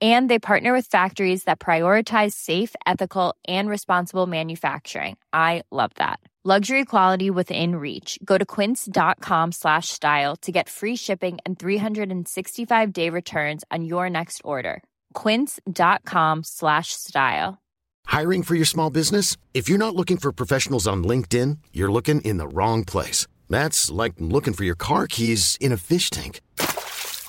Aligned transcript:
and 0.00 0.30
they 0.30 0.38
partner 0.38 0.72
with 0.72 0.86
factories 0.86 1.44
that 1.44 1.58
prioritize 1.58 2.34
safe 2.34 2.74
ethical 2.86 3.34
and 3.48 3.68
responsible 3.68 4.26
manufacturing. 4.26 5.16
I 5.32 5.62
love 5.72 5.90
that. 5.96 6.20
Luxury 6.44 6.84
quality 6.84 7.30
within 7.30 7.74
reach. 7.76 8.18
Go 8.24 8.38
to 8.38 8.46
quince.com 8.46 9.52
slash 9.52 9.88
style 9.88 10.36
to 10.36 10.52
get 10.52 10.68
free 10.68 10.96
shipping 10.96 11.38
and 11.44 11.58
365 11.58 12.92
day 12.92 13.10
returns 13.10 13.64
on 13.70 13.84
your 13.84 14.08
next 14.08 14.40
order. 14.44 14.82
quince.com 15.14 16.44
slash 16.44 16.92
style. 16.92 17.58
Hiring 18.06 18.42
for 18.44 18.54
your 18.54 18.64
small 18.64 18.88
business? 18.88 19.36
If 19.52 19.68
you're 19.68 19.84
not 19.84 19.96
looking 19.96 20.16
for 20.16 20.32
professionals 20.32 20.86
on 20.86 21.04
linkedin 21.04 21.58
you're 21.72 21.92
looking 21.92 22.20
in 22.22 22.38
the 22.38 22.48
wrong 22.48 22.84
place. 22.84 23.26
That's 23.50 23.90
like 23.90 24.14
looking 24.18 24.54
for 24.54 24.64
your 24.64 24.76
car 24.76 25.06
keys 25.06 25.58
in 25.60 25.72
a 25.72 25.76
fish 25.76 26.08
tank 26.08 26.40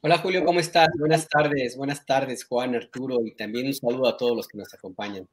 Hola 0.00 0.18
Julio, 0.18 0.44
¿cómo 0.44 0.60
estás? 0.60 0.86
Buenas 0.96 1.28
tardes, 1.28 1.76
buenas 1.76 2.06
tardes 2.06 2.44
Juan, 2.44 2.76
Arturo 2.76 3.16
y 3.24 3.34
también 3.34 3.66
un 3.66 3.74
saludo 3.74 4.06
a 4.06 4.16
todos 4.16 4.36
los 4.36 4.46
que 4.46 4.56
nos 4.56 4.72
acompañan. 4.72 5.28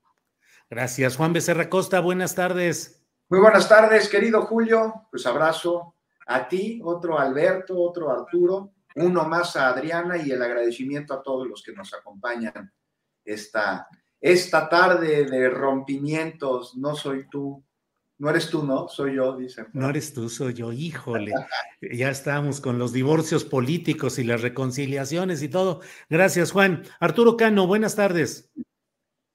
Gracias, 0.72 1.18
Juan 1.18 1.34
Becerra 1.34 1.70
Costa, 1.70 2.00
buenas 2.00 2.34
tardes. 2.34 3.06
Muy 3.30 3.42
buenas 3.42 3.70
tardes, 3.70 4.10
querido 4.10 4.42
Julio, 4.42 5.08
pues 5.12 5.28
abrazo 5.28 5.94
a 6.26 6.48
ti, 6.48 6.82
otro 6.84 7.20
Alberto, 7.20 7.80
otro 7.80 8.10
Arturo, 8.10 8.74
uno 8.96 9.26
más 9.26 9.56
a 9.56 9.68
Adriana 9.68 10.18
y 10.18 10.32
el 10.32 10.42
agradecimiento 10.42 11.14
a 11.14 11.22
todos 11.22 11.48
los 11.48 11.62
que 11.62 11.74
nos 11.74 11.94
acompañan 11.94 12.74
esta, 13.24 13.88
esta 14.20 14.68
tarde 14.68 15.26
de 15.26 15.48
rompimientos, 15.48 16.76
no 16.76 16.96
soy 16.96 17.30
tú, 17.30 17.64
no 18.18 18.30
eres 18.30 18.50
tú, 18.50 18.64
¿no? 18.64 18.88
Soy 18.88 19.16
yo, 19.16 19.36
dicen. 19.36 19.68
No 19.74 19.90
eres 19.90 20.14
tú, 20.14 20.30
soy 20.30 20.54
yo, 20.54 20.72
híjole. 20.72 21.34
ya 21.82 22.10
estamos 22.10 22.62
con 22.62 22.80
los 22.80 22.94
divorcios 22.94 23.44
políticos 23.44 24.20
y 24.20 24.24
las 24.24 24.42
reconciliaciones 24.42 25.44
y 25.44 25.50
todo. 25.50 25.82
Gracias, 26.10 26.52
Juan. 26.52 26.84
Arturo 27.00 27.36
Cano, 27.36 27.68
buenas 27.68 27.96
tardes. 27.96 28.50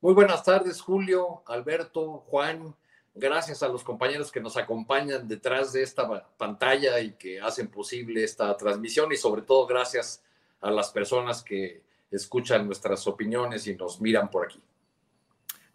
Muy 0.01 0.15
buenas 0.15 0.43
tardes, 0.45 0.81
Julio, 0.81 1.43
Alberto, 1.47 2.25
Juan. 2.29 2.75
Gracias 3.15 3.63
a 3.63 3.69
los 3.69 3.85
compañeros 3.85 4.33
que 4.33 4.41
nos 4.41 4.57
acompañan 4.57 5.29
detrás 5.29 5.75
de 5.75 5.83
esta 5.83 6.09
pantalla 6.39 7.01
y 7.01 7.13
que 7.13 7.39
hacen 7.39 7.69
posible 7.69 8.25
esta 8.25 8.57
transmisión 8.57 9.13
y 9.13 9.17
sobre 9.19 9.43
todo 9.43 9.67
gracias 9.67 10.23
a 10.63 10.71
las 10.71 10.91
personas 10.91 11.43
que 11.43 11.83
escuchan 12.11 12.67
nuestras 12.67 13.07
opiniones 13.07 13.67
y 13.67 13.75
nos 13.75 14.01
miran 14.01 14.31
por 14.31 14.47
aquí. 14.47 14.63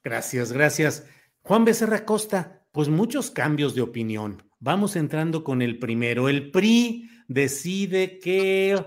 Gracias, 0.04 0.52
gracias. 0.52 1.06
Juan 1.44 1.66
Becerra 1.66 2.04
Costa, 2.04 2.65
pues 2.76 2.90
muchos 2.90 3.32
cambios 3.32 3.74
de 3.74 3.82
opinión. 3.82 4.44
Vamos 4.60 4.98
entrando 4.98 5.46
con 5.46 5.62
el 5.62 5.80
primero. 5.80 6.28
El 6.28 6.52
PRI 6.52 7.10
decide 7.30 8.20
que, 8.20 8.78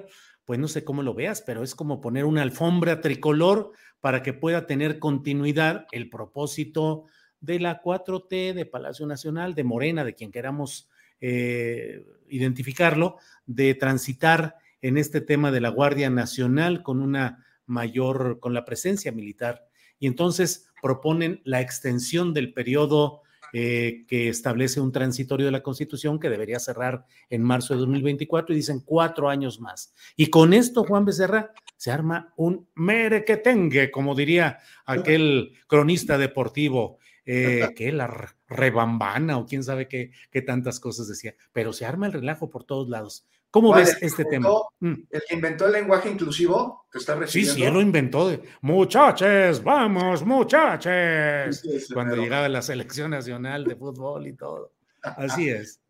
pues 0.44 0.58
no 0.58 0.68
sé 0.68 0.84
cómo 0.84 1.02
lo 1.02 1.14
veas, 1.14 1.40
pero 1.40 1.62
es 1.62 1.74
como 1.74 2.02
poner 2.02 2.26
una 2.26 2.42
alfombra 2.42 3.00
tricolor 3.00 3.72
para 4.02 4.22
que 4.22 4.34
pueda 4.34 4.66
tener 4.66 4.98
continuidad 4.98 5.86
el 5.90 6.10
propósito 6.10 7.06
de 7.40 7.60
la 7.60 7.80
4T, 7.80 8.52
de 8.52 8.66
Palacio 8.66 9.06
Nacional, 9.06 9.54
de 9.54 9.64
Morena, 9.64 10.04
de 10.04 10.14
quien 10.14 10.32
queramos 10.32 10.90
eh, 11.22 12.04
identificarlo, 12.28 13.16
de 13.46 13.74
transitar 13.74 14.56
en 14.82 14.98
este 14.98 15.22
tema 15.22 15.50
de 15.50 15.62
la 15.62 15.70
Guardia 15.70 16.10
Nacional 16.10 16.82
con 16.82 17.00
una 17.00 17.42
mayor, 17.64 18.38
con 18.38 18.52
la 18.52 18.66
presencia 18.66 19.12
militar. 19.12 19.66
Y 19.98 20.06
entonces 20.08 20.68
proponen 20.82 21.40
la 21.44 21.62
extensión 21.62 22.34
del 22.34 22.52
periodo 22.52 23.22
eh, 23.52 24.04
que 24.06 24.28
establece 24.28 24.80
un 24.80 24.92
transitorio 24.92 25.46
de 25.46 25.52
la 25.52 25.62
Constitución 25.62 26.18
que 26.18 26.30
debería 26.30 26.58
cerrar 26.58 27.04
en 27.30 27.42
marzo 27.42 27.74
de 27.74 27.80
2024 27.80 28.54
y 28.54 28.58
dicen 28.58 28.80
cuatro 28.84 29.28
años 29.28 29.60
más. 29.60 29.94
Y 30.16 30.26
con 30.26 30.52
esto, 30.52 30.84
Juan 30.84 31.04
Becerra, 31.04 31.52
se 31.76 31.90
arma 31.90 32.32
un 32.36 32.68
merequetengue, 32.74 33.90
como 33.90 34.14
diría 34.14 34.58
aquel 34.84 35.52
cronista 35.66 36.18
deportivo, 36.18 36.98
eh, 37.24 37.68
que 37.76 37.92
la 37.92 38.34
rebambana 38.48 39.36
o 39.36 39.44
quién 39.44 39.62
sabe 39.62 39.86
qué, 39.86 40.12
qué 40.30 40.40
tantas 40.40 40.80
cosas 40.80 41.08
decía, 41.08 41.34
pero 41.52 41.74
se 41.74 41.84
arma 41.84 42.06
el 42.06 42.14
relajo 42.14 42.48
por 42.48 42.64
todos 42.64 42.88
lados. 42.88 43.26
¿Cómo 43.50 43.74
ves 43.74 43.96
este 44.02 44.24
tema? 44.26 44.48
Mm. 44.80 44.94
¿El 45.10 45.22
que 45.26 45.34
inventó 45.34 45.66
el 45.66 45.72
lenguaje 45.72 46.10
inclusivo 46.10 46.86
que 46.92 46.98
está 46.98 47.14
recibiendo? 47.14 47.54
Sí, 47.54 47.60
sí, 47.60 47.66
él 47.66 47.72
lo 47.72 47.80
inventó. 47.80 48.30
Muchachos, 48.60 49.62
vamos, 49.62 50.24
muchachos. 50.24 51.62
Cuando 51.92 52.16
llegaba 52.16 52.48
la 52.48 52.60
selección 52.60 53.10
nacional 53.10 53.64
de 53.64 53.74
fútbol 53.74 54.26
y 54.26 54.34
todo. 54.34 54.72
Así 55.02 55.48
es. 55.48 55.80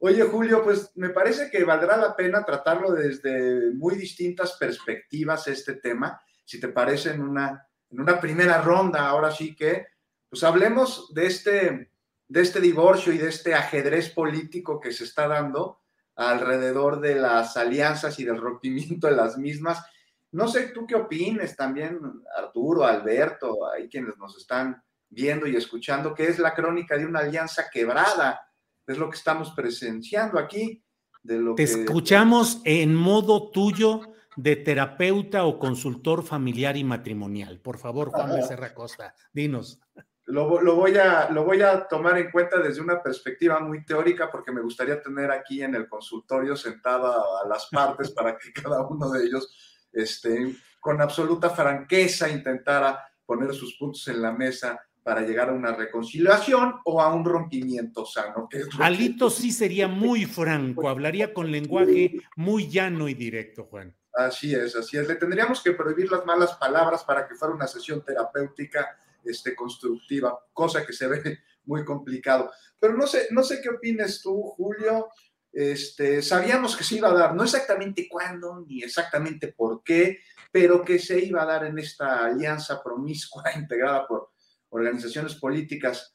Oye, 0.00 0.22
Julio, 0.22 0.62
pues 0.62 0.90
me 0.96 1.10
parece 1.10 1.50
que 1.50 1.64
valdrá 1.64 1.96
la 1.96 2.16
pena 2.16 2.44
tratarlo 2.44 2.92
desde 2.92 3.72
muy 3.74 3.96
distintas 3.96 4.52
perspectivas 4.58 5.46
este 5.48 5.74
tema. 5.74 6.20
Si 6.44 6.60
te 6.60 6.68
parece, 6.68 7.10
en 7.10 7.22
una, 7.22 7.66
en 7.90 8.00
una 8.00 8.20
primera 8.20 8.60
ronda, 8.60 9.06
ahora 9.08 9.30
sí 9.30 9.54
que, 9.54 9.86
pues 10.28 10.42
hablemos 10.42 11.12
de 11.14 11.26
este, 11.26 11.90
de 12.28 12.40
este 12.40 12.60
divorcio 12.60 13.12
y 13.12 13.18
de 13.18 13.28
este 13.28 13.54
ajedrez 13.54 14.10
político 14.10 14.80
que 14.80 14.92
se 14.92 15.04
está 15.04 15.28
dando 15.28 15.83
alrededor 16.16 17.00
de 17.00 17.16
las 17.16 17.56
alianzas 17.56 18.18
y 18.18 18.24
del 18.24 18.38
rompimiento 18.38 19.06
de 19.06 19.16
las 19.16 19.36
mismas. 19.36 19.84
No 20.32 20.48
sé 20.48 20.68
tú 20.68 20.86
qué 20.86 20.94
opines 20.94 21.56
también, 21.56 22.00
Arturo, 22.36 22.84
Alberto, 22.84 23.70
hay 23.70 23.88
quienes 23.88 24.16
nos 24.18 24.36
están 24.36 24.82
viendo 25.08 25.46
y 25.46 25.56
escuchando, 25.56 26.14
que 26.14 26.26
es 26.26 26.38
la 26.38 26.54
crónica 26.54 26.96
de 26.96 27.06
una 27.06 27.20
alianza 27.20 27.66
quebrada. 27.72 28.40
Es 28.86 28.98
lo 28.98 29.08
que 29.08 29.16
estamos 29.16 29.52
presenciando 29.52 30.38
aquí. 30.38 30.82
De 31.22 31.38
lo 31.38 31.54
Te 31.54 31.62
escuchamos 31.62 32.60
en 32.64 32.94
modo 32.94 33.50
tuyo 33.50 34.00
de 34.36 34.56
terapeuta 34.56 35.44
o 35.44 35.58
consultor 35.58 36.22
familiar 36.22 36.76
y 36.76 36.84
matrimonial. 36.84 37.60
Por 37.60 37.78
favor, 37.78 38.10
Juan 38.10 38.30
Becerra 38.36 38.74
Costa, 38.74 39.14
dinos 39.32 39.80
lo, 40.26 40.76
voy 40.76 40.96
a, 40.96 41.30
lo 41.30 41.44
voy 41.44 41.60
a 41.60 41.86
tomar 41.86 42.18
en 42.18 42.30
cuenta 42.30 42.58
desde 42.58 42.80
una 42.80 43.02
perspectiva 43.02 43.60
muy 43.60 43.84
teórica 43.84 44.30
porque 44.30 44.52
me 44.52 44.62
gustaría 44.62 45.02
tener 45.02 45.30
aquí 45.30 45.62
en 45.62 45.74
el 45.74 45.88
consultorio 45.88 46.56
sentada 46.56 47.14
a 47.42 47.48
las 47.48 47.66
partes 47.66 48.10
para 48.10 48.36
que 48.36 48.52
cada 48.52 48.86
uno 48.86 49.10
de 49.10 49.24
ellos 49.24 49.86
este, 49.92 50.56
con 50.80 51.00
absoluta 51.00 51.50
franqueza 51.50 52.28
intentara 52.28 53.06
poner 53.26 53.54
sus 53.54 53.76
puntos 53.76 54.06
en 54.08 54.22
la 54.22 54.32
mesa 54.32 54.80
para 55.02 55.20
llegar 55.20 55.50
a 55.50 55.52
una 55.52 55.72
reconciliación 55.74 56.76
o 56.84 57.02
a 57.02 57.12
un 57.12 57.24
rompimiento 57.24 58.06
sano. 58.06 58.48
Alito 58.80 59.28
sí 59.28 59.52
sería 59.52 59.86
muy 59.88 60.24
franco, 60.24 60.88
hablaría 60.88 61.34
con 61.34 61.50
lenguaje 61.50 62.22
muy 62.36 62.68
llano 62.68 63.08
y 63.08 63.14
directo, 63.14 63.64
Juan. 63.64 63.94
Así 64.14 64.54
es, 64.54 64.74
así 64.76 64.96
es. 64.96 65.06
Le 65.06 65.16
tendríamos 65.16 65.62
que 65.62 65.72
prohibir 65.72 66.10
las 66.10 66.24
malas 66.24 66.54
palabras 66.54 67.04
para 67.04 67.26
que 67.28 67.34
fuera 67.34 67.52
una 67.52 67.66
sesión 67.66 68.02
terapéutica 68.02 68.96
este, 69.24 69.54
constructiva, 69.54 70.38
cosa 70.52 70.84
que 70.84 70.92
se 70.92 71.06
ve 71.06 71.40
muy 71.64 71.84
complicado. 71.84 72.50
Pero 72.78 72.96
no 72.96 73.06
sé, 73.06 73.28
no 73.30 73.42
sé 73.42 73.60
qué 73.62 73.70
opines 73.70 74.20
tú, 74.22 74.42
Julio. 74.56 75.08
Este, 75.52 76.20
sabíamos 76.20 76.76
que 76.76 76.82
se 76.82 76.96
iba 76.96 77.08
a 77.08 77.14
dar, 77.14 77.34
no 77.34 77.44
exactamente 77.44 78.08
cuándo, 78.10 78.64
ni 78.66 78.82
exactamente 78.82 79.52
por 79.52 79.84
qué, 79.84 80.18
pero 80.50 80.84
que 80.84 80.98
se 80.98 81.24
iba 81.24 81.42
a 81.42 81.46
dar 81.46 81.64
en 81.64 81.78
esta 81.78 82.24
alianza 82.26 82.82
promiscua 82.82 83.44
integrada 83.56 84.06
por 84.06 84.30
organizaciones 84.70 85.36
políticas 85.36 86.14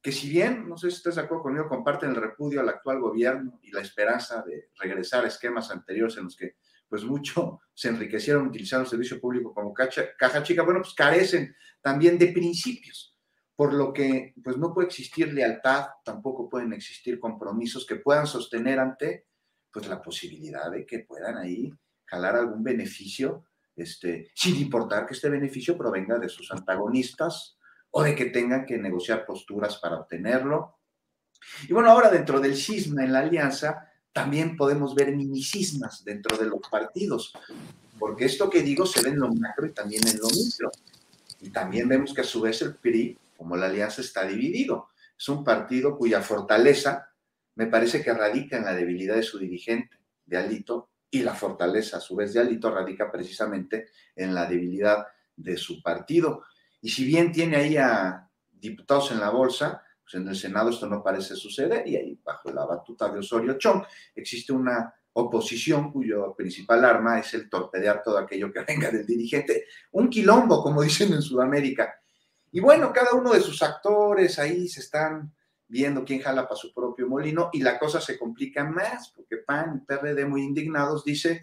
que 0.00 0.12
si 0.12 0.28
bien, 0.28 0.68
no 0.68 0.76
sé 0.76 0.90
si 0.90 0.96
estás 0.96 1.16
de 1.16 1.22
acuerdo 1.22 1.44
conmigo, 1.44 1.68
comparten 1.68 2.10
el 2.10 2.16
repudio 2.16 2.60
al 2.60 2.68
actual 2.68 3.00
gobierno 3.00 3.58
y 3.62 3.72
la 3.72 3.80
esperanza 3.80 4.42
de 4.42 4.70
regresar 4.78 5.24
a 5.24 5.28
esquemas 5.28 5.70
anteriores 5.70 6.16
en 6.16 6.24
los 6.24 6.36
que 6.36 6.56
pues 6.88 7.04
mucho 7.04 7.60
se 7.74 7.88
enriquecieron 7.88 8.48
utilizando 8.48 8.84
el 8.84 8.90
servicio 8.90 9.20
público 9.20 9.54
como 9.54 9.72
caja 9.72 10.42
chica, 10.42 10.62
bueno, 10.62 10.80
pues 10.80 10.94
carecen 10.94 11.54
también 11.80 12.18
de 12.18 12.28
principios, 12.28 13.16
por 13.54 13.72
lo 13.72 13.92
que 13.92 14.34
pues 14.42 14.56
no 14.56 14.72
puede 14.72 14.88
existir 14.88 15.32
lealtad, 15.32 15.86
tampoco 16.04 16.48
pueden 16.48 16.72
existir 16.72 17.18
compromisos 17.18 17.86
que 17.86 17.96
puedan 17.96 18.26
sostener 18.26 18.78
ante 18.78 19.26
pues 19.72 19.88
la 19.88 20.02
posibilidad 20.02 20.70
de 20.70 20.86
que 20.86 21.00
puedan 21.00 21.36
ahí 21.36 21.72
jalar 22.04 22.36
algún 22.36 22.64
beneficio, 22.64 23.44
este, 23.76 24.30
sin 24.34 24.56
importar 24.56 25.06
que 25.06 25.14
este 25.14 25.28
beneficio 25.28 25.76
provenga 25.76 26.18
de 26.18 26.28
sus 26.28 26.50
antagonistas 26.50 27.58
o 27.90 28.02
de 28.02 28.14
que 28.14 28.26
tengan 28.26 28.66
que 28.66 28.78
negociar 28.78 29.24
posturas 29.24 29.78
para 29.78 29.96
obtenerlo. 29.96 30.78
Y 31.68 31.72
bueno, 31.72 31.90
ahora 31.90 32.10
dentro 32.10 32.40
del 32.40 32.56
cisma 32.56 33.04
en 33.04 33.12
la 33.12 33.20
alianza, 33.20 33.87
también 34.18 34.56
podemos 34.56 34.96
ver 34.96 35.14
minicismas 35.14 36.04
dentro 36.04 36.36
de 36.36 36.46
los 36.46 36.58
partidos, 36.68 37.32
porque 38.00 38.24
esto 38.24 38.50
que 38.50 38.62
digo 38.62 38.84
se 38.84 39.00
ve 39.00 39.10
en 39.10 39.20
lo 39.20 39.32
macro 39.32 39.64
y 39.64 39.70
también 39.70 40.04
en 40.08 40.18
lo 40.18 40.26
micro. 40.28 40.72
Y 41.40 41.50
también 41.50 41.88
vemos 41.88 42.12
que 42.12 42.22
a 42.22 42.24
su 42.24 42.40
vez 42.40 42.60
el 42.62 42.74
PRI, 42.74 43.16
como 43.36 43.56
la 43.56 43.66
alianza, 43.66 44.00
está 44.00 44.26
dividido. 44.26 44.88
Es 45.16 45.28
un 45.28 45.44
partido 45.44 45.96
cuya 45.96 46.20
fortaleza 46.20 47.10
me 47.54 47.68
parece 47.68 48.02
que 48.02 48.12
radica 48.12 48.56
en 48.56 48.64
la 48.64 48.74
debilidad 48.74 49.14
de 49.14 49.22
su 49.22 49.38
dirigente, 49.38 49.96
de 50.26 50.36
Alito, 50.36 50.90
y 51.12 51.22
la 51.22 51.34
fortaleza 51.34 51.98
a 51.98 52.00
su 52.00 52.16
vez 52.16 52.34
de 52.34 52.40
Alito 52.40 52.72
radica 52.72 53.12
precisamente 53.12 53.90
en 54.16 54.34
la 54.34 54.46
debilidad 54.46 55.06
de 55.36 55.56
su 55.56 55.80
partido. 55.80 56.42
Y 56.80 56.88
si 56.88 57.04
bien 57.04 57.30
tiene 57.30 57.56
ahí 57.56 57.76
a 57.76 58.28
diputados 58.50 59.12
en 59.12 59.20
la 59.20 59.30
bolsa, 59.30 59.84
pues 60.08 60.22
en 60.22 60.28
el 60.28 60.36
Senado 60.36 60.70
esto 60.70 60.88
no 60.88 61.02
parece 61.02 61.36
suceder 61.36 61.86
y 61.86 61.96
ahí 61.96 62.18
bajo 62.24 62.50
la 62.50 62.64
batuta 62.64 63.10
de 63.10 63.18
Osorio 63.18 63.58
Chong 63.58 63.82
existe 64.14 64.52
una 64.54 64.94
oposición 65.12 65.92
cuyo 65.92 66.34
principal 66.34 66.84
arma 66.84 67.18
es 67.18 67.34
el 67.34 67.50
torpedear 67.50 68.02
todo 68.02 68.16
aquello 68.16 68.50
que 68.52 68.60
venga 68.60 68.90
del 68.90 69.04
dirigente. 69.04 69.66
Un 69.92 70.08
quilombo, 70.08 70.62
como 70.62 70.82
dicen 70.82 71.12
en 71.12 71.22
Sudamérica. 71.22 72.00
Y 72.52 72.60
bueno, 72.60 72.92
cada 72.92 73.12
uno 73.14 73.32
de 73.32 73.40
sus 73.40 73.62
actores 73.62 74.38
ahí 74.38 74.68
se 74.68 74.80
están 74.80 75.34
viendo 75.66 76.04
quién 76.04 76.20
jala 76.20 76.44
para 76.44 76.56
su 76.56 76.72
propio 76.72 77.06
molino 77.06 77.50
y 77.52 77.60
la 77.60 77.78
cosa 77.78 78.00
se 78.00 78.18
complica 78.18 78.64
más 78.64 79.10
porque 79.10 79.38
PAN 79.38 79.82
y 79.82 79.86
PRD 79.86 80.24
muy 80.24 80.42
indignados 80.42 81.04
dice, 81.04 81.42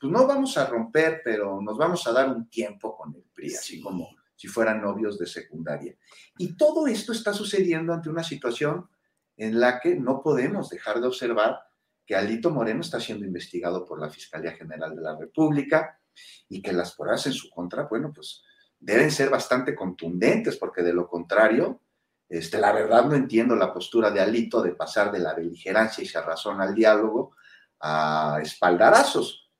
pues 0.00 0.10
no 0.10 0.26
vamos 0.26 0.56
a 0.56 0.66
romper, 0.66 1.20
pero 1.22 1.60
nos 1.60 1.76
vamos 1.76 2.06
a 2.06 2.12
dar 2.12 2.30
un 2.30 2.48
tiempo 2.48 2.96
con 2.96 3.14
el 3.14 3.24
PRI, 3.34 3.54
así 3.54 3.80
como 3.82 4.08
si 4.38 4.46
fueran 4.46 4.80
novios 4.80 5.18
de 5.18 5.26
secundaria. 5.26 5.96
Y 6.38 6.56
todo 6.56 6.86
esto 6.86 7.10
está 7.10 7.32
sucediendo 7.32 7.92
ante 7.92 8.08
una 8.08 8.22
situación 8.22 8.88
en 9.36 9.58
la 9.58 9.80
que 9.80 9.96
no 9.96 10.22
podemos 10.22 10.70
dejar 10.70 11.00
de 11.00 11.08
observar 11.08 11.58
que 12.06 12.14
Alito 12.14 12.50
Moreno 12.50 12.80
está 12.80 13.00
siendo 13.00 13.26
investigado 13.26 13.84
por 13.84 14.00
la 14.00 14.08
Fiscalía 14.08 14.52
General 14.52 14.94
de 14.94 15.02
la 15.02 15.16
República 15.18 16.00
y 16.48 16.62
que 16.62 16.72
las 16.72 16.94
pruebas 16.94 17.26
en 17.26 17.32
su 17.32 17.50
contra, 17.50 17.88
bueno, 17.88 18.12
pues 18.14 18.44
deben 18.78 19.10
ser 19.10 19.28
bastante 19.28 19.74
contundentes, 19.74 20.56
porque 20.56 20.82
de 20.82 20.92
lo 20.92 21.08
contrario, 21.08 21.82
este, 22.28 22.58
la 22.58 22.70
verdad 22.70 23.06
no 23.06 23.16
entiendo 23.16 23.56
la 23.56 23.72
postura 23.74 24.12
de 24.12 24.20
Alito 24.20 24.62
de 24.62 24.76
pasar 24.76 25.10
de 25.10 25.18
la 25.18 25.34
beligerancia 25.34 26.04
y 26.04 26.06
cerrazón 26.06 26.60
al 26.60 26.76
diálogo 26.76 27.34
a 27.80 28.38
espaldarazos. 28.40 29.50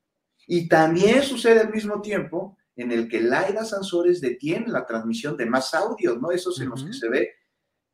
Y 0.47 0.69
también 0.69 1.25
sucede 1.25 1.61
al 1.61 1.73
mismo 1.73 2.01
tiempo 2.01 2.58
en 2.79 2.93
el 2.93 3.09
que 3.09 3.21
Laida 3.21 3.65
Sansores 3.65 4.21
detiene 4.21 4.69
la 4.69 4.87
transmisión 4.87 5.37
de 5.37 5.47
más 5.47 5.75
audios, 5.75 6.21
¿no? 6.21 6.31
Esos 6.31 6.61
en 6.61 6.69
los 6.69 6.85
que 6.85 6.93
se 6.93 7.09
ve 7.09 7.33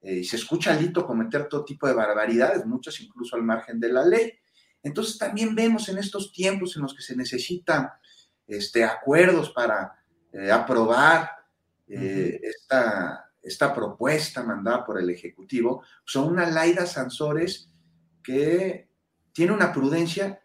eh, 0.03 0.17
y 0.17 0.25
se 0.25 0.37
escucha 0.37 0.73
a 0.73 0.77
Alito 0.77 1.07
cometer 1.07 1.49
todo 1.49 1.65
tipo 1.65 1.89
de 1.89 1.95
barbaridades, 1.95 2.67
muchas 2.67 3.01
incluso 3.01 3.35
al 3.35 3.43
margen 3.43 3.81
de 3.81 3.91
la 3.91 4.05
ley. 4.05 4.35
Entonces 4.83 5.17
también 5.17 5.55
vemos 5.55 5.89
en 5.89 5.97
estos 5.97 6.31
tiempos 6.33 6.77
en 6.77 6.83
los 6.83 6.95
que 6.95 7.01
se 7.01 7.17
necesitan 7.17 7.89
este, 8.47 8.85
acuerdos 8.85 9.51
para 9.51 10.05
eh, 10.31 10.53
aprobar 10.53 11.31
eh, 11.89 12.39
esta, 12.43 13.33
esta, 13.43 13.75
propuesta 13.75 14.43
mandada 14.43 14.85
por 14.85 15.01
el 15.01 15.09
Ejecutivo, 15.09 15.83
son 16.05 16.31
una 16.31 16.47
Laida 16.51 16.85
Sansores 16.85 17.71
que 18.23 18.91
tiene 19.33 19.53
una 19.53 19.73
prudencia 19.73 20.44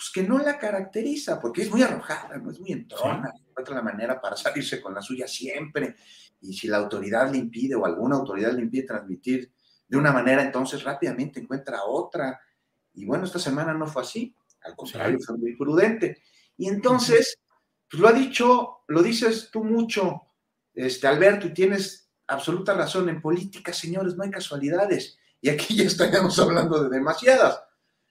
pues, 0.00 0.10
que 0.14 0.22
no 0.22 0.38
la 0.38 0.56
caracteriza, 0.56 1.38
porque 1.38 1.60
es 1.60 1.70
muy 1.70 1.82
arrojada, 1.82 2.38
no 2.38 2.50
es 2.50 2.58
muy 2.58 2.72
entrona, 2.72 3.34
encuentra 3.46 3.74
la 3.74 3.82
manera 3.82 4.18
para 4.18 4.34
salirse 4.34 4.80
con 4.80 4.94
la 4.94 5.02
suya 5.02 5.28
siempre, 5.28 5.94
y 6.40 6.54
si 6.54 6.68
la 6.68 6.78
autoridad 6.78 7.30
le 7.30 7.36
impide 7.36 7.74
o 7.74 7.84
alguna 7.84 8.16
autoridad 8.16 8.54
le 8.54 8.62
impide 8.62 8.84
transmitir 8.84 9.52
de 9.86 9.98
una 9.98 10.10
manera, 10.10 10.42
entonces 10.42 10.84
rápidamente 10.84 11.38
encuentra 11.38 11.84
otra, 11.84 12.40
y 12.94 13.04
bueno, 13.04 13.26
esta 13.26 13.38
semana 13.38 13.74
no 13.74 13.86
fue 13.86 14.00
así, 14.00 14.34
al 14.62 14.74
contrario, 14.74 15.18
fue 15.20 15.36
muy 15.36 15.54
prudente. 15.54 16.22
Y 16.56 16.68
entonces, 16.68 17.38
pues 17.90 18.00
lo 18.00 18.08
ha 18.08 18.12
dicho, 18.14 18.78
lo 18.88 19.02
dices 19.02 19.50
tú 19.52 19.64
mucho, 19.64 20.22
este, 20.72 21.08
Alberto, 21.08 21.46
y 21.48 21.52
tienes 21.52 22.10
absoluta 22.26 22.72
razón, 22.72 23.10
en 23.10 23.20
política, 23.20 23.74
señores, 23.74 24.16
no 24.16 24.24
hay 24.24 24.30
casualidades. 24.30 25.18
Y 25.42 25.50
aquí 25.50 25.76
ya 25.76 25.84
estaríamos 25.84 26.38
hablando 26.38 26.84
de 26.84 26.88
demasiadas. 26.88 27.62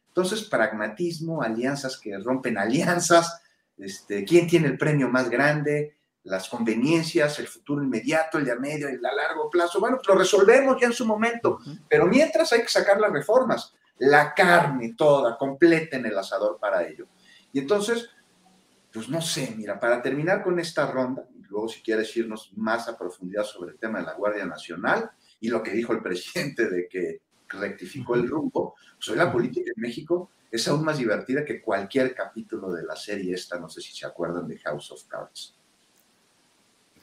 Entonces, 0.09 0.43
pragmatismo, 0.43 1.41
alianzas 1.41 1.97
que 1.97 2.17
rompen 2.19 2.57
alianzas, 2.57 3.41
este, 3.77 4.25
quién 4.25 4.47
tiene 4.47 4.67
el 4.67 4.77
premio 4.77 5.09
más 5.09 5.29
grande, 5.29 5.95
las 6.23 6.49
conveniencias, 6.49 7.39
el 7.39 7.47
futuro 7.47 7.81
inmediato, 7.81 8.37
el 8.37 8.45
de 8.45 8.51
a 8.51 8.55
medio, 8.55 8.89
el 8.89 9.03
a 9.05 9.13
largo 9.13 9.49
plazo. 9.49 9.79
Bueno, 9.79 9.97
pues 9.97 10.07
lo 10.09 10.15
resolvemos 10.15 10.77
ya 10.79 10.87
en 10.87 10.93
su 10.93 11.05
momento, 11.05 11.59
pero 11.89 12.05
mientras 12.05 12.51
hay 12.51 12.61
que 12.61 12.67
sacar 12.67 12.99
las 12.99 13.11
reformas 13.11 13.73
la 13.99 14.33
carne 14.33 14.95
toda, 14.97 15.37
completa 15.37 15.97
en 15.97 16.05
el 16.05 16.17
asador 16.17 16.57
para 16.59 16.87
ello. 16.87 17.07
Y 17.51 17.59
entonces, 17.59 18.09
pues 18.91 19.09
no 19.09 19.21
sé, 19.21 19.53
mira, 19.55 19.79
para 19.79 20.01
terminar 20.01 20.43
con 20.43 20.59
esta 20.59 20.89
ronda, 20.89 21.25
y 21.37 21.43
luego 21.43 21.67
si 21.67 21.81
quieres 21.81 22.15
irnos 22.15 22.51
más 22.55 22.87
a 22.87 22.97
profundidad 22.97 23.43
sobre 23.43 23.71
el 23.71 23.77
tema 23.77 23.99
de 23.99 24.05
la 24.05 24.13
Guardia 24.13 24.45
Nacional 24.45 25.11
y 25.39 25.49
lo 25.49 25.61
que 25.61 25.71
dijo 25.71 25.93
el 25.93 26.01
presidente 26.01 26.69
de 26.69 26.87
que 26.87 27.21
rectificó 27.49 28.15
el 28.15 28.27
rumbo, 28.27 28.75
pues 28.95 29.09
hoy 29.09 29.17
la 29.17 29.31
política 29.31 29.71
en 29.75 29.81
México 29.81 30.29
es 30.51 30.67
aún 30.67 30.83
más 30.83 30.97
divertida 30.97 31.45
que 31.45 31.61
cualquier 31.61 32.15
capítulo 32.15 32.71
de 32.71 32.83
la 32.83 32.95
serie 32.95 33.33
esta, 33.33 33.59
no 33.59 33.69
sé 33.69 33.81
si 33.81 33.95
se 33.95 34.05
acuerdan 34.05 34.47
de 34.47 34.57
House 34.59 34.91
of 34.91 35.03
Cards. 35.05 35.55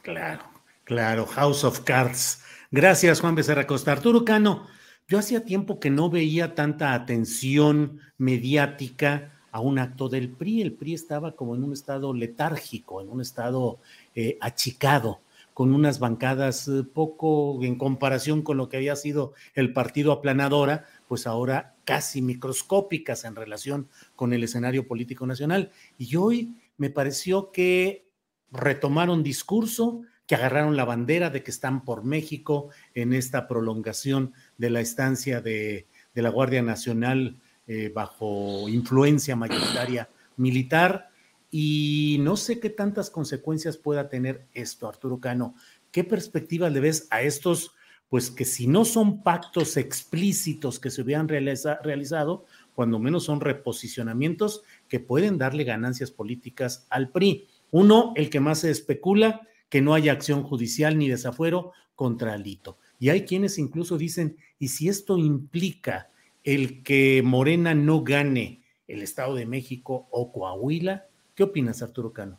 Claro, 0.03 0.45
claro, 0.85 1.27
House 1.27 1.65
of 1.65 1.81
Cards. 1.81 2.43
Gracias, 2.71 3.21
Juan 3.21 3.35
Becerra 3.35 3.67
Costa. 3.67 3.93
Arturo 3.93 4.25
Cano, 4.25 4.67
yo 5.09 5.19
hacía 5.19 5.45
tiempo 5.45 5.79
que 5.79 5.91
no 5.91 6.11
veía 6.11 6.55
tanta 6.55 6.93
atención 6.95 8.01
mediática 8.19 9.33
a 9.53 9.61
un 9.61 9.79
acto 9.79 10.09
del 10.09 10.29
PRI. 10.29 10.63
El 10.63 10.73
PRI 10.73 10.95
estaba 10.95 11.37
como 11.37 11.55
en 11.55 11.65
un 11.65 11.73
estado 11.73 12.13
letárgico, 12.13 13.01
en 13.01 13.09
un 13.09 13.21
estado 13.21 13.79
eh, 14.15 14.37
achicado, 14.41 15.21
con 15.57 15.75
unas 15.75 16.01
bancadas 16.01 16.69
eh, 16.69 16.83
poco 16.85 17.65
en 17.65 17.79
comparación 17.79 18.43
con 18.43 18.59
lo 18.59 18.69
que 18.69 18.77
había 18.77 18.95
sido 18.95 19.33
el 19.55 19.73
partido 19.73 20.13
aplanadora, 20.13 20.85
pues 21.09 21.27
ahora 21.27 21.77
casi 21.87 22.21
microscópicas 22.21 23.25
en 23.25 23.35
relación 23.35 23.89
con 24.17 24.35
el 24.35 24.45
escenario 24.45 24.87
político 24.87 25.27
nacional. 25.27 25.71
Y 25.97 26.15
hoy 26.17 26.59
me 26.77 26.91
pareció 26.91 27.53
que 27.53 28.07
retomaron 28.53 29.23
discurso, 29.23 30.03
que 30.27 30.35
agarraron 30.35 30.77
la 30.77 30.85
bandera 30.85 31.31
de 31.31 31.43
que 31.43 31.53
están 31.53 31.87
por 31.87 32.05
México 32.05 32.69
en 32.93 33.15
esta 33.15 33.49
prolongación 33.49 34.35
de 34.59 34.69
la 34.69 34.81
estancia 34.81 35.41
de, 35.41 35.87
la 36.13 36.29
Guardia 36.29 36.61
Nacional 36.61 37.41
eh, 37.67 37.91
bajo 37.95 38.69
influencia 38.69 39.37
mayoritaria 39.37 40.11
militar. 40.37 41.09
Y 41.51 42.19
no 42.21 42.37
sé 42.37 42.61
qué 42.61 42.71
tantas 42.71 43.11
consecuencias 43.11 43.77
pueda 43.77 44.09
tener 44.09 44.47
esto, 44.53 44.89
Arturo 44.89 45.21
Cano. 45.21 45.55
¿Qué 45.91 46.05
perspectiva 46.05 46.69
le 46.71 46.81
ves 46.81 47.07
a 47.11 47.23
estos, 47.23 47.73
pues 48.09 48.31
que 48.31 48.45
si 48.45 48.67
no 48.67 48.85
son 48.85 49.23
pactos 49.23 49.77
explícitos 49.77 50.79
que 50.79 50.91
se 50.91 51.03
hubieran 51.03 51.29
realizado, 51.29 52.45
cuando 52.75 52.99
menos 52.99 53.25
son 53.25 53.41
reposicionamientos 53.41 54.63
que 54.89 55.01
pueden 55.01 55.39
darle 55.39 55.65
ganancias 55.65 56.11
políticas 56.11 56.87
al 56.91 57.11
PRI? 57.11 57.47
Uno, 57.71 58.13
el 58.17 58.29
que 58.31 58.41
más 58.41 58.61
se 58.61 58.71
especula, 58.71 59.41
que 59.69 59.81
no 59.81 59.95
haya 59.95 60.13
acción 60.13 60.43
judicial 60.43 60.99
ni 60.99 61.09
desafuero 61.09 61.73
contra 61.95 62.35
Alito. 62.35 62.79
Y 62.99 63.09
hay 63.09 63.25
quienes 63.25 63.59
incluso 63.59 63.99
dicen, 63.99 64.37
¿y 64.59 64.69
si 64.69 64.89
esto 64.89 65.19
implica 65.19 66.11
el 66.45 66.83
que 66.83 67.23
Morena 67.25 67.75
no 67.75 68.05
gane 68.05 68.63
el 68.87 69.03
Estado 69.03 69.35
de 69.35 69.47
México 69.47 70.07
o 70.11 70.31
Coahuila? 70.33 71.06
¿Qué 71.37 71.45
opinas, 71.45 71.81
Arturo 71.83 72.13
Cano? 72.13 72.39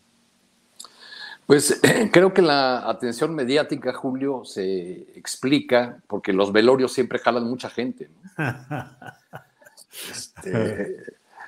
Pues 1.46 1.80
creo 2.12 2.34
que 2.34 2.42
la 2.42 2.90
atención 2.90 3.34
mediática, 3.34 3.94
Julio, 3.94 4.44
se 4.44 5.18
explica 5.18 6.04
porque 6.08 6.34
los 6.34 6.52
velorios 6.52 6.92
siempre 6.92 7.20
jalan 7.20 7.46
mucha 7.46 7.70
gente. 7.70 8.10
Este, 10.12 11.02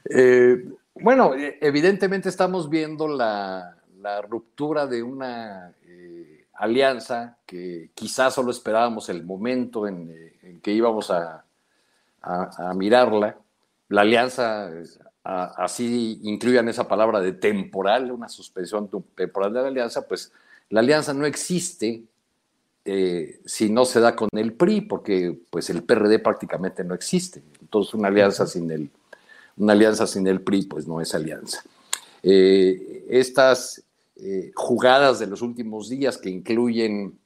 eh, 0.09 0.71
bueno, 0.95 1.33
evidentemente 1.35 2.29
estamos 2.29 2.67
viendo 2.67 3.07
la, 3.07 3.77
la 4.01 4.21
ruptura 4.21 4.87
de 4.87 5.03
una 5.03 5.71
eh, 5.83 6.45
alianza 6.55 7.37
que 7.45 7.91
quizás 7.93 8.33
solo 8.33 8.51
esperábamos 8.51 9.09
el 9.09 9.23
momento 9.23 9.87
en, 9.87 10.09
eh, 10.09 10.59
que 10.61 10.71
íbamos 10.71 11.11
a, 11.11 11.43
mirarla. 12.75 13.37
La 13.87 14.01
alianza, 14.01 14.69
así 15.23 16.19
incluyan 16.23 16.69
esa 16.69 16.87
palabra 16.87 17.19
de 17.19 17.33
temporal, 17.33 18.11
una 18.11 18.29
suspensión 18.29 18.89
temporal 19.15 19.53
de 19.53 19.61
la 19.61 19.67
alianza, 19.67 20.07
pues 20.07 20.31
la 20.69 20.79
alianza 20.79 21.13
no 21.13 21.25
existe 21.25 22.03
eh, 22.85 23.39
si 23.45 23.69
no 23.69 23.85
se 23.85 23.99
da 23.99 24.15
con 24.15 24.29
el 24.31 24.53
PRI, 24.53 24.81
porque 24.81 25.37
pues 25.49 25.69
el 25.69 25.83
PRD 25.83 26.19
prácticamente 26.19 26.83
no 26.83 26.95
existe. 26.95 27.43
Entonces 27.61 27.93
una 27.93 28.07
alianza 28.07 28.47
sin 28.47 28.71
el, 28.71 28.89
una 29.57 29.73
alianza 29.73 30.07
sin 30.07 30.25
el 30.27 30.41
PRI 30.41 30.63
pues 30.63 30.87
no 30.87 31.01
es 31.01 31.13
alianza. 31.13 31.61
Eh, 32.23 33.05
estas 33.09 33.83
eh, 34.15 34.51
jugadas 34.55 35.19
de 35.19 35.27
los 35.27 35.41
últimos 35.41 35.89
días 35.89 36.17
que 36.17 36.29
incluyen 36.29 37.17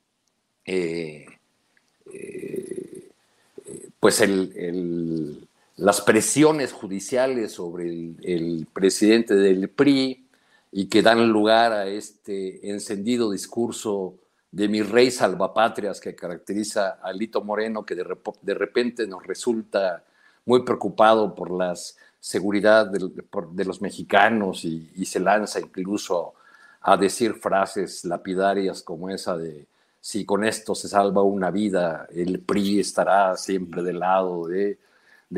pues 4.00 4.22
el, 4.22 5.48
las 5.84 6.00
presiones 6.00 6.72
judiciales 6.72 7.52
sobre 7.52 7.90
el 8.24 8.66
presidente 8.72 9.36
del 9.36 9.68
PRI 9.68 10.25
y 10.72 10.86
que 10.86 11.02
dan 11.02 11.28
lugar 11.28 11.74
a 11.74 11.88
este 11.88 12.70
encendido 12.70 13.30
discurso 13.30 14.16
de 14.50 14.70
mi 14.70 14.82
rey 14.82 15.12
salvapatrias 15.12 16.00
que 16.00 16.16
caracteriza 16.16 17.00
a 17.04 17.12
Lito 17.12 17.44
Moreno, 17.44 17.86
que 17.86 17.96
de, 17.96 18.54
repente 18.54 19.06
nos 19.08 19.28
resulta 19.28 20.06
muy 20.46 20.63
preocupado 20.63 21.36
por 21.36 21.52
la 21.52 21.74
seguridad 22.18 22.88
de, 22.88 23.66
los 23.66 23.82
mexicanos 23.82 24.63
y, 24.63 25.06
se 25.06 25.20
lanza 25.20 25.60
incluso 25.60 26.34
a 26.80 26.96
decir 26.96 27.34
frases 27.34 28.06
lapidarias 28.06 28.84
como 28.84 29.10
esa 29.10 29.36
de 29.38 29.68
si 30.00 30.24
con 30.24 30.46
esto 30.46 30.75
se 30.75 30.88
salva 30.88 31.24
una 31.24 31.52
vida, 31.52 32.08
el 32.16 32.40
PRI 32.40 32.80
estará 32.80 33.36
siempre 33.36 33.84
del 33.84 34.00
lado 34.00 34.48
de, 34.48 34.78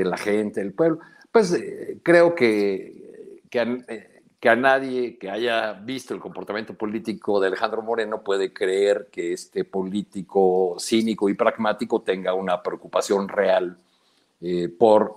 la 0.03 0.17
gente, 0.17 0.59
del 0.59 0.73
pueblo. 0.73 0.99
Pues 1.31 1.53
eh, 1.53 1.99
creo 2.03 2.35
que, 2.35 3.41
que 3.49 3.83
eh, 3.87 4.11
que 4.39 4.49
a 4.49 4.55
nadie 4.55 5.17
que 5.17 5.31
haya 5.31 5.73
visto 5.73 6.13
el 6.13 6.19
comportamiento 6.19 6.75
político 6.75 7.39
de 7.39 7.47
Alejandro 7.47 7.81
Moreno 7.81 8.21
puede 8.21 8.53
creer 8.53 9.07
que 9.11 9.33
este 9.33 9.63
político 9.63 10.75
cínico 10.77 11.29
y 11.29 11.33
pragmático 11.33 12.03
tenga 12.03 12.33
una 12.35 12.61
preocupación 12.61 13.27
real 13.27 13.75
eh, 14.41 14.69
por 14.69 15.15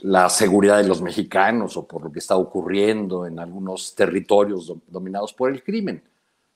la 0.00 0.28
seguridad 0.28 0.78
de 0.78 0.88
los 0.88 1.00
mexicanos 1.00 1.76
o 1.76 1.86
por 1.86 2.02
lo 2.02 2.10
que 2.10 2.18
está 2.18 2.36
ocurriendo 2.36 3.24
en 3.24 3.38
algunos 3.38 3.94
territorios 3.94 4.74
dominados 4.88 5.32
por 5.32 5.50
el 5.52 5.62
crimen. 5.62 6.02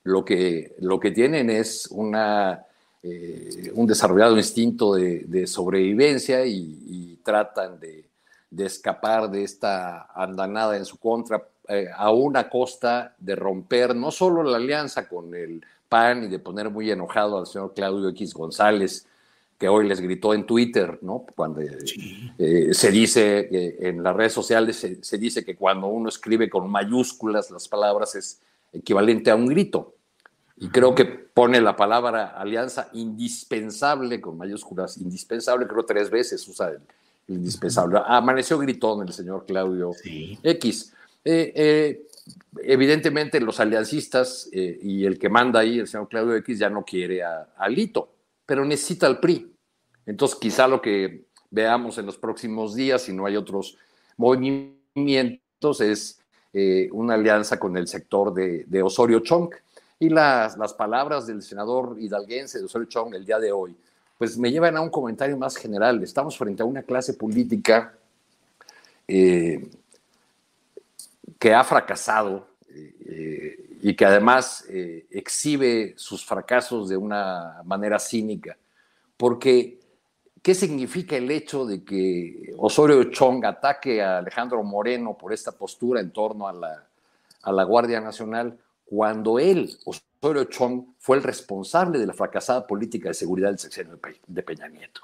Lo 0.03 0.23
que, 0.25 0.75
lo 0.79 0.99
que 0.99 1.11
tienen 1.11 1.49
es 1.49 1.87
una, 1.91 2.66
un 3.73 3.87
desarrollado 3.87 4.37
instinto 4.37 4.95
de, 4.95 5.47
sobrevivencia 5.47 6.45
y 6.45 7.19
tratan 7.23 7.79
de 7.79 8.07
de 8.49 8.65
escapar 8.65 9.29
de 9.29 9.43
esta 9.43 10.07
andanada 10.13 10.77
en 10.77 10.85
su 10.85 10.97
contra, 10.97 11.43
eh, 11.67 11.87
a 11.95 12.11
una 12.11 12.49
costa 12.49 13.15
de 13.17 13.35
romper 13.35 13.95
no 13.95 14.11
solo 14.11 14.43
la 14.43 14.57
alianza 14.57 15.07
con 15.07 15.35
el 15.35 15.61
PAN 15.89 16.23
y 16.23 16.27
de 16.27 16.39
poner 16.39 16.69
muy 16.69 16.89
enojado 16.89 17.37
al 17.37 17.47
señor 17.47 17.73
Claudio 17.73 18.09
X 18.09 18.33
González, 18.33 19.05
que 19.57 19.67
hoy 19.67 19.87
les 19.87 19.99
gritó 19.99 20.33
en 20.33 20.45
Twitter, 20.45 20.99
¿no? 21.01 21.25
Cuando 21.35 21.61
eh, 21.61 22.73
se 22.73 22.91
dice 22.91 23.49
en 23.79 24.03
las 24.03 24.15
redes 24.15 24.33
sociales, 24.33 24.85
se, 25.01 25.17
dice 25.17 25.43
que 25.43 25.55
cuando 25.55 25.87
uno 25.87 26.09
escribe 26.09 26.47
con 26.47 26.69
mayúsculas 26.69 27.49
las 27.49 27.67
palabras 27.67 28.13
es 28.15 28.39
equivalente 28.71 29.31
a 29.31 29.35
un 29.35 29.47
grito. 29.47 29.95
Y 30.59 30.69
creo 30.69 30.95
que 30.95 31.05
pone 31.05 31.61
la 31.61 31.75
palabra 31.75 32.29
alianza 32.29 32.89
indispensable 32.93 34.19
con 34.19 34.37
mayúsculas, 34.37 34.97
indispensable, 34.97 35.67
creo 35.67 35.85
tres 35.85 36.09
veces 36.09 36.47
usa 36.47 36.69
el, 36.69 36.79
indispensable. 37.27 37.99
Amaneció 38.05 38.57
gritón 38.57 39.07
el 39.07 39.13
señor 39.13 39.45
Claudio 39.45 39.91
X. 40.43 40.93
Eh, 41.23 41.51
eh, 41.55 42.07
evidentemente 42.63 43.39
los 43.39 43.59
aliancistas 43.59 44.49
eh, 44.51 44.79
y 44.81 45.05
el 45.05 45.19
que 45.19 45.29
manda 45.29 45.59
ahí, 45.59 45.79
el 45.79 45.87
señor 45.87 46.07
Claudio 46.07 46.35
X, 46.35 46.59
ya 46.59 46.69
no 46.69 46.85
quiere 46.85 47.23
a, 47.23 47.69
Lito, 47.69 48.09
pero 48.45 48.63
necesita 48.63 49.07
al 49.07 49.19
PRI. 49.19 49.51
Entonces 50.05 50.37
quizá 50.39 50.67
lo 50.67 50.81
que 50.81 51.25
veamos 51.51 51.97
en 51.97 52.05
los 52.05 52.17
próximos 52.17 52.75
días, 52.75 53.03
si 53.03 53.13
no 53.13 53.25
hay 53.25 53.35
otros 53.35 53.77
movimientos, 54.15 55.81
es 55.81 56.19
una 56.91 57.13
alianza 57.13 57.59
con 57.59 57.77
el 57.77 57.87
sector 57.87 58.33
de, 58.33 58.81
Osorio 58.81 59.19
Chong. 59.19 59.53
Y 59.99 60.09
las, 60.09 60.57
las 60.57 60.73
palabras 60.73 61.25
del 61.25 61.41
senador 61.41 61.97
hidalguense 61.99 62.59
de 62.59 62.65
Osorio 62.65 62.87
Chong 62.87 63.15
el 63.15 63.25
día 63.25 63.39
de 63.39 63.51
hoy, 63.51 63.75
pues 64.17 64.37
me 64.37 64.51
llevan 64.51 64.77
a 64.77 64.81
un 64.81 64.89
comentario 64.89 65.37
más 65.37 65.55
general. 65.55 66.03
Estamos 66.03 66.37
frente 66.37 66.61
a 66.61 66.65
una 66.65 66.83
clase 66.83 67.13
política 67.15 67.93
eh, 69.07 69.69
que 71.39 71.53
ha 71.53 71.63
fracasado 71.63 72.47
eh, 72.69 73.77
y 73.81 73.95
que 73.95 74.05
además 74.05 74.65
eh, 74.69 75.07
exhibe 75.09 75.93
sus 75.97 76.25
fracasos 76.25 76.89
de 76.89 76.97
una 76.97 77.61
manera 77.63 77.97
cínica. 77.97 78.55
Porque, 79.15 79.79
¿qué 80.43 80.53
significa 80.53 81.15
el 81.15 81.31
hecho 81.31 81.65
de 81.65 81.83
que 81.83 82.53
Osorio 82.57 83.03
Chong 83.05 83.45
ataque 83.45 84.01
a 84.03 84.19
Alejandro 84.19 84.61
Moreno 84.63 85.17
por 85.17 85.33
esta 85.33 85.51
postura 85.51 86.01
en 86.01 86.11
torno 86.11 86.47
a 86.47 86.53
la, 86.53 86.87
a 87.41 87.51
la 87.51 87.63
Guardia 87.63 87.99
Nacional 87.99 88.57
cuando 88.89 89.37
él, 89.37 89.69
Osorio 89.85 90.45
Chong 90.45 90.95
fue 90.97 91.17
el 91.17 91.23
responsable 91.23 91.99
de 91.99 92.07
la 92.07 92.13
fracasada 92.13 92.65
política 92.65 93.09
de 93.09 93.13
seguridad 93.13 93.49
del 93.49 93.59
sexenio 93.59 93.99
de 94.27 94.43
Peña 94.43 94.69
Nieto. 94.69 95.01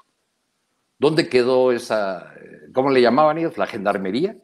¿Dónde 0.98 1.28
quedó 1.28 1.70
esa, 1.70 2.32
eh, 2.40 2.70
cómo 2.72 2.90
le 2.90 3.02
llamaban 3.02 3.36
ellos, 3.36 3.58
la 3.58 3.66
gendarmería? 3.66 4.36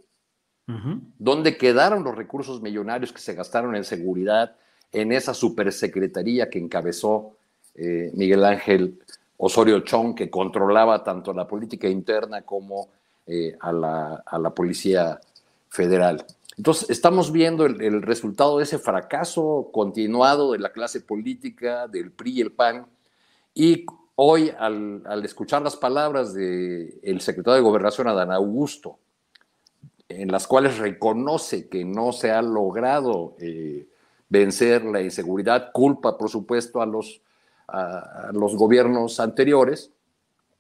¿Dónde 1.19 1.57
quedaron 1.57 2.05
los 2.05 2.15
recursos 2.15 2.63
millonarios 2.63 3.13
que 3.13 3.21
se 3.21 3.35
gastaron 3.35 3.75
en 3.75 3.83
seguridad 3.83 4.55
en 4.93 5.11
esa 5.11 5.35
supersecretaría 5.35 6.49
que 6.49 6.61
encabezó 6.61 7.35
eh, 7.75 8.13
Miguel 8.15 8.45
Ángel 8.45 9.01
Osorio 9.37 9.81
Chong, 9.81 10.15
que 10.15 10.31
controlaba 10.31 11.03
tanto 11.03 11.33
la 11.33 11.49
política 11.49 11.89
interna 11.89 12.43
como 12.43 12.89
eh, 13.27 13.57
a, 13.59 13.73
la, 13.73 14.23
a 14.25 14.39
la 14.39 14.51
Policía 14.51 15.19
Federal? 15.69 16.25
Entonces, 16.61 16.91
estamos 16.91 17.33
viendo 17.33 17.65
el, 17.65 18.03
resultado 18.03 18.59
de 18.59 18.65
ese 18.65 18.79
fracaso 18.79 19.71
continuado 19.73 20.53
de 20.53 20.59
la 20.59 20.73
clase 20.73 21.01
política, 21.01 21.89
del 21.89 22.13
PRI 22.13 22.33
y 22.33 22.41
el 22.43 22.53
PAN, 22.53 22.87
y 23.55 23.87
hoy, 24.15 24.53
al, 24.59 25.25
escuchar 25.25 25.63
las 25.63 25.75
palabras 25.75 26.35
del 26.35 27.19
secretario 27.23 27.55
de 27.55 27.63
Gobernación, 27.63 28.09
Adán 28.09 28.31
Augusto, 28.31 28.99
en 30.07 30.31
las 30.31 30.47
cuales 30.47 30.77
reconoce 30.77 31.67
que 31.71 31.83
no 31.83 32.13
se 32.13 32.31
ha 32.31 32.43
logrado 32.43 33.37
eh, 33.39 33.89
vencer 34.29 34.85
la 34.85 35.01
inseguridad, 35.01 35.73
culpa, 35.73 36.19
por 36.19 36.29
supuesto, 36.29 36.83
a 36.83 36.87
los, 36.87 37.23
a, 37.69 38.33
los 38.35 38.55
gobiernos 38.55 39.19
anteriores, 39.19 39.93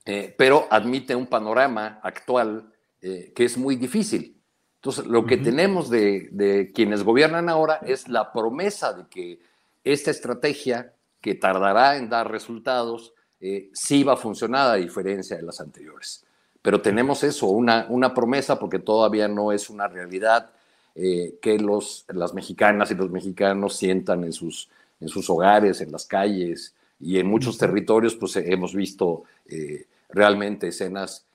eh, 0.07 0.35
pero 0.39 0.67
admite 0.71 1.15
un 1.15 1.27
panorama 1.27 2.01
actual 2.03 2.73
eh, 3.03 3.35
que 3.35 3.45
es 3.45 3.59
muy 3.59 3.77
difícil. 3.77 4.40
Entonces, 4.81 5.07
lo 5.07 5.27
que 5.27 5.37
tenemos 5.37 5.91
de, 5.91 6.73
quienes 6.75 7.05
gobiernan 7.05 7.51
ahora 7.51 7.81
es 7.87 8.09
la 8.09 8.33
promesa 8.33 8.95
de 8.95 9.05
que 9.11 9.39
esta 9.85 10.11
estrategia, 10.11 10.95
que 11.21 11.35
tardará 11.35 11.99
en 11.99 12.09
dar 12.09 12.31
resultados, 12.31 13.13
eh, 13.43 13.69
sí 13.75 14.05
va 14.05 14.15
a 14.15 14.17
funcionar 14.17 14.71
a 14.71 14.77
diferencia 14.77 15.37
de 15.37 15.43
las 15.43 15.61
anteriores. 15.61 16.25
Pero 16.63 16.81
tenemos 16.81 17.23
eso, 17.25 17.49
una, 17.49 17.87
una 17.91 18.15
promesa, 18.15 18.59
porque 18.59 18.79
todavía 18.79 19.29
no 19.29 19.53
es 19.53 19.69
una 19.69 19.87
realidad 19.87 20.51
eh, 20.95 21.35
que 21.43 21.59
los, 21.59 22.07
las 22.09 22.33
mexicanas 22.33 22.91
y 22.91 22.95
los 22.95 23.11
mexicanos 23.11 23.77
sientan 23.77 24.25
en 24.25 24.33
sus, 24.33 24.71
en 24.99 25.09
sus 25.09 25.29
hogares, 25.29 25.83
en 25.83 25.93
las 25.93 26.07
calles 26.07 26.75
y 26.99 27.19
en 27.19 27.27
muchos 27.27 27.59
territorios, 27.59 28.15
pues 28.15 28.35
hemos 28.37 28.75
visto 28.75 29.25
eh, 29.47 29.87
realmente 30.09 30.69
escenas 30.69 31.27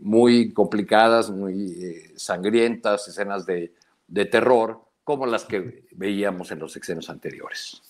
muy 0.00 0.52
complicadas, 0.52 1.30
muy 1.30 1.72
eh, 1.72 2.12
sangrientas, 2.16 3.08
escenas 3.08 3.46
de, 3.46 3.72
terror, 4.30 4.80
como 5.04 5.26
las 5.26 5.44
que 5.44 5.86
veíamos 5.92 6.50
en 6.50 6.58
los 6.58 6.72
sexenios 6.72 7.08
anteriores. 7.10 7.82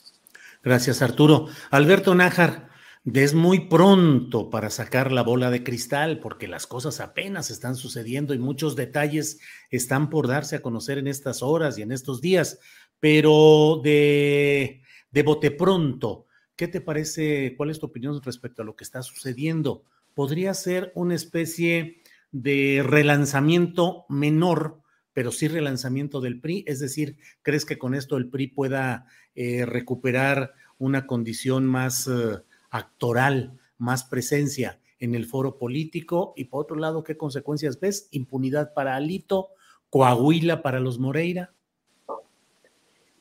Gracias, 0.63 1.03
Arturo. 1.03 1.49
Alberto 1.71 2.15
Nájar, 2.15 2.69
es 3.13 3.35
muy 3.35 3.67
pronto 3.67 4.49
para 4.49 4.71
sacar 4.71 5.11
la 5.11 5.23
bola 5.23 5.51
de 5.51 5.65
cristal 5.65 6.21
porque 6.21 6.47
las 6.47 6.69
cosas 6.69 7.01
apenas 7.01 7.51
están 7.51 7.75
sucediendo 7.75 8.33
y 8.33 8.39
muchos 8.39 8.77
detalles 8.77 9.41
están 9.71 10.09
por 10.09 10.29
darse 10.29 10.57
a 10.57 10.63
conocer 10.63 10.99
en 10.99 11.09
estas 11.09 11.43
horas 11.43 11.77
y 11.79 11.83
en 11.83 11.91
estos 11.91 12.21
días, 12.21 12.61
pero 13.01 13.81
de, 13.83 14.83
de 15.11 15.23
bote 15.25 15.51
pronto, 15.51 16.27
¿qué 16.55 16.69
te 16.69 16.81
parece? 16.81 17.55
¿Cuál 17.57 17.71
es 17.71 17.81
tu 17.81 17.87
opinión 17.87 18.23
respecto 18.23 18.63
a 18.63 18.65
lo 18.65 18.77
que 18.77 18.85
está 18.85 19.03
sucediendo? 19.03 19.85
Podría 20.15 20.55
ser 20.55 20.93
una 20.95 21.15
especie 21.15 22.03
de 22.31 22.83
relanzamiento 22.85 24.07
menor, 24.09 24.81
pero 25.13 25.31
sí 25.31 25.49
relanzamiento 25.49 26.21
del 26.21 26.41
PRI. 26.41 26.65
Es 26.67 26.81
decir, 26.81 27.19
¿crees 27.43 27.65
que 27.65 27.79
con 27.79 27.95
esto 27.95 28.17
el 28.17 28.29
PRI 28.29 28.49
pueda 28.49 29.07
eh, 29.35 29.67
recuperar 29.67 30.55
una 30.79 31.07
condición 31.07 31.67
más 31.67 32.09
eh, 32.09 32.39
actoral, 32.71 33.59
más 33.79 34.05
presencia 34.05 34.81
en 34.99 35.15
el 35.15 35.27
foro 35.27 35.59
político? 35.59 36.33
Y 36.37 36.45
por 36.45 36.63
otro 36.63 36.77
lado, 36.77 37.05
¿qué 37.05 37.17
consecuencias 37.17 37.79
ves? 37.79 38.09
Impunidad 38.11 38.73
para 38.75 38.97
Alito, 38.97 39.51
Coahuila 39.91 40.63
para 40.63 40.81
los 40.81 40.99
Moreira. 40.99 41.55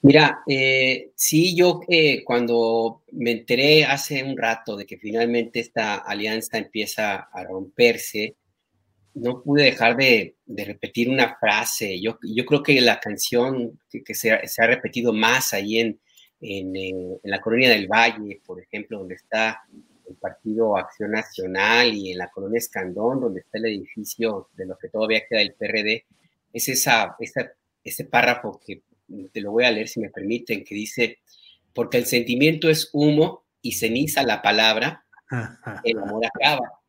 Mira, 0.04 0.42
eh, 0.48 1.12
sí, 1.16 1.56
yo 1.56 1.82
eh, 1.88 2.24
cuando 2.24 3.04
me 3.12 3.32
enteré 3.32 3.86
hace 3.86 4.24
un 4.24 4.36
rato 4.36 4.76
de 4.76 4.86
que 4.88 4.98
finalmente 4.98 5.60
esta 5.60 5.96
alianza 5.98 6.58
empieza 6.58 7.18
a 7.32 7.44
romperse, 7.44 8.36
no 9.14 9.44
pude 9.44 9.66
dejar 9.66 9.98
de, 9.98 10.38
repetir 10.48 11.10
una 11.10 11.38
frase. 11.38 12.02
Yo, 12.02 12.18
yo, 12.24 12.46
creo 12.46 12.64
que 12.64 12.82
la 12.82 13.00
canción 13.00 13.80
que, 13.92 14.16
se, 14.16 14.32
ha 14.32 14.68
repetido 14.68 15.14
más 15.14 15.54
ahí 15.54 15.80
en, 15.80 16.00
en, 16.40 16.76
eh, 16.76 16.90
en, 17.24 17.32
la 17.32 17.42
colonia 17.42 17.70
del 17.70 17.88
Valle, 17.88 18.42
por 18.44 18.60
ejemplo, 18.60 19.00
donde 19.00 19.16
está 19.16 19.62
el 20.10 20.16
Partido 20.16 20.78
Acción 20.78 21.12
Nacional 21.12 21.94
y 21.94 22.12
en 22.12 22.18
la 22.18 22.32
colonia 22.32 22.58
Escandón, 22.58 23.22
donde 23.22 23.42
está 23.42 23.60
el 23.60 23.66
edificio 23.68 24.50
de 24.54 24.66
lo 24.66 24.78
que 24.80 24.90
todavía 24.90 25.22
queda 25.30 25.40
del 25.40 25.54
PRD, 25.54 26.06
es 26.54 26.70
esa, 26.70 27.16
ese 27.84 28.06
párrafo 28.06 28.60
que 28.66 28.82
te 29.32 29.42
lo 29.42 29.52
voy 29.52 29.66
a 29.66 29.72
leer 29.72 29.88
si 29.88 30.00
me 30.00 30.10
permiten, 30.10 30.64
que 30.64 30.76
dice, 30.76 31.20
porque 31.74 31.98
el 31.98 32.06
sentimiento 32.06 32.70
es 32.70 32.90
humo 32.94 33.46
y 33.62 33.74
ceniza 33.74 34.24
la 34.24 34.42
palabra, 34.42 35.06
el 35.84 36.00
amor 36.00 36.26
acaba. 36.26 36.82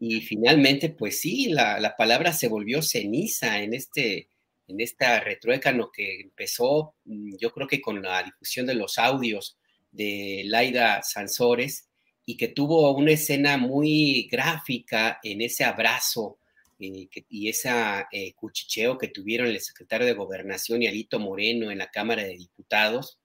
Y 0.00 0.20
finalmente, 0.20 0.90
pues 0.90 1.20
sí, 1.20 1.48
la, 1.48 1.78
la 1.80 1.96
palabra 1.96 2.32
se 2.32 2.48
volvió 2.48 2.82
ceniza 2.82 3.60
en 3.60 3.74
este, 3.74 4.28
en 4.68 4.80
esta 4.80 5.20
retruécano 5.20 5.90
que 5.92 6.20
empezó, 6.20 6.94
mm, 7.04 7.36
yo 7.38 7.52
creo 7.52 7.66
que 7.66 7.80
con 7.80 8.02
la 8.02 8.22
difusión 8.22 8.66
de 8.66 8.74
los 8.74 8.98
audios 8.98 9.58
de 9.90 10.42
Laida 10.46 11.02
Sansores 11.02 11.88
y 12.24 12.36
que 12.36 12.48
tuvo 12.48 12.90
una 12.92 13.12
escena 13.12 13.58
muy 13.58 14.28
gráfica 14.30 15.18
en 15.22 15.42
ese 15.42 15.64
abrazo 15.64 16.38
eh, 16.82 17.08
y 17.28 17.48
ese 17.48 17.70
eh, 18.10 18.32
cuchicheo 18.34 18.98
que 18.98 19.06
tuvieron 19.08 19.46
el 19.46 19.60
secretario 19.60 20.04
de 20.04 20.14
Gobernación 20.14 20.82
y 20.82 20.88
Alito 20.88 21.20
Moreno 21.20 21.70
en 21.70 21.78
la 21.78 21.90
Cámara 21.90 22.24
de 22.24 22.36
Diputados, 22.36 23.20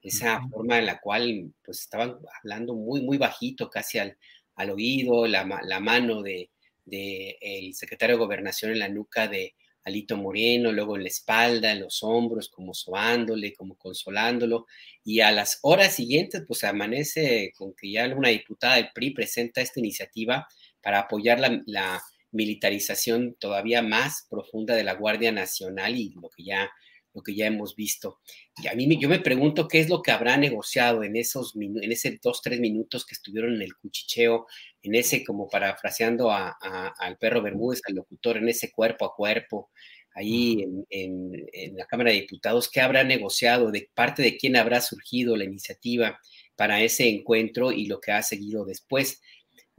esa 0.00 0.40
forma 0.48 0.78
en 0.78 0.86
la 0.86 1.00
cual 1.00 1.52
pues 1.64 1.80
estaban 1.80 2.18
hablando 2.38 2.74
muy, 2.74 3.02
muy 3.02 3.18
bajito, 3.18 3.68
casi 3.68 3.98
al, 3.98 4.16
al 4.54 4.70
oído, 4.70 5.26
la, 5.26 5.44
la 5.64 5.80
mano 5.80 6.22
de, 6.22 6.50
de, 6.84 7.36
el 7.40 7.74
secretario 7.74 8.16
de 8.16 8.24
Gobernación 8.24 8.70
en 8.70 8.78
la 8.78 8.88
nuca 8.88 9.26
de 9.26 9.54
Alito 9.84 10.16
Moreno, 10.16 10.70
luego 10.70 10.96
en 10.96 11.02
la 11.02 11.08
espalda, 11.08 11.72
en 11.72 11.80
los 11.80 12.04
hombros, 12.04 12.48
como 12.48 12.74
sobándole, 12.74 13.52
como 13.54 13.76
consolándolo, 13.76 14.66
y 15.02 15.20
a 15.20 15.32
las 15.32 15.58
horas 15.62 15.96
siguientes, 15.96 16.44
pues 16.46 16.62
amanece 16.62 17.52
con 17.56 17.74
que 17.74 17.90
ya 17.90 18.06
una 18.14 18.28
diputada 18.28 18.76
del 18.76 18.90
PRI 18.94 19.10
presenta 19.10 19.60
esta 19.60 19.80
iniciativa 19.80 20.46
para 20.80 21.00
apoyar 21.00 21.40
la, 21.40 21.60
la 21.66 22.00
militarización 22.32 23.36
todavía 23.38 23.82
más 23.82 24.26
profunda 24.30 24.74
de 24.74 24.84
la 24.84 24.94
Guardia 24.94 25.32
Nacional 25.32 25.96
y 25.96 26.10
lo 26.10 26.28
que 26.30 26.44
ya, 26.44 26.70
lo 27.14 27.22
que 27.22 27.34
ya 27.34 27.46
hemos 27.46 27.74
visto. 27.76 28.20
Y 28.62 28.68
a 28.68 28.74
mí 28.74 28.98
yo 29.00 29.08
me 29.08 29.20
pregunto 29.20 29.68
qué 29.68 29.80
es 29.80 29.88
lo 29.88 30.02
que 30.02 30.10
habrá 30.10 30.36
negociado 30.36 31.02
en 31.02 31.16
esos 31.16 31.54
en 31.56 31.92
ese 31.92 32.18
dos, 32.22 32.40
tres 32.42 32.60
minutos 32.60 33.04
que 33.04 33.14
estuvieron 33.14 33.54
en 33.54 33.62
el 33.62 33.74
cuchicheo, 33.76 34.46
en 34.82 34.94
ese, 34.94 35.24
como 35.24 35.48
parafraseando 35.48 36.30
a, 36.30 36.56
al 36.98 37.18
perro 37.18 37.42
Bermúdez, 37.42 37.80
al 37.86 37.94
locutor, 37.94 38.36
en 38.36 38.48
ese 38.48 38.70
cuerpo 38.70 39.04
a 39.04 39.14
cuerpo, 39.14 39.70
ahí 40.14 40.64
en, 40.90 41.46
en, 41.52 41.76
la 41.76 41.86
Cámara 41.86 42.10
de 42.10 42.20
Diputados, 42.20 42.68
qué 42.70 42.80
habrá 42.80 43.04
negociado, 43.04 43.70
de 43.70 43.88
parte 43.94 44.22
de 44.22 44.36
quién 44.36 44.56
habrá 44.56 44.80
surgido 44.80 45.36
la 45.36 45.44
iniciativa 45.44 46.18
para 46.56 46.82
ese 46.82 47.08
encuentro 47.08 47.72
y 47.72 47.86
lo 47.86 48.00
que 48.00 48.12
ha 48.12 48.22
seguido 48.22 48.64
después. 48.64 49.20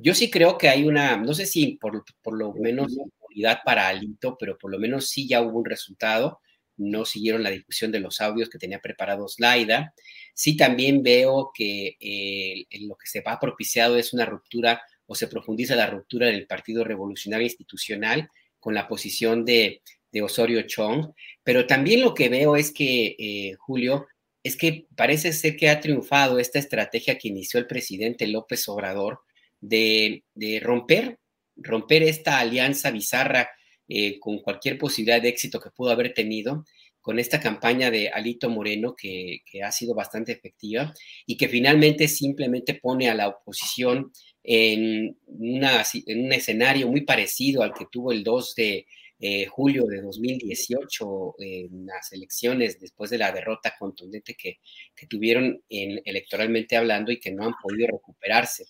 Yo 0.01 0.15
sí 0.15 0.31
creo 0.31 0.57
que 0.57 0.69
hay 0.69 0.85
una, 0.85 1.17
no 1.17 1.33
sé 1.33 1.45
si 1.45 1.77
por, 1.77 2.03
por 2.21 2.37
lo 2.37 2.53
menos 2.53 2.97
unidad 3.19 3.59
para 3.63 3.87
Alito, 3.87 4.37
pero 4.37 4.57
por 4.57 4.71
lo 4.71 4.79
menos 4.79 5.09
sí 5.09 5.27
ya 5.27 5.41
hubo 5.41 5.59
un 5.59 5.65
resultado. 5.65 6.39
No 6.77 7.05
siguieron 7.05 7.43
la 7.43 7.51
difusión 7.51 7.91
de 7.91 7.99
los 7.99 8.21
audios 8.21 8.49
que 8.49 8.57
tenía 8.57 8.79
preparados 8.79 9.35
Laida. 9.39 9.93
Sí 10.33 10.57
también 10.57 11.03
veo 11.03 11.51
que 11.53 11.97
eh, 11.99 12.65
lo 12.81 12.95
que 12.95 13.07
se 13.07 13.21
va 13.21 13.39
propiciado 13.39 13.97
es 13.97 14.13
una 14.13 14.25
ruptura 14.25 14.81
o 15.05 15.15
se 15.15 15.27
profundiza 15.27 15.75
la 15.75 15.87
ruptura 15.87 16.27
del 16.27 16.47
Partido 16.47 16.83
Revolucionario 16.83 17.45
Institucional 17.45 18.29
con 18.59 18.73
la 18.73 18.87
posición 18.87 19.45
de, 19.45 19.81
de 20.11 20.21
Osorio 20.21 20.63
Chong. 20.63 21.13
Pero 21.43 21.67
también 21.67 22.01
lo 22.01 22.13
que 22.13 22.29
veo 22.29 22.55
es 22.55 22.73
que, 22.73 23.15
eh, 23.19 23.53
Julio, 23.59 24.07
es 24.43 24.55
que 24.57 24.87
parece 24.95 25.33
ser 25.33 25.55
que 25.55 25.69
ha 25.69 25.79
triunfado 25.79 26.39
esta 26.39 26.57
estrategia 26.59 27.17
que 27.17 27.27
inició 27.27 27.59
el 27.59 27.67
presidente 27.67 28.25
López 28.27 28.67
Obrador 28.69 29.19
de, 29.61 30.23
romper, 30.61 31.19
romper 31.55 32.03
esta 32.03 32.39
alianza 32.39 32.91
bizarra 32.91 33.49
eh, 33.87 34.19
con 34.19 34.39
cualquier 34.39 34.77
posibilidad 34.77 35.21
de 35.21 35.29
éxito 35.29 35.59
que 35.59 35.71
pudo 35.71 35.91
haber 35.91 36.13
tenido 36.13 36.65
con 37.01 37.17
esta 37.17 37.39
campaña 37.39 37.89
de 37.89 38.09
Alito 38.09 38.49
Moreno 38.49 38.95
que, 38.95 39.41
ha 39.63 39.71
sido 39.71 39.95
bastante 39.95 40.31
efectiva 40.31 40.93
y 41.25 41.35
que 41.35 41.49
finalmente 41.49 42.07
simplemente 42.07 42.75
pone 42.75 43.09
a 43.09 43.15
la 43.15 43.27
oposición 43.27 44.11
en, 44.43 45.17
una, 45.25 45.83
en 46.05 46.25
un 46.25 46.33
escenario 46.33 46.87
muy 46.87 47.01
parecido 47.01 47.63
al 47.63 47.73
que 47.73 47.87
tuvo 47.91 48.11
el 48.11 48.23
2 48.23 48.55
de 48.55 48.85
eh, 49.23 49.45
julio 49.45 49.85
de 49.85 50.01
2018 50.01 51.35
en 51.37 51.85
las 51.85 52.11
elecciones 52.11 52.79
después 52.79 53.11
de 53.11 53.19
la 53.19 53.31
derrota 53.31 53.75
contundente 53.77 54.35
que, 54.35 54.59
que 54.95 55.05
tuvieron 55.05 55.61
en, 55.69 56.01
electoralmente 56.05 56.75
hablando 56.75 57.11
y 57.11 57.19
que 57.19 57.31
no 57.31 57.45
han 57.45 57.53
podido 57.61 57.87
recuperarse. 57.87 58.65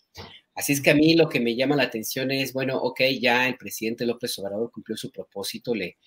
Así 0.53 0.73
es 0.73 0.81
que 0.81 0.91
a 0.91 0.95
mí 0.95 1.15
lo 1.15 1.29
que 1.29 1.39
me 1.39 1.55
llama 1.55 1.75
la 1.75 1.83
atención 1.83 2.29
es, 2.31 2.53
bueno, 2.53 2.77
ok, 2.77 3.01
ya 3.19 3.47
el 3.47 3.57
presidente 3.57 4.05
López 4.05 4.37
Obrador 4.39 4.69
cumplió 4.71 4.97
su 4.97 5.11
propósito, 5.11 5.73
le, 5.73 5.97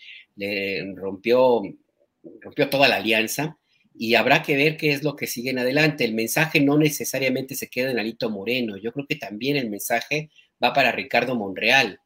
rompió, 0.95 1.63
rompió 2.41 2.69
toda 2.69 2.89
la 2.89 2.97
alianza 2.97 3.59
y 3.95 4.17
habrá 4.17 4.43
que 4.43 4.57
ver 4.57 4.77
qué 4.77 4.93
es 4.93 5.03
lo 5.03 5.17
que 5.17 5.27
sigue 5.27 5.51
en 5.51 5.61
adelante. 5.61 6.05
El 6.05 6.15
mensaje 6.15 6.61
no 6.61 6.77
necesariamente 6.77 7.55
se 7.55 7.69
queda 7.71 7.91
en 7.91 7.99
Alito 7.99 8.29
Moreno, 8.29 8.77
yo 8.77 8.93
creo 8.93 9.07
que 9.07 9.17
también 9.17 9.57
el 9.57 9.71
mensaje 9.71 10.31
va 10.63 10.73
para 10.75 10.93
Ricardo 10.93 11.35
Monreal, 11.37 12.01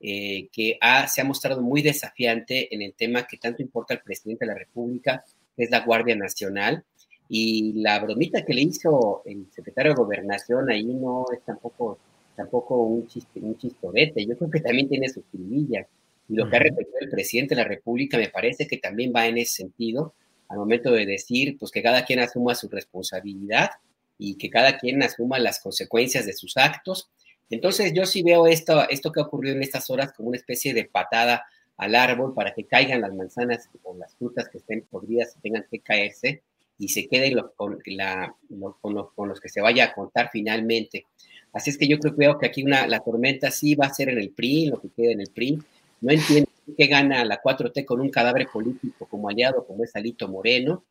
eh, 0.00 0.48
que 0.52 0.78
se 1.08 1.20
ha 1.20 1.24
mostrado 1.24 1.62
muy 1.62 1.80
desafiante 1.80 2.74
en 2.74 2.82
el 2.82 2.94
tema 2.94 3.26
que 3.26 3.38
tanto 3.38 3.62
importa 3.62 3.94
al 3.94 4.02
presidente 4.02 4.44
de 4.44 4.52
la 4.52 4.58
República, 4.58 5.24
que 5.56 5.62
es 5.64 5.70
la 5.70 5.80
Guardia 5.80 6.16
Nacional 6.16 6.84
y 7.28 7.72
la 7.74 8.00
bromita 8.00 8.44
que 8.44 8.54
le 8.54 8.62
hizo 8.62 9.22
el 9.24 9.46
secretario 9.50 9.92
de 9.92 9.96
Gobernación 9.96 10.70
ahí 10.70 10.84
no 10.84 11.24
es 11.32 11.42
tampoco, 11.44 11.98
tampoco 12.36 12.76
un, 12.82 13.06
chiste, 13.06 13.40
un 13.40 13.56
chistorete. 13.56 14.26
Yo 14.26 14.36
creo 14.36 14.50
que 14.50 14.60
también 14.60 14.88
tiene 14.88 15.08
su 15.08 15.20
escribilla. 15.20 15.86
Y 16.28 16.36
lo 16.36 16.48
que 16.48 16.56
ha 16.56 16.60
repetido 16.60 16.98
el 17.00 17.10
presidente 17.10 17.54
de 17.54 17.62
la 17.62 17.68
República 17.68 18.18
me 18.18 18.28
parece 18.28 18.66
que 18.66 18.78
también 18.78 19.12
va 19.14 19.26
en 19.26 19.38
ese 19.38 19.56
sentido, 19.56 20.14
al 20.48 20.58
momento 20.58 20.90
de 20.92 21.06
decir 21.06 21.56
pues 21.58 21.70
que 21.70 21.82
cada 21.82 22.04
quien 22.04 22.20
asuma 22.20 22.54
su 22.54 22.68
responsabilidad 22.68 23.70
y 24.18 24.36
que 24.36 24.50
cada 24.50 24.78
quien 24.78 25.02
asuma 25.02 25.38
las 25.38 25.60
consecuencias 25.60 26.26
de 26.26 26.34
sus 26.34 26.56
actos. 26.56 27.10
Entonces 27.50 27.92
yo 27.94 28.06
sí 28.06 28.22
veo 28.22 28.46
esto, 28.46 28.88
esto 28.88 29.12
que 29.12 29.20
ha 29.20 29.24
ocurrido 29.24 29.56
en 29.56 29.62
estas 29.62 29.90
horas 29.90 30.12
como 30.12 30.28
una 30.28 30.38
especie 30.38 30.72
de 30.74 30.84
patada 30.84 31.44
al 31.76 31.94
árbol 31.94 32.34
para 32.34 32.54
que 32.54 32.64
caigan 32.64 33.00
las 33.00 33.12
manzanas 33.14 33.68
o 33.82 33.96
las 33.96 34.14
frutas 34.14 34.48
que 34.48 34.58
estén 34.58 34.82
podridas 34.82 35.34
y 35.36 35.40
tengan 35.40 35.66
que 35.70 35.80
caerse 35.80 36.42
y 36.78 36.88
se 36.88 37.06
quede 37.06 37.34
con, 37.56 37.78
la, 37.86 38.34
con, 38.80 39.28
los, 39.28 39.40
que 39.40 39.48
se 39.48 39.60
vaya 39.60 39.84
a 39.84 39.94
contar 39.94 40.30
finalmente. 40.32 41.06
Así 41.52 41.70
es 41.70 41.78
que 41.78 41.86
yo 41.86 41.98
creo, 41.98 42.14
veo 42.16 42.38
que 42.38 42.46
aquí 42.46 42.62
una, 42.62 42.86
la 42.86 43.00
tormenta 43.00 43.50
sí 43.50 43.74
va 43.74 43.86
a 43.86 43.94
ser 43.94 44.08
en 44.08 44.18
el 44.18 44.30
PRI, 44.30 44.66
lo 44.66 44.80
que 44.80 44.88
queda 44.90 45.12
en 45.12 45.20
el 45.20 45.30
PRI. 45.30 45.58
No 46.00 46.12
entiendo 46.12 46.50
qué 46.76 46.86
gana 46.86 47.24
la 47.24 47.40
4T 47.40 47.84
con 47.84 48.00
un 48.00 48.10
cadáver 48.10 48.48
político 48.52 49.06
como 49.06 49.28
aliado, 49.28 49.64
como 49.66 49.84
es 49.84 49.94
Alito 49.94 50.28
Moreno, 50.28 50.84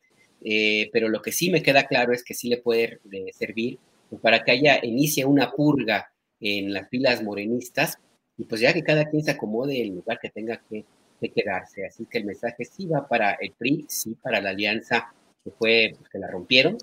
eh, 0.43 0.89
pero 0.93 1.09
lo 1.09 1.21
que 1.21 1.31
sí 1.31 1.49
me 1.49 1.61
queda 1.61 1.85
claro 1.85 2.13
es 2.13 2.23
que 2.23 2.33
sí 2.33 2.49
le 2.49 2.57
puede 2.57 2.99
servir 3.33 3.77
pues, 4.09 4.21
para 4.21 4.43
que 4.43 4.51
haya, 4.51 4.79
inicie 4.83 5.25
una 5.25 5.51
purga 5.51 6.11
en 6.39 6.73
las 6.73 6.89
filas 6.89 7.23
morenistas 7.23 7.97
y 8.37 8.45
pues 8.45 8.61
ya 8.61 8.73
que 8.73 8.83
cada 8.83 9.09
quien 9.09 9.23
se 9.23 9.31
acomode 9.31 9.81
el 9.81 9.89
lugar 9.89 10.19
que 10.21 10.29
tenga 10.29 10.61
que, 10.69 10.85
que 11.19 11.29
quedarse. 11.29 11.85
Así 11.85 12.05
que 12.05 12.19
el 12.19 12.25
mensaje 12.25 12.65
sí 12.65 12.85
va 12.85 13.07
para 13.07 13.33
el 13.33 13.51
PRI, 13.51 13.85
sí 13.87 14.15
para 14.21 14.41
la 14.41 14.51
alianza 14.51 15.13
que 15.43 15.51
fue 15.51 15.95
que 16.12 16.19
la 16.19 16.29
rompieron, 16.29 16.77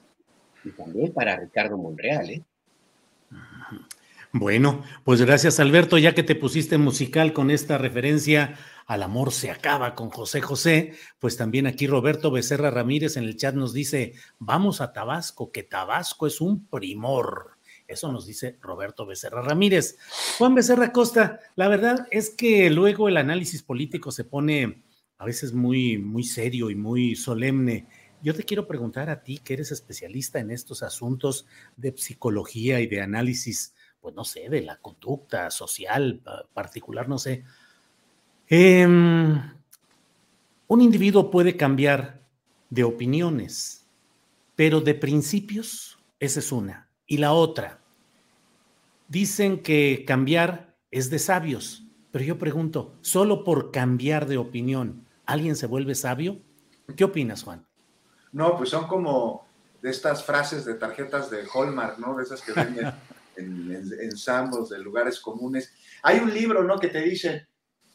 y 0.64 0.70
también 0.70 1.12
para 1.12 1.36
Ricardo 1.36 1.76
Monreal. 1.78 2.30
¿eh? 2.30 2.42
Bueno, 4.32 4.82
pues 5.04 5.20
gracias 5.22 5.58
Alberto, 5.58 5.98
ya 5.98 6.14
que 6.14 6.22
te 6.22 6.34
pusiste 6.34 6.78
musical 6.78 7.32
con 7.32 7.50
esta 7.50 7.78
referencia 7.78 8.56
al 8.90 9.04
amor 9.04 9.30
se 9.30 9.52
acaba 9.52 9.94
con 9.94 10.10
José 10.10 10.40
José, 10.40 10.94
pues 11.20 11.36
también 11.36 11.68
aquí 11.68 11.86
Roberto 11.86 12.32
Becerra 12.32 12.72
Ramírez 12.72 13.16
en 13.16 13.22
el 13.22 13.36
chat 13.36 13.54
nos 13.54 13.72
dice, 13.72 14.14
vamos 14.40 14.80
a 14.80 14.92
Tabasco, 14.92 15.52
que 15.52 15.62
Tabasco 15.62 16.26
es 16.26 16.40
un 16.40 16.66
primor. 16.66 17.52
Eso 17.86 18.10
nos 18.10 18.26
dice 18.26 18.58
Roberto 18.60 19.06
Becerra 19.06 19.42
Ramírez. 19.42 19.96
Juan 20.38 20.56
Becerra 20.56 20.90
Costa, 20.90 21.38
la 21.54 21.68
verdad 21.68 22.08
es 22.10 22.30
que 22.30 22.68
luego 22.68 23.08
el 23.08 23.16
análisis 23.16 23.62
político 23.62 24.10
se 24.10 24.24
pone 24.24 24.82
a 25.18 25.24
veces 25.24 25.52
muy, 25.52 25.98
muy 25.98 26.24
serio 26.24 26.68
y 26.68 26.74
muy 26.74 27.14
solemne 27.14 27.86
yo 28.22 28.34
te 28.34 28.44
quiero 28.44 28.66
preguntar 28.66 29.08
a 29.10 29.22
ti, 29.22 29.38
que 29.38 29.54
eres 29.54 29.72
especialista 29.72 30.38
en 30.38 30.50
estos 30.50 30.82
asuntos 30.82 31.46
de 31.76 31.94
psicología 31.96 32.80
y 32.80 32.86
de 32.86 33.00
análisis, 33.00 33.74
pues 34.00 34.14
no 34.14 34.24
sé, 34.24 34.48
de 34.48 34.62
la 34.62 34.76
conducta 34.76 35.50
social 35.50 36.20
particular, 36.52 37.08
no 37.08 37.18
sé. 37.18 37.44
Em, 38.48 39.40
un 40.66 40.80
individuo 40.80 41.30
puede 41.30 41.56
cambiar 41.56 42.22
de 42.68 42.84
opiniones, 42.84 43.86
pero 44.54 44.80
de 44.80 44.94
principios, 44.94 45.98
esa 46.18 46.40
es 46.40 46.52
una. 46.52 46.88
Y 47.06 47.18
la 47.18 47.32
otra, 47.32 47.80
dicen 49.08 49.62
que 49.62 50.04
cambiar 50.06 50.76
es 50.90 51.10
de 51.10 51.18
sabios, 51.18 51.84
pero 52.10 52.24
yo 52.24 52.38
pregunto, 52.38 52.96
¿solo 53.00 53.44
por 53.44 53.70
cambiar 53.70 54.26
de 54.26 54.38
opinión 54.38 55.06
alguien 55.26 55.56
se 55.56 55.66
vuelve 55.66 55.94
sabio? 55.94 56.40
¿Qué 56.96 57.04
opinas, 57.04 57.42
Juan? 57.44 57.69
No, 58.32 58.56
pues 58.56 58.70
son 58.70 58.86
como 58.86 59.46
de 59.82 59.90
estas 59.90 60.24
frases 60.24 60.64
de 60.64 60.74
tarjetas 60.74 61.30
de 61.30 61.46
Hallmark, 61.52 61.98
¿no? 61.98 62.16
De 62.16 62.22
esas 62.22 62.42
que 62.42 62.52
venden 62.52 62.92
en, 63.36 63.72
en, 63.72 64.68
de 64.68 64.78
lugares 64.78 65.20
comunes. 65.20 65.72
Hay 66.02 66.18
un 66.18 66.32
libro, 66.32 66.62
¿no? 66.62 66.78
Que 66.78 66.88
te 66.88 67.00
dice, 67.00 67.48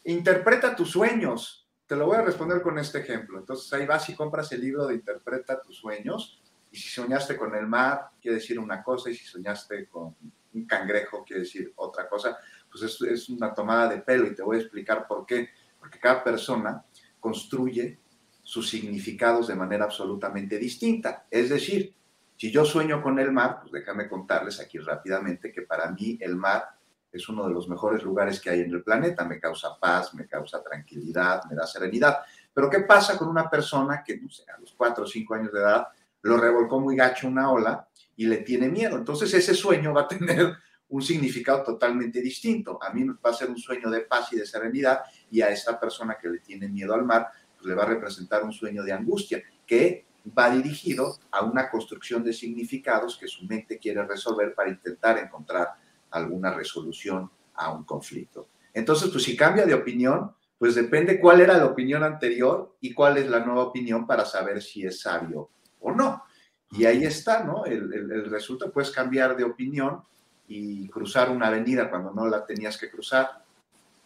interpreta 0.03 0.75
tus 0.75 0.91
sueños. 0.91 1.67
Te 1.85 1.95
lo 1.95 2.07
voy 2.07 2.17
a 2.17 2.23
responder 2.23 2.61
con 2.61 2.79
este 2.79 2.99
ejemplo. 2.99 3.37
Entonces 3.37 3.71
ahí 3.73 3.85
vas 3.85 4.09
y 4.09 4.15
compras 4.15 4.51
el 4.51 4.61
libro 4.61 4.87
de 4.87 4.95
Interpreta 4.95 5.61
tus 5.61 5.77
sueños. 5.77 6.41
Y 6.71 6.77
si 6.77 6.89
soñaste 6.89 7.37
con 7.37 7.55
el 7.55 7.67
mar, 7.67 8.09
quiere 8.21 8.37
decir 8.37 8.59
una 8.59 8.83
cosa, 8.83 9.09
y 9.09 9.15
si 9.15 9.23
soñaste 9.25 9.87
con 9.87 10.15
un 10.53 10.65
cangrejo, 10.65 11.23
quiere 11.23 11.43
decir 11.43 11.71
otra 11.75 12.09
cosa. 12.09 12.37
Pues 12.69 12.83
es, 12.83 13.01
es 13.03 13.29
una 13.29 13.53
tomada 13.53 13.87
de 13.89 14.01
pelo 14.01 14.27
y 14.27 14.35
te 14.35 14.41
voy 14.41 14.57
a 14.57 14.61
explicar 14.61 15.07
por 15.07 15.25
qué. 15.25 15.49
Porque 15.79 15.99
cada 15.99 16.23
persona 16.23 16.83
construye 17.19 17.99
sus 18.45 18.69
significados 18.69 19.47
de 19.47 19.55
manera 19.55 19.85
absolutamente 19.85 20.59
distinta. 20.59 21.25
Es 21.31 21.49
decir, 21.49 21.93
si 22.37 22.51
yo 22.51 22.63
sueño 22.63 23.01
con 23.01 23.17
el 23.17 23.31
mar, 23.31 23.57
pues 23.59 23.71
déjame 23.71 24.07
contarles 24.07 24.59
aquí 24.59 24.77
rápidamente 24.77 25.51
que 25.51 25.63
para 25.63 25.89
mí 25.91 26.17
el 26.21 26.35
mar 26.35 26.69
es 27.11 27.27
uno 27.27 27.47
de 27.47 27.53
los 27.53 27.67
mejores 27.67 28.03
lugares 28.03 28.39
que 28.39 28.51
hay 28.51 28.61
en 28.61 28.71
el 28.71 28.83
planeta, 28.83 29.25
me 29.25 29.39
causa 29.39 29.79
paz, 29.79 30.13
me 30.13 30.27
causa 30.27 30.61
tranquilidad, 30.61 31.43
me 31.49 31.55
da 31.55 31.65
serenidad. 31.65 32.19
Pero 32.53 32.69
¿qué 32.69 32.81
pasa 32.81 33.17
con 33.17 33.29
una 33.29 33.49
persona 33.49 34.03
que, 34.05 34.17
no 34.17 34.29
sé, 34.29 34.43
a 34.55 34.59
los 34.59 34.73
cuatro 34.73 35.05
o 35.05 35.07
cinco 35.07 35.33
años 35.33 35.51
de 35.51 35.59
edad 35.59 35.87
lo 36.21 36.37
revolcó 36.37 36.79
muy 36.79 36.95
gacho 36.95 37.27
una 37.27 37.51
ola 37.51 37.87
y 38.15 38.27
le 38.27 38.37
tiene 38.37 38.69
miedo? 38.69 38.95
Entonces 38.95 39.33
ese 39.33 39.55
sueño 39.55 39.91
va 39.91 40.01
a 40.01 40.07
tener 40.07 40.55
un 40.89 41.01
significado 41.01 41.63
totalmente 41.63 42.21
distinto. 42.21 42.77
A 42.83 42.93
mí 42.93 43.05
va 43.05 43.31
a 43.31 43.33
ser 43.33 43.49
un 43.49 43.57
sueño 43.57 43.89
de 43.89 44.01
paz 44.01 44.31
y 44.33 44.35
de 44.35 44.45
serenidad 44.45 45.01
y 45.31 45.41
a 45.41 45.49
esta 45.49 45.79
persona 45.79 46.15
que 46.21 46.29
le 46.29 46.39
tiene 46.39 46.67
miedo 46.67 46.93
al 46.93 47.05
mar 47.05 47.31
le 47.65 47.75
va 47.75 47.83
a 47.83 47.87
representar 47.87 48.43
un 48.43 48.51
sueño 48.51 48.83
de 48.83 48.93
angustia 48.93 49.43
que 49.65 50.05
va 50.37 50.49
dirigido 50.49 51.19
a 51.31 51.43
una 51.43 51.69
construcción 51.69 52.23
de 52.23 52.33
significados 52.33 53.17
que 53.17 53.27
su 53.27 53.45
mente 53.45 53.77
quiere 53.77 54.03
resolver 54.05 54.53
para 54.55 54.69
intentar 54.69 55.17
encontrar 55.17 55.69
alguna 56.11 56.53
resolución 56.53 57.29
a 57.53 57.71
un 57.71 57.83
conflicto. 57.83 58.47
Entonces, 58.73 59.09
pues 59.09 59.23
si 59.23 59.37
cambia 59.37 59.65
de 59.65 59.73
opinión, 59.73 60.31
pues 60.57 60.75
depende 60.75 61.19
cuál 61.19 61.41
era 61.41 61.57
la 61.57 61.65
opinión 61.65 62.03
anterior 62.03 62.75
y 62.81 62.93
cuál 62.93 63.17
es 63.17 63.29
la 63.29 63.39
nueva 63.39 63.63
opinión 63.63 64.07
para 64.07 64.25
saber 64.25 64.61
si 64.61 64.85
es 64.85 65.01
sabio 65.01 65.49
o 65.79 65.91
no. 65.91 66.23
Y 66.71 66.85
ahí 66.85 67.03
está, 67.03 67.43
¿no? 67.43 67.65
El, 67.65 68.29
resultado, 68.29 68.71
puedes 68.71 68.91
cambiar 68.91 69.35
de 69.35 69.43
opinión 69.43 70.01
y 70.47 70.87
cruzar 70.89 71.29
una 71.29 71.47
avenida 71.47 71.89
cuando 71.89 72.11
no 72.11 72.27
la 72.27 72.45
tenías 72.45 72.77
que 72.77 72.89
cruzar 72.89 73.43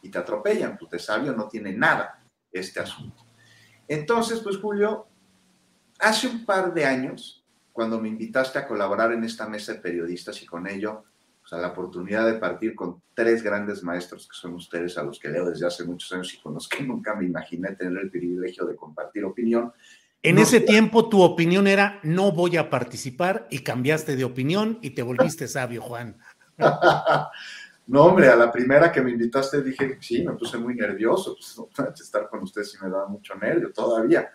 y 0.01 0.09
te 0.09 0.17
atropellan. 0.17 0.77
Pues 0.77 0.91
de 0.91 0.99
sabio 0.99 1.33
no 1.33 1.47
tiene 1.47 1.73
nada 1.73 2.21
este 2.51 2.79
asunto. 2.79 3.28
Entonces, 3.89 4.39
pues 4.39 4.57
Julio, 4.57 5.07
hace 5.99 6.27
un 6.27 6.45
par 6.45 6.73
de 6.73 6.85
años, 6.85 7.43
cuando 7.73 7.99
me 7.99 8.07
invitaste 8.07 8.59
a 8.59 8.67
colaborar 8.67 9.11
en 9.11 9.23
esta 9.23 9.49
mesa 9.49 9.73
de 9.73 9.79
periodistas 9.79 10.41
y 10.41 10.45
con 10.45 10.67
ello, 10.67 11.03
pues, 11.41 11.51
a 11.53 11.57
la 11.57 11.69
oportunidad 11.69 12.27
de 12.27 12.35
partir 12.35 12.75
con 12.75 13.01
tres 13.15 13.41
grandes 13.41 13.83
maestros 13.83 14.27
que 14.27 14.37
son 14.37 14.53
ustedes, 14.53 14.97
a 14.97 15.03
los 15.03 15.19
que 15.19 15.29
leo 15.29 15.49
desde 15.49 15.65
hace 15.65 15.83
muchos 15.83 16.11
años 16.13 16.31
y 16.33 16.39
con 16.39 16.53
los 16.53 16.69
que 16.69 16.83
nunca 16.83 17.15
me 17.15 17.25
imaginé 17.25 17.75
tener 17.75 18.03
el 18.03 18.11
privilegio 18.11 18.65
de 18.65 18.75
compartir 18.75 19.25
opinión. 19.25 19.73
En 20.21 20.37
ese 20.37 20.59
tiempo 20.59 21.09
tu 21.09 21.21
opinión 21.21 21.65
era 21.65 21.99
no 22.03 22.31
voy 22.31 22.57
a 22.57 22.69
participar 22.69 23.47
y 23.49 23.59
cambiaste 23.59 24.15
de 24.15 24.25
opinión 24.25 24.77
y 24.81 24.91
te 24.91 25.01
volviste 25.01 25.47
sabio, 25.47 25.81
Juan. 25.81 26.17
No, 27.89 28.03
hombre, 28.03 28.29
a 28.29 28.35
la 28.35 28.51
primera 28.51 28.91
que 28.91 29.01
me 29.01 29.09
invitaste 29.09 29.63
dije, 29.63 29.97
sí, 29.99 30.23
me 30.23 30.33
puse 30.33 30.59
muy 30.59 30.75
nervioso, 30.75 31.35
pues 31.35 31.99
estar 31.99 32.29
con 32.29 32.43
ustedes 32.43 32.71
sí 32.71 32.77
me 32.79 32.87
daba 32.87 33.07
mucho 33.07 33.33
nervio 33.33 33.73
todavía. 33.73 34.29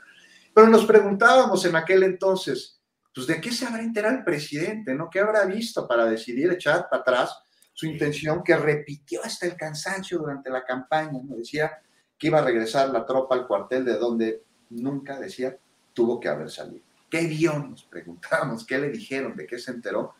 Pero 0.52 0.66
nos 0.66 0.84
preguntábamos 0.84 1.64
en 1.64 1.76
aquel 1.76 2.02
entonces, 2.02 2.80
pues 3.14 3.28
de 3.28 3.40
qué 3.40 3.52
se 3.52 3.64
habrá 3.64 3.84
enterado 3.84 4.16
el 4.16 4.24
presidente, 4.24 4.92
¿no? 4.92 5.08
¿Qué 5.08 5.20
habrá 5.20 5.44
visto 5.44 5.86
para 5.86 6.04
decidir 6.06 6.50
echar 6.50 6.88
para 6.90 7.02
atrás 7.02 7.38
su 7.72 7.86
intención 7.86 8.42
que 8.42 8.56
repitió 8.56 9.22
hasta 9.22 9.46
el 9.46 9.54
cansancio 9.54 10.18
durante 10.18 10.50
la 10.50 10.64
campaña? 10.64 11.20
¿no? 11.22 11.36
Decía 11.36 11.78
que 12.18 12.26
iba 12.26 12.40
a 12.40 12.44
regresar 12.44 12.88
la 12.88 13.06
tropa 13.06 13.36
al 13.36 13.46
cuartel 13.46 13.84
de 13.84 13.96
donde 13.98 14.42
nunca, 14.70 15.20
decía, 15.20 15.56
tuvo 15.92 16.18
que 16.18 16.28
haber 16.28 16.50
salido. 16.50 16.82
¿Qué 17.08 17.20
vio? 17.28 17.56
Nos 17.56 17.84
preguntábamos, 17.84 18.66
¿qué 18.66 18.78
le 18.78 18.90
dijeron? 18.90 19.36
¿De 19.36 19.46
qué 19.46 19.60
se 19.60 19.70
enteró? 19.70 20.14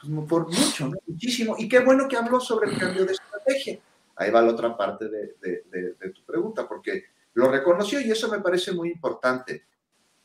Pues, 0.00 0.28
por 0.28 0.46
mucho, 0.46 0.88
¿no? 0.88 0.96
muchísimo. 1.06 1.56
Y 1.58 1.68
qué 1.68 1.80
bueno 1.80 2.08
que 2.08 2.16
habló 2.16 2.40
sobre 2.40 2.70
el 2.70 2.78
cambio 2.78 3.04
de 3.04 3.12
estrategia. 3.12 3.80
Ahí 4.16 4.30
va 4.30 4.42
la 4.42 4.52
otra 4.52 4.76
parte 4.76 5.08
de, 5.08 6.12
tu 6.14 6.24
pregunta, 6.24 6.68
porque 6.68 7.04
lo 7.34 7.50
reconoció 7.50 8.00
y 8.00 8.10
eso 8.10 8.28
me 8.28 8.40
parece 8.40 8.72
muy 8.72 8.90
importante 8.90 9.64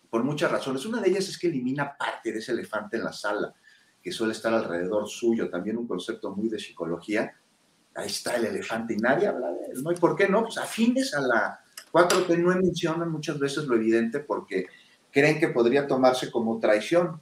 por 0.09 0.23
muchas 0.23 0.51
razones. 0.51 0.85
Una 0.85 1.01
de 1.01 1.09
ellas 1.09 1.29
es 1.29 1.37
que 1.37 1.47
elimina 1.47 1.95
parte 1.97 2.31
de 2.31 2.39
ese 2.39 2.51
elefante 2.51 2.97
en 2.97 3.03
la 3.03 3.13
sala, 3.13 3.53
que 4.01 4.11
suele 4.11 4.33
estar 4.33 4.53
alrededor 4.53 5.07
suyo, 5.07 5.49
también 5.49 5.77
un 5.77 5.87
concepto 5.87 6.31
muy 6.31 6.49
de 6.49 6.59
psicología. 6.59 7.33
Ahí 7.95 8.07
está 8.07 8.35
el 8.35 8.45
elefante 8.45 8.93
y 8.93 8.97
nadie 8.97 9.27
habla 9.27 9.51
de 9.51 9.67
él, 9.67 9.83
¿no? 9.83 9.91
¿Y 9.91 9.95
por 9.95 10.15
qué 10.15 10.27
no? 10.27 10.43
Pues 10.43 10.57
afines 10.57 11.13
a 11.13 11.21
la 11.21 11.59
4T 11.91 12.37
no 12.37 12.53
mencionan 12.55 13.09
muchas 13.09 13.39
veces 13.39 13.65
lo 13.65 13.75
evidente 13.75 14.19
porque 14.19 14.67
creen 15.11 15.39
que 15.39 15.47
podría 15.47 15.87
tomarse 15.87 16.29
como 16.29 16.59
traición. 16.59 17.21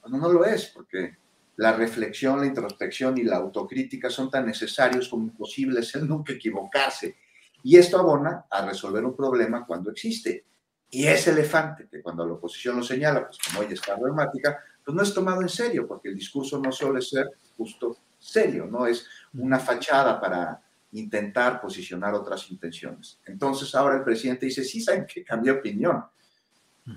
Cuando 0.00 0.18
no 0.18 0.32
lo 0.32 0.44
es, 0.44 0.66
porque 0.66 1.19
la 1.60 1.74
reflexión, 1.74 2.40
la 2.40 2.46
introspección 2.46 3.18
y 3.18 3.22
la 3.22 3.36
autocrítica 3.36 4.08
son 4.08 4.30
tan 4.30 4.46
necesarios 4.46 5.10
como 5.10 5.24
imposibles 5.24 5.94
el 5.94 6.08
nunca 6.08 6.32
equivocarse. 6.32 7.18
Y 7.62 7.76
esto 7.76 7.98
abona 7.98 8.46
a 8.48 8.64
resolver 8.64 9.04
un 9.04 9.14
problema 9.14 9.66
cuando 9.66 9.90
existe. 9.90 10.46
Y 10.88 11.06
ese 11.06 11.32
elefante, 11.32 11.86
que 11.86 12.00
cuando 12.00 12.26
la 12.26 12.32
oposición 12.32 12.78
lo 12.78 12.82
señala, 12.82 13.26
pues 13.26 13.38
como 13.46 13.60
hoy 13.60 13.74
está 13.74 13.94
dramática, 13.94 14.58
pues 14.82 14.94
no 14.94 15.02
es 15.02 15.12
tomado 15.12 15.42
en 15.42 15.50
serio, 15.50 15.86
porque 15.86 16.08
el 16.08 16.14
discurso 16.14 16.58
no 16.58 16.72
suele 16.72 17.02
ser 17.02 17.28
justo 17.58 17.94
serio, 18.18 18.64
no 18.64 18.86
es 18.86 19.06
una 19.34 19.58
fachada 19.58 20.18
para 20.18 20.62
intentar 20.92 21.60
posicionar 21.60 22.14
otras 22.14 22.50
intenciones. 22.50 23.20
Entonces 23.26 23.74
ahora 23.74 23.98
el 23.98 24.02
presidente 24.02 24.46
dice, 24.46 24.64
sí, 24.64 24.80
saben 24.80 25.04
que 25.06 25.22
cambié 25.22 25.52
opinión, 25.52 26.04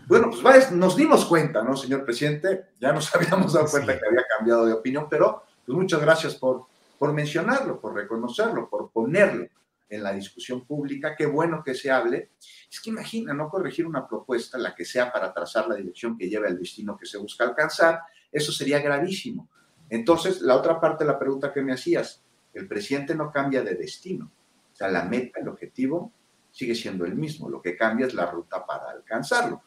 bueno, 0.07 0.31
pues 0.41 0.71
nos 0.71 0.95
dimos 0.95 1.25
cuenta, 1.25 1.63
¿no, 1.63 1.75
señor 1.75 2.03
presidente? 2.05 2.69
Ya 2.79 2.93
nos 2.93 3.13
habíamos 3.15 3.53
dado 3.53 3.67
cuenta 3.67 3.97
que 3.97 4.07
había 4.07 4.22
cambiado 4.43 4.65
de 4.65 4.73
opinión, 4.73 5.07
pero 5.09 5.43
pues 5.65 5.77
muchas 5.77 6.01
gracias 6.01 6.35
por, 6.35 6.65
por 6.99 7.13
mencionarlo, 7.13 7.79
por 7.79 7.95
reconocerlo, 7.95 8.69
por 8.69 8.91
ponerlo 8.91 9.47
en 9.89 10.03
la 10.03 10.11
discusión 10.11 10.65
pública. 10.65 11.15
Qué 11.15 11.25
bueno 11.25 11.63
que 11.63 11.73
se 11.73 11.89
hable. 11.89 12.31
Es 12.69 12.81
que 12.81 12.89
imagina, 12.89 13.33
no 13.33 13.47
corregir 13.47 13.87
una 13.87 14.05
propuesta, 14.05 14.57
la 14.57 14.75
que 14.75 14.83
sea 14.83 15.11
para 15.11 15.33
trazar 15.33 15.67
la 15.67 15.75
dirección 15.75 16.17
que 16.17 16.27
lleve 16.27 16.47
al 16.47 16.59
destino 16.59 16.97
que 16.97 17.05
se 17.05 17.17
busca 17.17 17.45
alcanzar, 17.45 18.01
eso 18.31 18.51
sería 18.51 18.79
gravísimo. 18.79 19.47
Entonces, 19.89 20.41
la 20.41 20.55
otra 20.55 20.81
parte 20.81 21.05
de 21.05 21.11
la 21.11 21.19
pregunta 21.19 21.53
que 21.53 21.61
me 21.61 21.73
hacías, 21.73 22.21
el 22.53 22.67
presidente 22.67 23.15
no 23.15 23.31
cambia 23.31 23.61
de 23.61 23.75
destino. 23.75 24.29
O 24.73 24.75
sea, 24.75 24.89
la 24.89 25.05
meta, 25.05 25.39
el 25.39 25.47
objetivo 25.47 26.11
sigue 26.51 26.75
siendo 26.75 27.05
el 27.05 27.15
mismo. 27.15 27.47
Lo 27.47 27.61
que 27.61 27.77
cambia 27.77 28.07
es 28.07 28.13
la 28.13 28.25
ruta 28.25 28.65
para 28.65 28.89
alcanzarlo. 28.89 29.61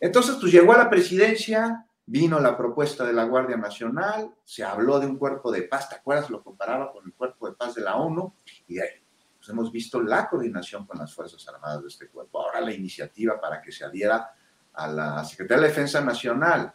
Entonces, 0.00 0.36
pues 0.40 0.52
llegó 0.52 0.72
a 0.72 0.78
la 0.78 0.90
presidencia, 0.90 1.86
vino 2.10 2.40
la 2.40 2.56
propuesta 2.56 3.04
de 3.04 3.12
la 3.12 3.22
Guardia 3.22 3.56
Nacional, 3.56 4.34
se 4.44 4.64
habló 4.64 4.98
de 4.98 5.06
un 5.06 5.16
cuerpo 5.16 5.52
de 5.52 5.62
paz, 5.62 5.88
¿te 5.88 5.94
acuerdas? 5.94 6.28
Lo 6.28 6.42
comparaba 6.42 6.90
con 6.90 7.06
el 7.06 7.14
cuerpo 7.14 7.48
de 7.48 7.54
paz 7.54 7.76
de 7.76 7.82
la 7.82 7.94
ONU 7.94 8.34
y 8.66 8.74
de 8.74 8.82
ahí 8.82 8.88
pues 9.36 9.48
hemos 9.48 9.70
visto 9.70 10.02
la 10.02 10.28
coordinación 10.28 10.86
con 10.86 10.98
las 10.98 11.14
Fuerzas 11.14 11.46
Armadas 11.48 11.82
de 11.82 11.88
este 11.88 12.08
cuerpo. 12.08 12.40
Ahora 12.42 12.60
la 12.60 12.74
iniciativa 12.74 13.40
para 13.40 13.62
que 13.62 13.70
se 13.70 13.84
adhiera 13.84 14.28
a 14.72 14.88
la 14.88 15.24
Secretaría 15.24 15.62
de 15.62 15.68
Defensa 15.68 16.00
Nacional, 16.00 16.74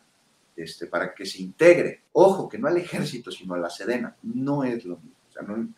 este, 0.55 0.87
para 0.87 1.13
que 1.13 1.25
se 1.25 1.43
integre, 1.43 2.05
ojo, 2.13 2.47
que 2.47 2.57
no 2.57 2.69
al 2.69 2.77
ejército, 2.77 3.29
sino 3.29 3.55
a 3.55 3.59
la 3.59 3.69
Sedena, 3.69 4.15
no 4.23 4.63
es 4.63 4.85
lo 4.85 4.97
mismo. 4.97 5.75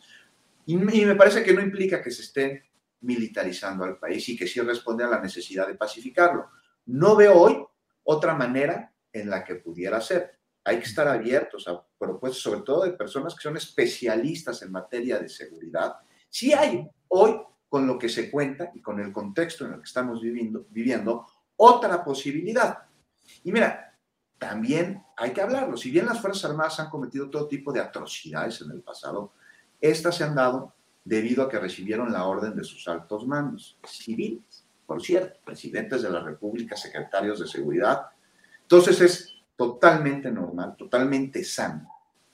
y, 0.67 1.01
y 1.01 1.05
me 1.05 1.15
parece 1.15 1.43
que 1.43 1.53
no 1.53 1.61
implica 1.61 2.01
que 2.01 2.11
se 2.11 2.21
esté 2.21 2.63
militarizando 3.01 3.83
al 3.83 3.97
país 3.97 4.29
y 4.29 4.37
que 4.37 4.47
sí 4.47 4.61
responde 4.61 5.03
a 5.03 5.07
la 5.07 5.19
necesidad 5.19 5.67
de 5.67 5.73
pacificarlo. 5.73 6.51
No 6.85 7.15
veo 7.15 7.33
hoy 7.33 7.65
otra 8.03 8.35
manera 8.35 8.93
en 9.21 9.30
la 9.30 9.43
que 9.43 9.56
pudiera 9.56 9.99
ser. 10.01 10.38
Hay 10.63 10.80
que 10.80 10.86
estar 10.86 11.08
abiertos 11.08 11.67
a 11.67 11.82
propuestas, 11.97 12.41
sobre 12.41 12.62
todo 12.62 12.84
de 12.84 12.91
personas 12.91 13.34
que 13.36 13.41
son 13.41 13.58
especialistas 13.58 14.62
en 14.62 14.71
materia 14.71 15.19
de 15.19 15.30
seguridad. 15.30 15.95
Sí 16.30 16.53
hay 16.53 16.88
hoy, 17.08 17.39
con 17.69 17.86
lo 17.88 17.97
que 17.97 18.10
se 18.10 18.30
cuenta 18.32 18.71
y 18.73 18.82
con 18.82 18.99
el 18.99 19.12
contexto 19.12 19.65
en 19.65 19.73
el 19.73 19.80
que 19.80 19.86
estamos 19.86 20.21
viviendo, 20.21 20.65
viviendo 20.69 21.25
otra 21.56 22.03
posibilidad. 22.03 22.80
Y 23.43 23.51
mira, 23.51 23.97
también 24.38 25.03
hay 25.15 25.32
que 25.32 25.41
hablarlo. 25.41 25.77
Si 25.77 25.89
bien 25.89 26.06
las 26.06 26.21
Fuerzas 26.21 26.49
Armadas 26.49 26.80
han 26.80 26.89
cometido 26.89 27.30
todo 27.30 27.47
tipo 27.47 27.71
de 27.71 27.80
atrocidades 27.80 28.62
en 28.62 28.71
el 28.71 28.82
pasado, 28.82 29.34
estas 29.80 30.15
se 30.15 30.23
han 30.23 30.36
dado 30.36 30.73
debido 31.03 31.43
a 31.43 31.49
que 31.49 31.60
recibieron 31.60 32.12
la 32.12 32.25
orden 32.25 32.56
de 32.56 32.63
sus 32.63 32.88
altos 32.88 33.25
mandos 33.25 33.80
civiles 33.86 34.67
por 34.88 35.03
cierto, 35.03 35.38
presidentes 35.43 36.01
de 36.01 36.10
la 36.10 36.21
República, 36.21 36.77
secretarios 36.77 37.41
de 37.41 37.47
seguridad. 37.47 38.08
Entonces 38.67 38.99
es 38.99 39.34
totalmente 39.56 40.30
normal, 40.30 40.75
totalmente 40.77 41.41
sano, 41.45 41.89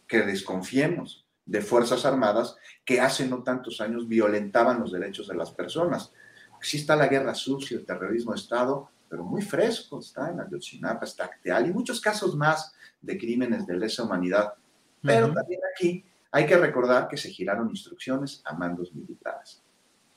que 0.07 0.23
desconfiemos 0.23 1.27
de 1.45 1.61
Fuerzas 1.61 2.05
Armadas 2.05 2.55
que 2.83 2.99
hace 2.99 3.27
no 3.27 3.43
tantos 3.43 3.79
años 3.81 4.07
violentaban 4.07 4.79
los 4.79 4.91
derechos 4.91 5.27
de 5.27 5.35
las 5.35 5.51
personas. 5.51 6.11
Sí 6.59 6.77
está 6.77 6.95
la 6.95 7.05
guerra 7.05 7.35
sucia, 7.35 7.77
el 7.77 7.85
terrorismo 7.85 8.31
de 8.31 8.39
Estado, 8.39 8.89
pero 9.07 9.23
muy 9.23 9.43
fresco, 9.43 9.99
está 9.99 10.31
en 10.31 10.39
Ayotzinapa, 10.39 11.05
está 11.05 11.25
Acteal 11.25 11.67
y 11.67 11.73
muchos 11.73 12.01
casos 12.01 12.35
más 12.35 12.73
de 12.99 13.15
crímenes 13.15 13.67
de 13.67 13.77
lesa 13.77 14.01
humanidad. 14.01 14.55
Pero 15.03 15.31
también 15.31 15.61
aquí 15.71 16.03
hay 16.31 16.47
que 16.47 16.57
recordar 16.57 17.07
que 17.07 17.17
se 17.17 17.29
giraron 17.29 17.69
instrucciones 17.69 18.41
a 18.43 18.55
mandos 18.55 18.91
militares. 18.95 19.61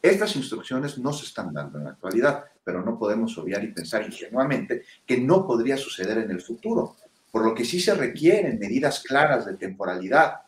Estas 0.00 0.35
instrucciones 0.35 0.96
no 0.96 1.12
se 1.12 1.26
están 1.26 1.52
dando 1.52 1.76
en 1.76 1.85
la 1.85 1.90
actualidad, 1.90 2.46
pero 2.66 2.83
no 2.83 2.98
podemos 2.98 3.38
obviar 3.38 3.62
y 3.62 3.68
pensar 3.68 4.02
ingenuamente 4.05 4.83
que 5.07 5.18
no 5.18 5.46
podría 5.46 5.76
suceder 5.76 6.18
en 6.18 6.33
el 6.33 6.40
futuro, 6.40 6.96
por 7.31 7.44
lo 7.44 7.55
que 7.55 7.64
sí 7.64 7.79
se 7.79 7.94
requieren 7.94 8.59
medidas 8.59 9.05
claras 9.05 9.46
de 9.46 9.57
temporalidad. 9.57 10.40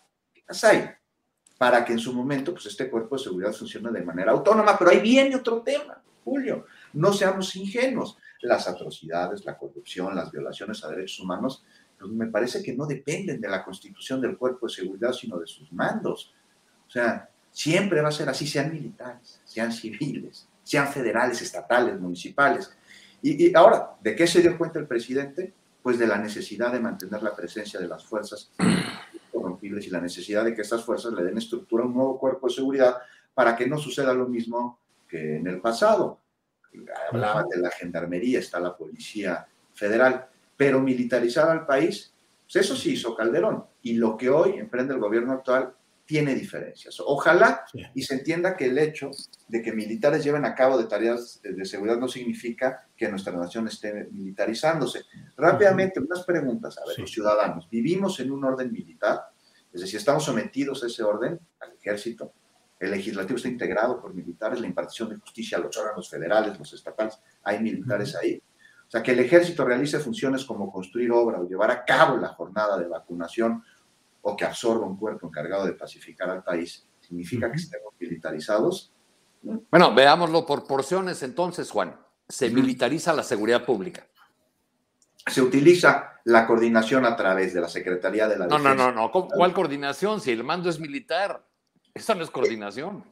Las 0.48 0.64
hay, 0.64 0.90
para 1.57 1.85
que 1.85 1.92
en 1.92 2.00
su 2.00 2.12
momento 2.12 2.52
pues, 2.52 2.66
este 2.66 2.90
cuerpo 2.90 3.16
de 3.16 3.22
seguridad 3.22 3.52
funcione 3.52 3.92
de 3.92 4.04
manera 4.04 4.33
autónoma. 4.33 4.76
Pero 4.76 4.90
ahí 4.90 4.98
viene 4.98 5.37
otro 5.37 5.62
tema, 5.62 6.02
Julio. 6.24 6.66
No 6.94 7.12
seamos 7.12 7.54
ingenuos. 7.54 8.18
Las 8.42 8.66
atrocidades, 8.66 9.44
la 9.44 9.57
corrupción, 9.57 10.16
las 10.16 10.33
violaciones 10.33 10.83
a 10.83 10.88
derechos 10.88 11.20
humanos, 11.20 11.64
pues 12.00 12.11
me 12.11 12.26
parece 12.26 12.64
que 12.64 12.74
no 12.74 12.87
dependen 12.87 13.40
de 13.40 13.48
la 13.48 13.64
constitución 13.64 14.20
del 14.20 14.37
cuerpo 14.37 14.66
de 14.66 14.74
seguridad, 14.74 15.12
sino 15.12 15.38
de 15.38 15.46
sus 15.46 15.72
mandos. 15.72 16.35
O 16.88 16.90
sea, 16.90 17.31
siempre 17.52 18.00
va 18.00 18.09
a 18.09 18.12
ser 18.12 18.28
así, 18.28 18.44
sean 18.44 18.72
militares, 18.72 19.40
sean 19.44 19.72
civiles, 19.72 20.48
sean 20.68 20.87
federales, 20.92 21.40
estatales, 21.40 21.98
municipales. 21.98 22.70
Y, 23.22 23.57
ahora, 23.57 23.96
¿de 24.02 24.14
qué 24.14 24.26
se 24.26 24.42
dio 24.42 24.59
cuenta 24.59 24.78
el 24.78 24.87
presidente? 24.87 25.54
Pues 25.83 25.98
de 25.98 26.07
la 26.07 26.18
necesidad 26.18 26.70
de 26.70 26.78
mantener 26.78 27.22
la 27.22 27.35
presencia 27.35 27.81
de 27.81 27.88
las 27.88 28.04
fuerzas 28.04 28.50
corrompibles 29.33 29.87
y 29.87 29.90
la 29.90 30.02
necesidad 30.02 30.44
de 30.44 30.54
que 30.54 30.61
estas 30.61 30.85
fuerzas 30.85 31.14
le 31.14 31.24
den 31.24 31.38
estructura 31.38 31.85
a 31.85 31.87
un 31.87 31.94
nuevo 31.94 32.18
cuerpo 32.18 32.48
de 32.48 32.54
seguridad 32.54 32.98
para 33.33 33.57
que 33.57 33.66
no 33.66 33.78
suceda 33.78 34.12
lo 34.12 34.28
mismo 34.28 34.78
que 35.09 35.37
en 35.37 35.46
el 35.46 35.62
pasado. 35.62 36.20
Hablaba 37.11 37.44
de 37.50 37.62
la 37.62 37.70
gendarmería, 37.70 38.38
está 38.38 38.61
la 38.61 38.76
policía 38.76 39.46
federal, 39.72 40.26
pero 40.54 40.81
militarizar 40.81 41.48
al 41.48 41.64
país, 41.64 42.12
pues 42.44 42.57
eso 42.57 42.76
sí 42.76 42.92
hizo 42.92 43.16
Calderón. 43.16 43.64
Y 43.81 43.94
lo 43.94 44.18
que 44.18 44.28
hoy 44.28 44.59
emprende 44.59 44.92
el 44.92 45.00
gobierno 45.00 45.33
actual 45.33 45.72
tiene 46.08 46.34
diferencias. 46.34 47.00
Ojalá 47.04 47.66
y 47.94 48.02
se 48.02 48.14
entienda 48.14 48.56
que 48.56 48.64
el 48.64 48.78
hecho 48.78 49.10
de 49.46 49.60
que 49.60 49.74
militares 49.74 50.24
lleven 50.24 50.46
a 50.46 50.54
cabo 50.54 50.78
de 50.78 50.86
tareas 50.86 51.38
de 51.42 51.64
seguridad 51.66 51.98
no 51.98 52.08
significa 52.08 52.88
que 52.96 53.10
nuestra 53.10 53.34
nación 53.34 53.68
esté 53.68 54.08
militarizándose. 54.10 55.02
Rápidamente, 55.36 56.00
unas 56.00 56.24
preguntas, 56.24 56.78
a 56.78 56.88
ver, 56.88 56.98
los 56.98 57.12
ciudadanos, 57.12 57.68
¿vivimos 57.68 58.18
en 58.20 58.30
un 58.30 58.42
orden 58.42 58.72
militar? 58.72 59.20
Es 59.70 59.82
decir, 59.82 59.98
¿estamos 59.98 60.24
sometidos 60.24 60.82
a 60.82 60.86
ese 60.86 61.02
orden, 61.02 61.38
al 61.60 61.72
ejército? 61.74 62.32
El 62.80 62.92
legislativo 62.92 63.36
está 63.36 63.48
integrado 63.48 64.00
por 64.00 64.14
militares, 64.14 64.62
la 64.62 64.66
impartición 64.66 65.10
de 65.10 65.16
justicia, 65.16 65.58
los 65.58 65.76
órganos 65.76 66.08
federales, 66.08 66.58
los 66.58 66.72
estatales, 66.72 67.20
hay 67.42 67.60
militares 67.60 68.16
ahí. 68.16 68.42
O 68.86 68.90
sea, 68.90 69.02
que 69.02 69.12
el 69.12 69.20
ejército 69.20 69.62
realice 69.62 69.98
funciones 69.98 70.46
como 70.46 70.72
construir 70.72 71.12
obra 71.12 71.38
o 71.38 71.46
llevar 71.46 71.70
a 71.70 71.84
cabo 71.84 72.16
la 72.16 72.28
jornada 72.28 72.78
de 72.78 72.88
vacunación 72.88 73.62
o 74.22 74.37
que 74.37 74.44
absorba 74.44 74.87
un 74.87 74.96
cuerpo 74.96 75.28
encargado 75.28 75.66
de 75.66 75.72
pacificar 75.72 76.31
al 76.31 76.42
país, 76.42 76.87
significa 77.00 77.50
que 77.50 77.57
estemos 77.57 77.94
militarizados. 77.98 78.92
Bueno, 79.42 79.94
veámoslo 79.94 80.44
por 80.44 80.66
porciones 80.66 81.22
entonces, 81.22 81.70
Juan. 81.70 81.96
Se 82.28 82.50
militariza 82.50 83.14
la 83.14 83.22
seguridad 83.22 83.64
pública. 83.64 84.07
Se 85.26 85.40
utiliza 85.40 86.20
la 86.24 86.46
coordinación 86.46 87.07
a 87.07 87.16
través 87.16 87.54
de 87.54 87.61
la 87.61 87.68
Secretaría 87.68 88.28
de 88.28 88.38
la 88.38 88.46
Defensa. 88.46 88.74
No, 88.74 88.74
no, 88.74 88.92
no, 88.92 89.11
no. 89.12 89.28
¿Cuál 89.28 89.54
coordinación? 89.54 90.20
Si 90.20 90.31
el 90.31 90.44
mando 90.44 90.68
es 90.68 90.78
militar, 90.78 91.46
esa 91.94 92.14
no 92.14 92.22
es 92.22 92.31
coordinación. 92.31 93.04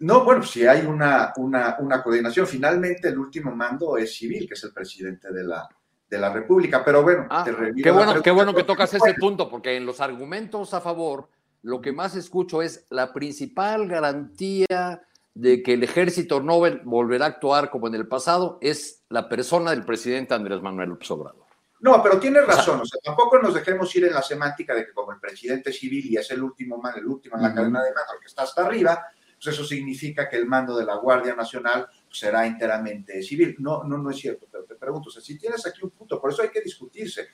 No, 0.00 0.24
bueno, 0.24 0.42
si 0.42 0.66
hay 0.66 0.86
una, 0.86 1.32
una, 1.36 1.76
una 1.80 2.02
coordinación. 2.02 2.46
Finalmente, 2.46 3.08
el 3.08 3.18
último 3.18 3.54
mando 3.54 3.96
es 3.96 4.14
civil, 4.14 4.46
que 4.46 4.54
es 4.54 4.64
el 4.64 4.72
presidente 4.72 5.32
de 5.32 5.44
la, 5.44 5.68
de 6.08 6.18
la 6.18 6.32
República. 6.32 6.84
Pero 6.84 7.02
bueno, 7.02 7.26
ah, 7.30 7.44
qué 7.44 7.90
bueno, 7.90 8.22
qué 8.22 8.30
bueno 8.30 8.54
que 8.54 8.64
tocas 8.64 8.92
ese 8.94 9.14
punto, 9.14 9.48
porque 9.48 9.76
en 9.76 9.86
los 9.86 10.00
argumentos 10.00 10.74
a 10.74 10.80
favor, 10.80 11.28
lo 11.62 11.80
que 11.80 11.92
más 11.92 12.16
escucho 12.16 12.62
es 12.62 12.86
la 12.90 13.12
principal 13.12 13.88
garantía 13.88 15.02
de 15.34 15.62
que 15.62 15.74
el 15.74 15.84
ejército 15.84 16.40
no 16.40 16.60
volverá 16.84 17.26
a 17.26 17.28
actuar 17.28 17.70
como 17.70 17.86
en 17.86 17.94
el 17.94 18.08
pasado 18.08 18.58
es 18.60 19.04
la 19.08 19.28
persona 19.28 19.70
del 19.70 19.84
presidente 19.84 20.34
Andrés 20.34 20.60
Manuel 20.60 20.90
López 20.90 21.10
Obrador. 21.12 21.46
No, 21.80 22.02
pero 22.02 22.18
tienes 22.18 22.44
razón, 22.44 22.80
o 22.80 22.84
sea, 22.84 22.98
tampoco 23.04 23.38
nos 23.38 23.54
dejemos 23.54 23.94
ir 23.94 24.06
en 24.06 24.14
la 24.14 24.22
semántica 24.22 24.74
de 24.74 24.84
que 24.84 24.92
como 24.92 25.12
el 25.12 25.20
presidente 25.20 25.72
civil 25.72 26.06
y 26.06 26.16
es 26.16 26.28
el 26.32 26.42
último 26.42 26.78
man, 26.78 26.94
el 26.96 27.06
último 27.06 27.36
en 27.36 27.42
la 27.42 27.54
cadena 27.54 27.84
de 27.84 27.94
mando, 27.94 28.18
que 28.20 28.26
está 28.26 28.42
hasta 28.42 28.66
arriba, 28.66 29.06
pues 29.42 29.54
eso 29.54 29.64
significa 29.64 30.28
que 30.28 30.36
el 30.36 30.46
mando 30.46 30.76
de 30.76 30.84
la 30.84 30.96
Guardia 30.96 31.34
Nacional 31.34 31.86
será 32.10 32.46
enteramente 32.46 33.22
civil. 33.22 33.56
No, 33.58 33.84
no, 33.84 33.98
no 33.98 34.10
es 34.10 34.16
cierto, 34.16 34.46
pero 34.50 34.64
te 34.64 34.74
pregunto, 34.74 35.08
o 35.08 35.12
sea, 35.12 35.22
si 35.22 35.38
tienes 35.38 35.64
aquí 35.66 35.80
un 35.82 35.90
punto, 35.90 36.20
por 36.20 36.32
eso 36.32 36.42
hay 36.42 36.48
que 36.48 36.60
discutirse. 36.60 37.28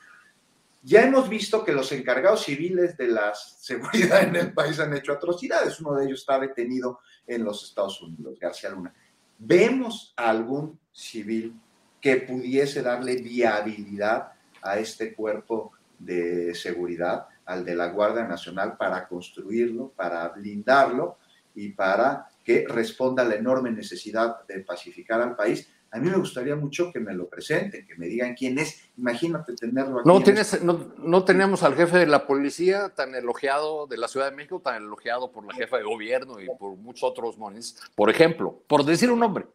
Ya 0.83 1.03
hemos 1.03 1.31
visto 1.31 1.65
que 1.65 1.73
los 1.73 1.91
encargados 1.93 2.45
civiles 2.45 2.97
de 2.99 3.09
la 3.09 3.35
seguridad 3.35 4.23
en 4.23 4.37
el 4.37 4.53
país 4.53 4.79
han 4.81 4.95
hecho 4.95 5.13
atrocidades. 5.13 5.81
Uno 5.81 5.95
de 5.95 6.05
ellos 6.05 6.21
está 6.21 6.39
detenido 6.39 7.01
en 7.27 7.43
los 7.43 7.65
Estados 7.65 8.03
Unidos, 8.03 8.39
García 8.39 8.69
Luna. 8.69 8.93
¿Vemos 9.39 10.13
algún 10.15 10.79
civil 10.93 11.59
que 12.03 12.19
pudiese 12.19 12.83
darle 12.83 13.17
viabilidad 13.17 14.33
a 14.61 14.79
este 14.79 15.15
cuerpo 15.15 15.73
de 15.99 16.55
seguridad, 16.55 17.29
al 17.47 17.65
de 17.65 17.75
la 17.75 17.87
Guardia 17.87 18.25
Nacional, 18.25 18.77
para 18.77 19.09
construirlo, 19.09 19.89
para 19.97 20.29
blindarlo 20.29 21.17
y 21.55 21.71
para 21.71 22.29
que 22.45 22.67
responda 22.69 23.23
a 23.23 23.27
la 23.27 23.37
enorme 23.37 23.71
necesidad 23.71 24.47
de 24.47 24.61
pacificar 24.61 25.21
al 25.23 25.35
país. 25.35 25.69
A 25.91 25.99
mí 25.99 26.11
me 26.11 26.17
gustaría 26.17 26.57
mucho 26.57 26.93
que 26.93 26.99
me 26.99 27.15
lo 27.15 27.29
presenten, 27.29 27.87
que 27.87 27.95
me 27.95 28.07
digan 28.07 28.35
quién 28.35 28.59
es. 28.59 28.89
Imagínate 28.99 29.55
tenerlo 29.55 30.01
aquí. 30.01 30.09
No, 30.09 30.21
tienes, 30.21 30.53
este 30.53 30.67
no, 30.67 30.93
no, 30.99 31.25
tenemos 31.25 31.63
al 31.63 31.77
jefe 31.77 31.99
de 31.99 32.07
la 32.07 32.27
policía 32.27 32.89
tan 32.89 33.15
elogiado 33.15 33.87
de 33.87 33.97
la 33.97 34.09
Ciudad 34.09 34.29
de 34.29 34.37
México, 34.37 34.61
tan 34.61 34.83
elogiado 34.83 35.31
por 35.31 35.47
la 35.47 35.55
jefa 35.55 35.77
de 35.77 35.85
gobierno 35.85 36.41
y 36.41 36.47
por 36.59 36.77
muchos 36.77 37.05
otros 37.05 37.39
mones. 37.39 37.81
Por 37.95 38.11
ejemplo, 38.11 38.61
por 38.67 38.85
decir 38.85 39.11
un 39.11 39.21
nombre. 39.21 39.47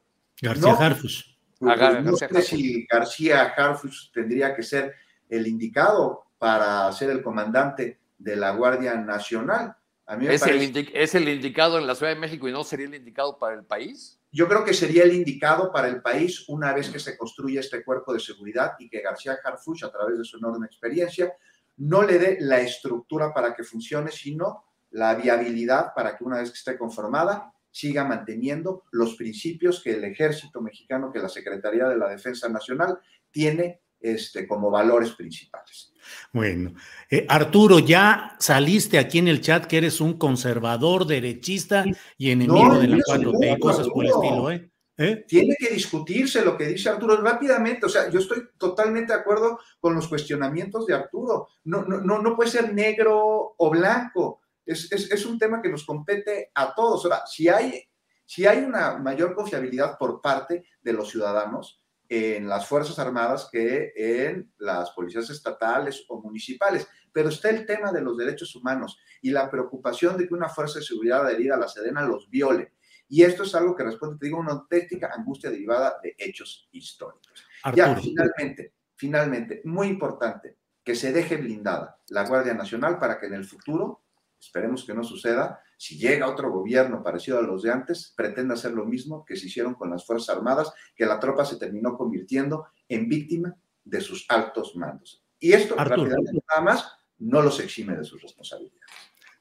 García 0.42 0.72
Harfus. 0.72 1.38
Pues, 1.60 1.78
pues, 1.78 2.04
no 2.06 2.16
sé 2.16 2.42
si 2.42 2.88
García 2.90 3.54
Harfus 3.58 4.10
tendría 4.14 4.56
que 4.56 4.64
ser 4.64 4.96
el 5.28 5.46
indicado 5.46 6.24
para 6.38 6.90
ser 6.94 7.10
el 7.10 7.22
comandante 7.22 8.00
de 8.18 8.38
la 8.38 8.52
Guardia 8.52 8.96
Nacional 8.96 9.76
¿Es, 10.22 10.42
el 10.44 10.90
¿Es 10.94 11.14
el 11.16 11.30
indicado 11.30 11.78
en 11.78 11.86
la 11.86 11.94
Ciudad 11.94 12.14
de 12.14 12.20
México 12.20 12.48
y 12.48 12.52
no 12.52 12.64
sería 12.64 12.88
el 12.88 12.96
indicado 12.96 13.38
para 13.38 13.56
el 13.56 13.64
país? 13.64 14.20
Yo 14.32 14.48
creo 14.48 14.64
que 14.64 14.74
sería 14.74 15.04
el 15.04 15.14
indicado 15.14 15.72
para 15.72 15.88
el 15.88 16.02
país 16.02 16.46
una 16.48 16.74
vez 16.74 16.90
que 16.90 17.00
se 17.00 17.18
construya 17.18 17.60
este 17.60 17.84
cuerpo 17.84 18.14
de 18.14 18.20
seguridad 18.20 18.74
y 18.80 18.90
que 18.90 19.02
García 19.02 19.38
Harfuch, 19.44 19.84
a 19.84 19.92
través 19.92 20.18
de 20.18 20.24
su 20.24 20.38
enorme 20.38 20.66
experiencia, 20.66 21.34
no 21.78 22.04
le 22.04 22.18
dé 22.18 22.38
la 22.40 22.60
estructura 22.60 23.34
para 23.34 23.54
que 23.54 23.64
funcione, 23.64 24.12
sino 24.12 24.66
la 24.92 25.14
viabilidad 25.16 25.94
para 25.96 26.18
que 26.18 26.24
una 26.24 26.40
vez 26.40 26.50
que 26.50 26.58
esté 26.58 26.78
conformada 26.78 27.54
siga 27.72 28.04
manteniendo 28.04 28.86
los 28.92 29.16
principios 29.16 29.82
que 29.82 29.92
el 29.92 30.04
ejército 30.04 30.62
mexicano, 30.62 31.12
que 31.12 31.20
la 31.20 31.30
Secretaría 31.30 31.88
de 31.88 31.98
la 31.98 32.10
Defensa 32.10 32.50
Nacional 32.50 33.00
tiene 33.32 33.82
este, 34.00 34.48
como 34.48 34.70
valores 34.70 35.12
principales. 35.12 35.94
Bueno, 36.32 36.74
eh, 37.10 37.26
Arturo, 37.28 37.80
ya 37.80 38.36
saliste 38.40 38.98
aquí 38.98 39.20
en 39.20 39.28
el 39.28 39.42
chat 39.42 39.66
que 39.66 39.78
eres 39.78 40.02
un 40.02 40.18
conservador, 40.18 41.06
derechista 41.06 41.86
y 42.18 42.32
enemigo 42.32 42.78
de 42.78 42.88
la 42.88 42.98
4T, 42.98 43.60
cosas 43.60 43.88
por 43.90 44.06
el 44.06 44.12
estilo, 44.12 44.52
¿eh? 44.52 44.72
¿eh? 44.98 45.26
Tiene 45.28 45.56
que 45.58 45.70
discutirse 45.70 46.44
lo 46.44 46.58
que 46.58 46.68
dice 46.68 46.90
Arturo 46.90 47.18
rápidamente. 47.18 47.86
O 47.86 47.90
sea, 47.90 48.10
yo 48.10 48.20
estoy 48.20 48.50
totalmente 48.58 49.14
de 49.14 49.20
acuerdo 49.20 49.60
con 49.80 49.96
los 49.96 50.08
cuestionamientos 50.08 50.86
de 50.86 50.96
Arturo. 50.96 51.50
No, 51.64 51.84
no, 51.84 52.00
no, 52.02 52.22
no 52.22 52.36
puede 52.36 52.52
ser 52.52 52.74
negro 52.74 53.56
o 53.58 53.70
blanco. 53.70 54.42
Es, 54.66 54.92
es, 54.92 55.12
es, 55.12 55.26
un 55.26 55.40
tema 55.40 55.62
que 55.62 55.70
nos 55.70 55.86
compete 55.86 56.52
a 56.54 56.76
todos. 56.76 57.04
Ahora, 57.06 57.26
si 57.26 57.48
hay, 57.48 57.84
si 58.26 58.46
hay 58.46 58.60
una 58.60 58.98
mayor 58.98 59.34
confiabilidad 59.34 59.98
por 59.98 60.22
parte 60.22 60.66
de 60.82 60.94
los 60.94 61.10
ciudadanos, 61.10 61.79
en 62.10 62.50
las 62.50 62.68
Fuerzas 62.68 62.98
Armadas 62.98 63.48
que 63.52 63.94
en 63.96 64.52
las 64.58 64.90
policías 64.92 65.30
estatales 65.30 66.04
o 66.10 66.22
municipales. 66.22 66.88
Pero 67.14 67.30
está 67.30 67.50
el 67.50 67.66
tema 67.66 67.92
de 67.92 68.02
los 68.02 68.18
derechos 68.18 68.56
humanos 68.56 68.98
y 69.22 69.30
la 69.30 69.50
preocupación 69.50 70.18
de 70.18 70.28
que 70.28 70.34
una 70.34 70.50
fuerza 70.50 70.80
de 70.80 70.86
seguridad 70.86 71.26
adherida 71.26 71.56
a 71.56 71.60
la 71.60 71.68
Sedena 71.68 72.02
los 72.02 72.30
viole. 72.30 72.74
Y 73.08 73.24
esto 73.24 73.44
es 73.44 73.56
algo 73.56 73.76
que 73.76 73.84
responde, 73.84 74.18
te 74.20 74.26
digo, 74.26 74.38
a 74.38 74.42
una 74.42 74.52
auténtica 74.52 75.12
angustia 75.16 75.50
derivada 75.50 76.00
de 76.04 76.16
hechos 76.18 76.68
históricos. 76.72 77.44
Ya, 77.76 77.96
finalmente, 77.96 78.74
finalmente, 78.96 79.62
muy 79.66 79.88
importante, 79.88 80.58
que 80.84 80.96
se 80.96 81.12
deje 81.12 81.38
blindada 81.38 82.00
la 82.10 82.28
Guardia 82.28 82.54
Nacional 82.54 83.00
para 83.00 83.20
que 83.20 83.28
en 83.28 83.34
el 83.34 83.46
futuro, 83.46 84.04
esperemos 84.40 84.86
que 84.86 84.94
no 84.94 85.04
suceda, 85.04 85.60
si 85.78 85.98
llega 85.98 86.30
otro 86.30 86.52
gobierno 86.52 87.04
parecido 87.04 87.40
a 87.40 87.42
los 87.42 87.64
de 87.64 87.72
antes, 87.72 88.14
pretende 88.16 88.54
hacer 88.54 88.72
lo 88.72 88.86
mismo 88.86 89.24
que 89.26 89.36
se 89.36 89.48
hicieron 89.48 89.76
con 89.76 89.90
las 89.90 90.06
Fuerzas 90.06 90.36
Armadas, 90.36 90.74
que 90.96 91.06
la 91.06 91.20
tropa 91.20 91.46
se 91.46 91.58
terminó 91.58 91.98
convirtiendo 91.98 92.68
en 92.88 93.08
víctima 93.08 93.56
de 93.84 94.02
sus 94.02 94.26
altos 94.30 94.76
mandos. 94.76 95.24
Y 95.40 95.54
esto, 95.54 95.76
rápidamente 95.76 96.40
nada 96.50 96.62
más, 96.62 96.92
no 97.20 97.42
los 97.42 97.60
exime 97.60 97.96
de 97.96 98.04
sus 98.04 98.22
responsabilidades. 98.22 98.80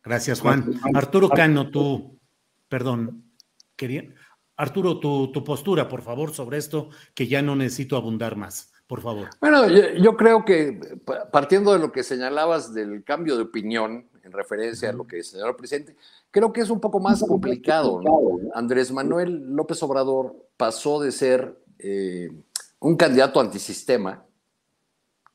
Gracias, 0.02 0.40
Juan. 0.40 0.80
Arturo 0.94 1.28
Cano, 1.28 1.70
tú, 1.70 2.18
perdón, 2.68 3.32
quería. 3.76 4.14
Arturo, 4.56 4.98
tu, 4.98 5.30
tu, 5.30 5.44
postura, 5.44 5.88
por 5.88 6.02
favor, 6.02 6.32
sobre 6.32 6.58
esto, 6.58 6.90
que 7.14 7.28
ya 7.28 7.42
no 7.42 7.54
necesito 7.54 7.96
abundar 7.96 8.36
más, 8.36 8.72
por 8.86 9.00
favor. 9.00 9.28
Bueno, 9.40 9.68
yo, 9.68 10.16
creo 10.16 10.44
que 10.44 10.80
partiendo 11.30 11.72
de 11.72 11.78
lo 11.78 11.92
que 11.92 12.02
señalabas 12.02 12.74
del 12.74 13.04
cambio 13.04 13.36
de 13.36 13.42
opinión 13.42 14.08
en 14.28 14.32
referencia 14.32 14.90
a 14.90 14.92
lo 14.92 15.06
que 15.06 15.22
señaló 15.22 15.50
el 15.50 15.56
presidente, 15.56 15.96
creo 16.30 16.52
que 16.52 16.60
es 16.60 16.70
un 16.70 16.80
poco 16.80 17.00
más 17.00 17.20
complicado. 17.20 18.00
Andrés 18.54 18.92
Manuel 18.92 19.54
López 19.54 19.82
Obrador 19.82 20.36
pasó 20.56 21.00
de 21.00 21.10
ser 21.10 21.58
eh, 21.78 22.30
un 22.78 22.96
candidato 22.96 23.40
antisistema 23.40 24.24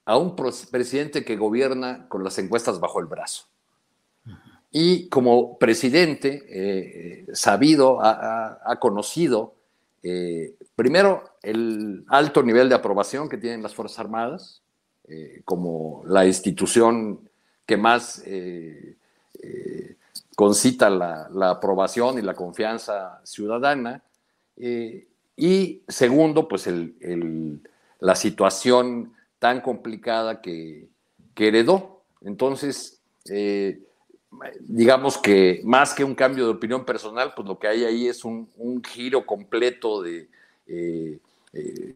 a 0.05 0.17
un 0.17 0.35
presidente 0.35 1.25
que 1.25 1.37
gobierna 1.37 2.07
con 2.07 2.23
las 2.23 2.37
encuestas 2.37 2.79
bajo 2.79 2.99
el 2.99 3.07
brazo. 3.07 3.45
Y 4.71 5.07
como 5.09 5.57
presidente, 5.57 6.43
eh, 6.49 7.25
sabido, 7.33 7.99
ha, 8.01 8.77
conocido, 8.79 9.55
eh, 10.01 10.55
primero, 10.75 11.23
el 11.41 12.03
alto 12.07 12.43
nivel 12.43 12.69
de 12.69 12.75
aprobación 12.75 13.29
que 13.29 13.37
tienen 13.37 13.61
las 13.61 13.75
Fuerzas 13.75 13.99
Armadas, 13.99 14.63
eh, 15.05 15.41
como 15.45 16.01
la 16.07 16.25
institución 16.25 17.29
que 17.65 17.77
más 17.77 18.23
concita 20.35 20.89
la, 20.89 21.49
aprobación 21.49 22.17
y 22.17 22.21
la 22.21 22.33
confianza 22.33 23.21
ciudadana. 23.23 24.01
y 25.35 25.81
segundo, 25.87 26.47
pues 26.47 26.69
la 27.99 28.15
situación 28.15 29.13
tan 29.39 29.59
complicada 29.59 30.41
que, 30.41 30.87
heredó. 31.35 32.03
Entonces, 32.21 33.01
eh, 33.29 33.81
digamos 34.61 35.17
que 35.17 35.61
más 35.65 35.93
que 35.93 36.03
un 36.03 36.15
cambio 36.15 36.45
de 36.45 36.51
opinión 36.51 36.85
personal, 36.85 37.33
pues 37.35 37.47
lo 37.47 37.59
que 37.59 37.67
hay 37.67 37.83
ahí 37.83 38.07
es 38.07 38.23
un, 38.23 38.47
giro 38.85 39.25
completo 39.25 40.01
de, 40.01 40.29
eh, 40.67 41.19
eh, 41.51 41.95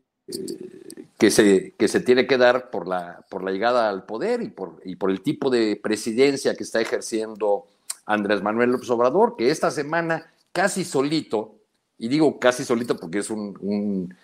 que, 1.17 1.31
se, 1.31 1.73
que 1.77 1.87
se 1.87 1.99
tiene 1.99 2.27
que 2.27 2.37
dar 2.37 2.69
por 2.69 2.87
la, 2.87 3.25
por 3.29 3.43
la 3.43 3.51
llegada 3.51 3.89
al 3.89 4.05
poder 4.05 4.41
y 4.41 4.49
por, 4.49 4.81
y 4.83 4.95
por 4.95 5.09
el 5.09 5.21
tipo 5.21 5.49
de 5.49 5.79
presidencia 5.81 6.55
que 6.55 6.63
está 6.63 6.81
ejerciendo 6.81 7.65
Andrés 8.05 8.41
Manuel 8.41 8.71
López 8.71 8.89
Obrador, 8.89 9.35
que 9.35 9.49
esta 9.51 9.71
semana 9.71 10.31
casi 10.51 10.83
solito, 10.83 11.55
y 11.97 12.07
digo 12.07 12.39
casi 12.39 12.63
solito 12.63 12.97
porque 12.97 13.19
es 13.19 13.29
un, 13.29 14.15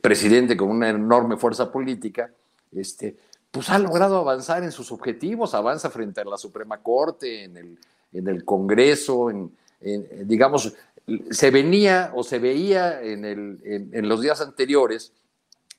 presidente 0.00 0.56
con 0.56 0.68
una 0.68 0.88
enorme 0.90 1.36
fuerza 1.36 1.72
política, 1.72 2.30
este, 2.70 3.16
pues 3.50 3.70
ha 3.70 3.78
logrado 3.78 4.18
avanzar 4.18 4.62
en 4.62 4.70
sus 4.70 4.92
objetivos, 4.92 5.52
avanza 5.52 5.90
frente 5.90 6.20
a 6.20 6.24
la 6.24 6.38
Suprema 6.38 6.78
Corte, 6.78 7.44
en 7.44 7.56
el, 7.56 7.78
en 8.12 8.28
el 8.28 8.44
Congreso, 8.44 9.30
en, 9.30 9.50
digamos, 10.26 10.74
se 11.30 11.50
venía 11.50 12.12
o 12.14 12.22
se 12.22 12.38
veía 12.38 13.02
en, 13.02 13.24
el, 13.24 13.58
en, 13.64 14.08
los 14.08 14.22
días 14.22 14.40
anteriores, 14.40 15.12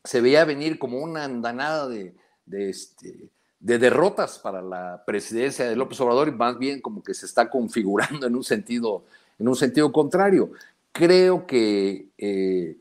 se 0.05 0.21
veía 0.21 0.45
venir 0.45 0.79
como 0.79 0.99
una 0.99 1.25
andanada 1.25 1.87
de, 1.87 2.13
este, 2.51 3.29
de, 3.59 3.77
derrotas 3.79 4.39
para 4.39 4.61
la 4.61 5.03
presidencia 5.05 5.67
de 5.67 5.75
López 5.75 5.99
Obrador 5.99 6.29
y 6.29 6.31
más 6.31 6.57
bien 6.57 6.81
como 6.81 7.03
que 7.03 7.13
se 7.13 7.25
está 7.25 7.49
configurando 7.49 8.27
en 8.27 8.35
un 8.35 8.43
sentido, 8.43 9.03
en 9.39 9.47
un 9.47 9.55
sentido 9.55 9.91
contrario. 9.91 10.51
Creo 10.91 11.45
que, 11.45 12.07
eh, 12.17 12.77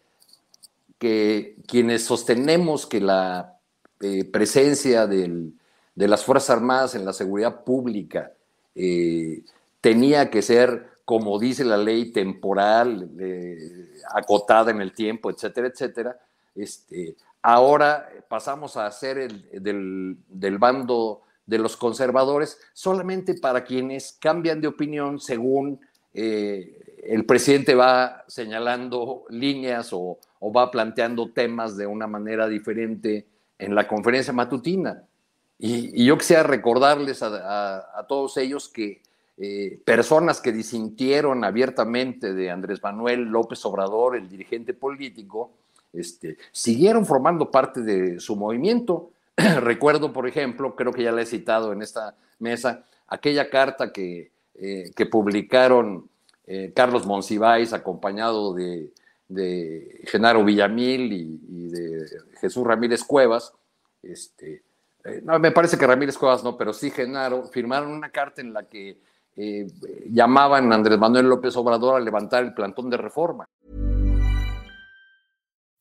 que 0.98 1.56
quienes 1.66 2.04
sostenemos 2.04 2.86
que 2.86 3.00
la 3.00 3.58
eh, 4.00 4.24
presencia 4.24 5.06
de 5.06 5.52
las 5.96 6.24
Fuerzas 6.24 6.50
Armadas 6.50 6.94
en 6.94 7.04
la 7.04 7.12
seguridad 7.12 7.64
pública 7.64 8.32
eh, 8.74 9.42
tenía 9.80 10.30
que 10.30 10.42
ser, 10.42 10.90
como 11.04 11.38
dice 11.38 11.64
la 11.64 11.76
ley, 11.76 12.12
temporal, 12.12 13.10
acotada 14.14 14.70
en 14.70 14.80
el 14.80 14.92
tiempo, 14.92 15.30
etcétera, 15.30 15.68
etcétera. 15.68 16.18
Este, 16.54 17.16
ahora 17.42 18.08
pasamos 18.28 18.76
a 18.76 18.90
ser 18.90 19.18
el, 19.18 19.50
del, 20.28 20.58
bando 20.58 21.22
de 21.46 21.58
los 21.58 21.76
conservadores 21.76 22.58
solamente 22.72 23.34
para 23.34 23.64
quienes 23.64 24.16
cambian 24.20 24.60
de 24.60 24.68
opinión 24.68 25.20
según 25.20 25.80
el 26.12 27.26
presidente 27.26 27.74
va 27.74 28.24
señalando 28.28 29.24
líneas 29.28 29.92
o, 29.92 30.18
o, 30.38 30.52
va 30.52 30.70
planteando 30.70 31.32
temas 31.32 31.76
de 31.76 31.86
una 31.88 32.06
manera 32.06 32.46
diferente 32.46 33.26
en 33.58 33.74
la 33.74 33.86
conferencia 33.86 34.32
matutina. 34.32 35.04
Y, 35.58 36.04
yo 36.04 36.18
quisiera 36.18 36.42
recordarles 36.42 37.22
a, 37.22 38.06
todos 38.08 38.36
ellos 38.36 38.68
que 38.68 39.02
eh, 39.36 39.80
personas 39.84 40.40
que 40.40 40.52
disintieron 40.52 41.44
abiertamente 41.44 42.34
de 42.34 42.50
Andrés 42.50 42.82
Manuel 42.82 43.24
López 43.24 43.64
Obrador, 43.64 44.16
el 44.16 44.28
dirigente 44.28 44.74
político, 44.74 45.52
este, 45.94 46.36
siguieron 46.52 47.06
formando 47.06 47.50
parte 47.50 47.80
de 47.80 48.20
su 48.20 48.36
movimiento. 48.36 49.10
Recuerdo, 49.36 50.12
por 50.12 50.26
ejemplo, 50.26 50.74
creo 50.74 50.92
que 50.92 51.04
ya 51.04 51.12
la 51.12 51.22
he 51.22 51.26
citado 51.26 51.72
en 51.72 51.82
esta 51.82 52.14
mesa, 52.38 52.84
aquella 53.06 53.48
carta 53.48 53.92
que, 53.92 54.30
eh, 54.54 54.90
que 54.94 55.06
publicaron 55.06 56.08
eh, 56.46 56.72
Carlos 56.74 57.06
Monsiváis 57.06 57.72
acompañado 57.72 58.52
de, 58.54 58.90
de 59.28 60.02
Genaro 60.06 60.44
Villamil 60.44 61.12
y, 61.12 61.68
de 61.68 62.06
Jesús 62.40 62.64
Ramírez 62.66 63.02
Cuevas, 63.04 63.52
este, 64.02 64.62
eh, 65.04 65.22
no, 65.24 65.38
me 65.38 65.50
parece 65.50 65.78
que 65.78 65.86
Ramírez 65.86 66.18
Cuevas 66.18 66.44
no, 66.44 66.56
pero 66.56 66.72
sí 66.72 66.90
Genaro, 66.90 67.44
firmaron 67.44 67.90
una 67.90 68.10
carta 68.10 68.40
en 68.40 68.52
la 68.52 68.64
que 68.64 68.98
llamaban 70.10 70.70
a 70.70 70.76
Andrés 70.76 70.96
Manuel 70.96 71.26
López 71.26 71.56
Obrador 71.56 71.96
a 71.96 72.04
levantar 72.04 72.44
el 72.44 72.54
plantón 72.54 72.88
de 72.88 72.96
reforma. 72.96 73.48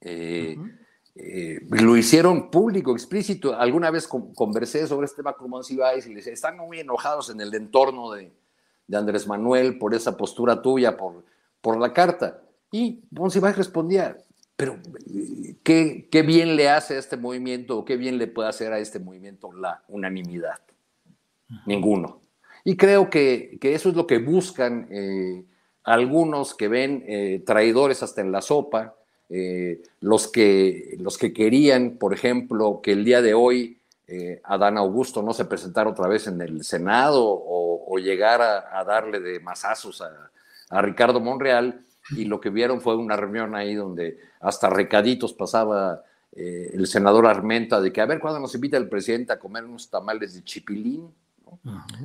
Eh. 0.00 0.56
Eh, 1.16 1.60
lo 1.70 1.96
hicieron 1.96 2.50
público, 2.50 2.92
explícito. 2.92 3.54
Alguna 3.54 3.90
vez 3.90 4.08
conversé 4.08 4.86
sobre 4.86 5.04
este 5.06 5.18
tema 5.18 5.34
con 5.34 5.48
Monsiváis 5.48 6.06
y 6.06 6.14
les 6.14 6.26
están 6.26 6.56
muy 6.56 6.80
enojados 6.80 7.30
en 7.30 7.40
el 7.40 7.54
entorno 7.54 8.12
de, 8.12 8.32
Andrés 8.92 9.26
Manuel 9.26 9.78
por 9.78 9.94
esa 9.94 10.16
postura 10.16 10.60
tuya, 10.60 10.96
por, 10.96 11.24
por 11.60 11.78
la 11.78 11.92
carta. 11.92 12.42
Y 12.70 13.04
Monsiváis 13.12 13.56
respondía, 13.56 14.18
pero 14.56 14.78
¿qué, 15.62 16.08
¿qué, 16.10 16.22
bien 16.22 16.56
le 16.56 16.68
hace 16.68 16.96
a 16.96 16.98
este 16.98 17.16
movimiento 17.16 17.78
o 17.78 17.84
qué 17.84 17.96
bien 17.96 18.18
le 18.18 18.26
puede 18.26 18.48
hacer 18.48 18.72
a 18.72 18.78
este 18.78 18.98
movimiento 18.98 19.52
la 19.52 19.84
unanimidad? 19.88 20.60
Ninguno. 21.66 22.20
Y 22.64 22.76
creo 22.76 23.08
que, 23.08 23.58
que 23.60 23.74
eso 23.74 23.90
es 23.90 23.94
lo 23.94 24.06
que 24.06 24.18
buscan 24.18 24.88
eh, 24.90 25.44
algunos 25.84 26.54
que 26.54 26.68
ven 26.68 27.04
eh, 27.06 27.42
traidores 27.46 28.02
hasta 28.02 28.20
en 28.20 28.32
la 28.32 28.40
sopa, 28.40 28.96
eh, 29.36 29.82
los, 30.00 30.28
que, 30.28 30.94
los 31.00 31.18
que 31.18 31.32
querían, 31.32 31.96
por 31.98 32.14
ejemplo, 32.14 32.78
que 32.80 32.92
el 32.92 33.04
día 33.04 33.20
de 33.20 33.34
hoy 33.34 33.80
eh, 34.06 34.40
Adán 34.44 34.78
Augusto 34.78 35.24
no 35.24 35.32
se 35.32 35.44
presentara 35.44 35.90
otra 35.90 36.06
vez 36.06 36.28
en 36.28 36.40
el 36.40 36.62
Senado 36.62 37.24
o, 37.24 37.98
llegara 37.98 38.78
a 38.78 38.84
darle 38.84 39.18
de 39.18 39.40
masazos 39.40 40.02
a, 40.02 40.82
Ricardo 40.82 41.18
Monreal, 41.20 41.84
y 42.10 42.26
lo 42.26 42.40
que 42.40 42.50
vieron 42.50 42.80
fue 42.80 42.96
una 42.96 43.16
reunión 43.16 43.56
ahí 43.56 43.74
donde 43.74 44.18
hasta 44.40 44.70
recaditos 44.70 45.32
pasaba 45.32 46.04
eh, 46.32 46.70
el 46.72 46.86
senador 46.86 47.26
Armenta 47.26 47.80
de 47.80 47.92
que 47.92 48.00
a 48.00 48.06
ver 48.06 48.20
cuándo 48.20 48.38
nos 48.38 48.54
invita 48.54 48.76
el 48.76 48.88
presidente 48.88 49.32
a 49.32 49.38
comer 49.38 49.64
unos 49.64 49.90
tamales 49.90 50.34
de 50.34 50.44
chipilín. 50.44 51.12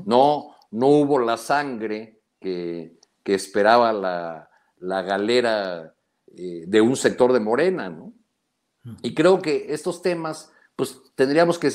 No, 0.06 0.56
no, 0.72 0.88
hubo 0.88 1.20
la 1.20 1.38
sangre 1.38 2.20
que, 2.40 2.98
esperaba 3.26 3.94
la, 3.94 5.02
galera 5.04 5.94
eh, 6.38 6.66
de 6.68 6.82
un 6.82 6.96
sector 6.96 7.34
de 7.34 7.40
Morena, 7.40 7.90
¿no? 7.90 8.14
Y 9.02 9.14
creo 9.14 9.42
que 9.42 9.68
estos 9.70 10.02
temas, 10.02 10.52
pues 10.76 11.02
tendríamos 11.16 11.60
que 11.60 11.72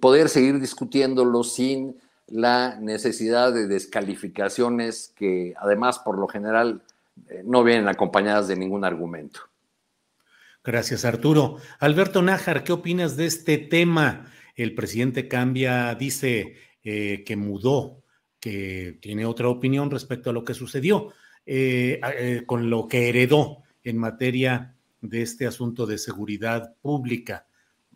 poder 0.00 0.28
seguir 0.28 0.60
discutiéndolos 0.60 1.54
sin 1.54 1.96
la 2.28 2.78
necesidad 2.80 3.52
de 3.52 3.66
descalificaciones 3.66 5.12
que 5.16 5.54
además 5.58 5.98
por 6.00 6.18
lo 6.18 6.26
general 6.26 6.82
eh, 7.28 7.42
no 7.44 7.62
vienen 7.64 7.88
acompañadas 7.88 8.48
de 8.48 8.56
ningún 8.56 8.84
argumento. 8.84 9.40
Gracias, 10.64 11.04
Arturo. 11.04 11.58
Alberto 11.78 12.22
Nájar, 12.22 12.64
¿qué 12.64 12.72
opinas 12.72 13.16
de 13.16 13.26
este 13.26 13.58
tema? 13.58 14.32
El 14.56 14.74
presidente 14.74 15.28
cambia, 15.28 15.94
dice 15.94 16.56
eh, 16.82 17.22
que 17.24 17.36
mudó, 17.36 18.02
que 18.40 18.98
tiene 19.00 19.26
otra 19.26 19.48
opinión 19.48 19.90
respecto 19.90 20.30
a 20.30 20.32
lo 20.32 20.44
que 20.44 20.54
sucedió, 20.54 21.12
eh, 21.44 22.42
con 22.46 22.68
lo 22.68 22.88
que 22.88 23.08
heredó 23.08 23.62
en 23.86 23.98
materia 23.98 24.76
de 25.00 25.22
este 25.22 25.46
asunto 25.46 25.86
de 25.86 25.98
seguridad 25.98 26.74
pública. 26.80 27.46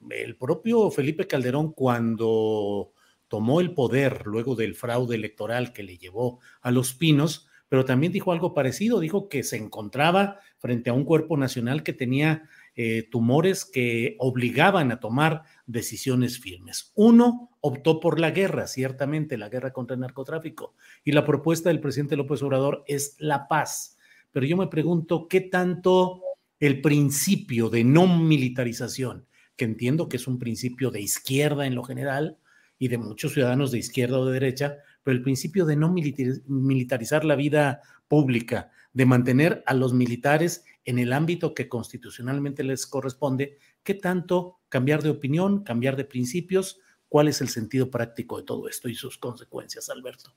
El 0.09 0.37
propio 0.37 0.91
Felipe 0.91 1.27
Calderón, 1.27 1.73
cuando 1.73 2.93
tomó 3.27 3.61
el 3.61 3.75
poder 3.75 4.23
luego 4.25 4.55
del 4.55 4.75
fraude 4.75 5.17
electoral 5.17 5.73
que 5.73 5.83
le 5.83 5.99
llevó 5.99 6.39
a 6.63 6.71
los 6.71 6.95
pinos, 6.95 7.49
pero 7.69 7.85
también 7.85 8.13
dijo 8.13 8.33
algo 8.33 8.55
parecido, 8.55 9.01
dijo 9.01 9.29
que 9.29 9.43
se 9.43 9.57
encontraba 9.57 10.39
frente 10.59 10.91
a 10.91 10.93
un 10.93 11.05
cuerpo 11.05 11.37
nacional 11.37 11.83
que 11.83 11.93
tenía 11.93 12.49
eh, 12.77 13.09
tumores 13.11 13.65
que 13.65 14.17
obligaban 14.19 14.93
a 14.93 15.01
tomar 15.01 15.43
decisiones 15.67 16.39
firmes. 16.39 16.93
Uno 16.95 17.51
optó 17.61 18.01
por 18.01 18.19
la 18.21 18.31
guerra, 18.31 18.67
ciertamente, 18.67 19.39
la 19.39 19.49
guerra 19.49 19.73
contra 19.73 19.95
el 19.95 20.01
narcotráfico, 20.01 20.75
y 21.05 21.13
la 21.13 21.25
propuesta 21.25 21.69
del 21.69 21.81
presidente 21.81 22.17
López 22.17 22.43
Obrador 22.43 22.85
es 22.87 23.17
la 23.19 23.49
paz. 23.49 23.97
Pero 24.33 24.47
yo 24.47 24.57
me 24.57 24.69
pregunto, 24.69 25.29
¿qué 25.29 25.41
tanto 25.41 26.23
el 26.59 26.81
principio 26.81 27.71
de 27.71 27.85
no 27.85 28.07
militarización, 28.07 29.27
que 29.57 29.65
entiendo 29.65 30.09
que 30.09 30.17
es 30.17 30.27
un 30.27 30.39
principio 30.39 30.91
de 30.91 31.01
izquierda 31.01 31.67
en 31.67 31.75
lo 31.75 31.83
general, 31.83 32.39
y 32.81 32.89
de 32.89 32.99
muchos 32.99 33.35
ciudadanos 33.35 33.71
de 33.71 33.79
izquierda 33.79 34.19
o 34.19 34.25
de 34.25 34.33
derecha, 34.33 34.79
pero 35.03 35.17
el 35.17 35.23
principio 35.23 35.67
de 35.67 35.77
no 35.77 35.93
militarizar 35.93 37.27
la 37.27 37.37
vida 37.37 37.83
pública, 38.09 38.71
de 38.95 39.07
mantener 39.07 39.63
a 39.67 39.75
los 39.75 39.93
militares 39.93 40.65
en 40.87 40.99
el 40.99 41.13
ámbito 41.13 41.55
que 41.55 41.69
constitucionalmente 41.69 42.65
les 42.65 42.87
corresponde, 42.87 43.59
¿qué 43.83 43.95
tanto 43.95 44.61
cambiar 44.71 45.03
de 45.03 45.11
opinión, 45.11 45.63
cambiar 45.63 45.95
de 45.95 46.07
principios? 46.07 46.81
¿Cuál 47.09 47.29
es 47.29 47.43
el 47.43 47.49
sentido 47.49 47.91
práctico 47.91 48.39
de 48.39 48.45
todo 48.45 48.67
esto 48.67 48.89
y 48.89 48.95
sus 48.95 49.19
consecuencias, 49.19 49.91
Alberto? 49.91 50.35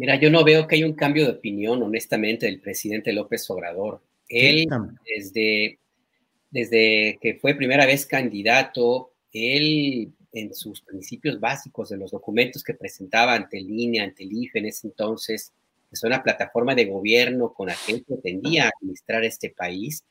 Mira, 0.00 0.18
yo 0.18 0.30
no 0.30 0.42
veo 0.44 0.66
que 0.66 0.76
haya 0.76 0.86
un 0.86 0.94
cambio 0.94 1.26
de 1.26 1.32
opinión, 1.32 1.82
honestamente, 1.82 2.46
del 2.46 2.58
presidente 2.58 3.12
López 3.12 3.50
Obrador. 3.50 4.00
Él, 4.30 4.66
desde, 5.04 5.78
desde 6.50 7.18
que 7.20 7.34
fue 7.34 7.54
primera 7.54 7.84
vez 7.84 8.06
candidato, 8.06 9.12
él 9.30 10.10
en 10.32 10.54
sus 10.54 10.80
principios 10.80 11.38
básicos 11.38 11.90
de 11.90 11.98
los 11.98 12.12
documentos 12.12 12.64
que 12.64 12.72
presentaba 12.72 13.34
ante 13.34 13.58
el 13.58 13.68
INE, 13.68 14.00
ante 14.00 14.22
el 14.22 14.32
IFE 14.32 14.60
en 14.60 14.66
ese 14.66 14.86
entonces, 14.86 15.52
que 15.90 15.96
es 15.96 16.02
una 16.02 16.22
plataforma 16.22 16.74
de 16.74 16.86
gobierno 16.86 17.52
con 17.52 17.68
la 17.68 17.76
que 17.86 17.98
pretendía 17.98 18.70
administrar 18.74 19.22
este 19.24 19.50
país, 19.50 20.02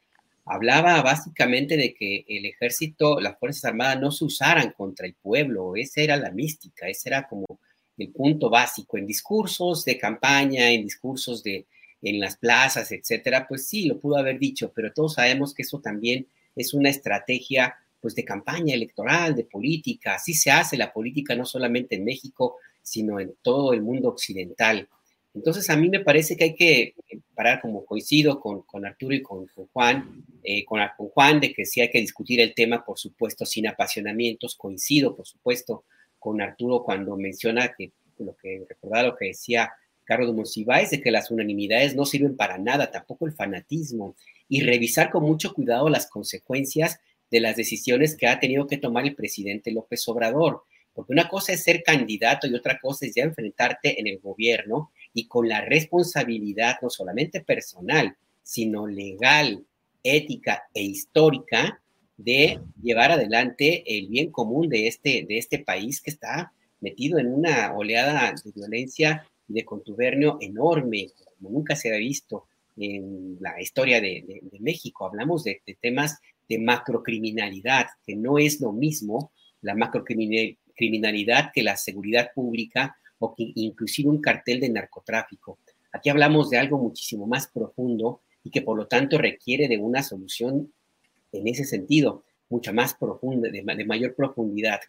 hablaba 0.46 1.02
básicamente 1.02 1.78
de 1.78 1.96
que 1.96 2.26
el 2.28 2.46
ejército, 2.46 3.20
las 3.20 3.40
Fuerzas 3.40 3.66
Armadas 3.66 4.00
no 4.00 4.12
se 4.12 4.24
usaran 4.24 4.72
contra 4.72 5.08
el 5.08 5.16
pueblo, 5.16 5.76
esa 5.76 6.02
era 6.02 6.16
la 6.16 6.30
mística, 6.30 6.88
ese 6.88 7.10
era 7.10 7.28
como 7.28 7.48
el 8.00 8.10
punto 8.10 8.50
básico 8.50 8.97
en 8.97 9.06
discursos 9.06 9.86
de 9.86 9.97
campaña, 9.97 10.72
en 10.72 10.84
discursos 10.84 11.43
de 11.43 11.66
en 12.02 12.20
las 12.20 12.38
plazas, 12.38 12.91
etcétera, 12.91 13.45
pues 13.47 13.68
sí, 13.68 13.86
lo 13.86 14.00
pudo 14.00 14.18
haber 14.18 14.39
dicho, 14.39 14.72
pero 14.74 14.93
todos 14.93 15.16
sabemos 15.16 15.54
que 15.54 15.64
eso 15.64 15.80
también 15.80 16.28
es 16.56 16.74
una 16.74 16.89
estrategia 16.89 17.76
pues 18.00 18.16
de 18.16 18.24
campaña 18.24 18.74
electoral, 18.74 19.36
de 19.36 19.43
política. 19.43 20.16
Así 20.16 20.34
se 20.34 20.52
hace 20.52 20.78
la 20.78 20.93
política 20.93 21.36
no 21.36 21.45
solamente 21.45 21.95
en 21.95 22.06
México, 22.06 22.56
sino 22.82 23.20
en 23.20 23.36
todo 23.41 23.74
el 23.74 23.82
mundo 23.82 24.08
occidental. 24.08 24.88
Entonces 25.34 25.70
a 25.70 25.76
mí 25.76 25.89
me 25.89 26.00
parece 26.00 26.38
que 26.38 26.43
hay 26.45 26.56
que 26.56 26.95
parar 27.36 27.62
como 27.62 27.86
coincido 27.86 28.39
con, 28.39 28.62
con 28.64 28.86
Arturo 28.86 29.14
y 29.14 29.22
con, 29.22 29.47
Juan, 29.74 30.24
eh, 30.43 30.64
con, 30.66 30.80
con, 30.97 31.10
Juan 31.10 31.39
de 31.39 31.54
que 31.54 31.66
sí 31.66 31.82
hay 31.82 31.91
que 31.91 32.00
discutir 32.00 32.39
el 32.39 32.54
tema, 32.54 32.84
por 32.84 32.97
supuesto, 32.97 33.45
sin 33.45 33.68
apasionamientos. 33.68 34.56
Coincido, 34.56 35.16
por 35.16 35.28
supuesto, 35.28 35.84
con 36.20 36.42
Arturo 36.42 36.84
cuando 36.84 37.16
menciona 37.16 37.74
que 37.78 37.92
lo 38.18 38.36
que 38.36 38.66
recordaba 38.68 39.08
lo 39.08 39.16
que 39.16 39.28
decía 39.28 39.72
Carlos 40.04 40.34
Monsiváis, 40.34 40.90
de 40.90 41.02
que 41.02 41.12
las 41.12 41.32
unanimidades 41.32 41.96
no 41.96 42.06
sirven 42.06 42.36
para 42.36 42.58
nada, 42.58 42.92
tampoco 42.92 43.26
el 43.26 43.34
fanatismo, 43.34 44.16
y 44.48 44.62
revisar 44.62 45.12
con 45.12 45.24
mucho 45.24 45.54
cuidado 45.54 45.88
las 45.88 46.08
consecuencias 46.08 47.00
de 47.30 47.40
las 47.40 47.56
decisiones 47.56 48.18
que 48.18 48.28
ha 48.28 48.40
tenido 48.40 48.66
que 48.66 48.78
tomar 48.78 49.06
el 49.06 49.16
presidente 49.16 49.72
López 49.72 50.08
Obrador. 50.08 50.64
Porque 50.94 51.14
una 51.14 51.30
cosa 51.30 51.54
es 51.54 51.64
ser 51.64 51.84
candidato 51.84 52.48
y 52.48 52.56
otra 52.56 52.80
cosa 52.80 53.06
es 53.06 53.14
ya 53.14 53.24
enfrentarte 53.24 54.00
en 54.00 54.08
el 54.08 54.20
gobierno 54.20 54.92
y 55.14 55.28
con 55.28 55.48
la 55.48 55.62
responsabilidad 55.62 56.78
no 56.82 56.90
solamente 56.90 57.42
personal, 57.42 58.18
sino 58.42 58.88
legal, 58.88 59.64
ética 60.04 60.64
e 60.74 60.82
histórica 60.82 61.82
de 62.20 62.60
llevar 62.84 63.12
adelante 63.12 63.84
el 63.86 64.08
bien 64.08 64.30
común 64.30 64.68
de 64.68 64.88
este, 64.88 65.26
de 65.28 65.38
este 65.38 65.60
país 65.60 66.02
que 66.02 66.12
está 66.12 66.52
metido 66.82 67.18
en 67.18 67.34
una 67.34 67.74
oleada 67.74 68.34
de 68.44 68.52
violencia 68.52 69.26
y 69.48 69.54
de 69.54 69.64
contubernio 69.64 70.38
enorme, 70.42 71.08
como 71.38 71.50
nunca 71.50 71.78
se 71.78 71.94
ha 71.94 71.98
visto 71.98 72.46
en 72.76 73.38
la 73.40 73.62
historia 73.62 74.02
de, 74.02 74.42
México. 74.60 75.06
Hablamos 75.06 75.46
de, 75.46 75.62
temas 75.82 76.20
de 76.50 76.60
macrocriminalidad, 76.60 77.88
que 78.06 78.16
no 78.16 78.38
es 78.38 78.60
lo 78.60 78.74
mismo 78.74 79.32
la 79.62 79.76
macrocriminalidad 79.76 81.52
que 81.54 81.64
la 81.64 81.78
seguridad 81.78 82.32
pública 82.36 82.98
o 83.20 83.34
que 83.34 83.52
inclusive 83.56 84.10
un 84.10 84.22
cartel 84.22 84.60
de 84.60 84.70
narcotráfico. 84.70 85.60
Aquí 85.94 86.10
hablamos 86.10 86.50
de 86.50 86.58
algo 86.58 86.78
muchísimo 86.78 87.28
más 87.28 87.48
profundo 87.48 88.22
y 88.44 88.52
que 88.52 88.62
por 88.62 88.78
lo 88.78 88.88
tanto 88.88 89.18
requiere 89.18 89.70
de 89.70 89.78
una 89.78 90.04
solución 90.04 90.74
en 91.32 91.48
ese 91.48 91.66
sentido, 91.66 92.24
mucha 92.50 92.72
más 92.72 92.94
profunda, 92.96 93.50
de, 93.50 93.86
mayor 93.86 94.16
profundidad. 94.16 94.80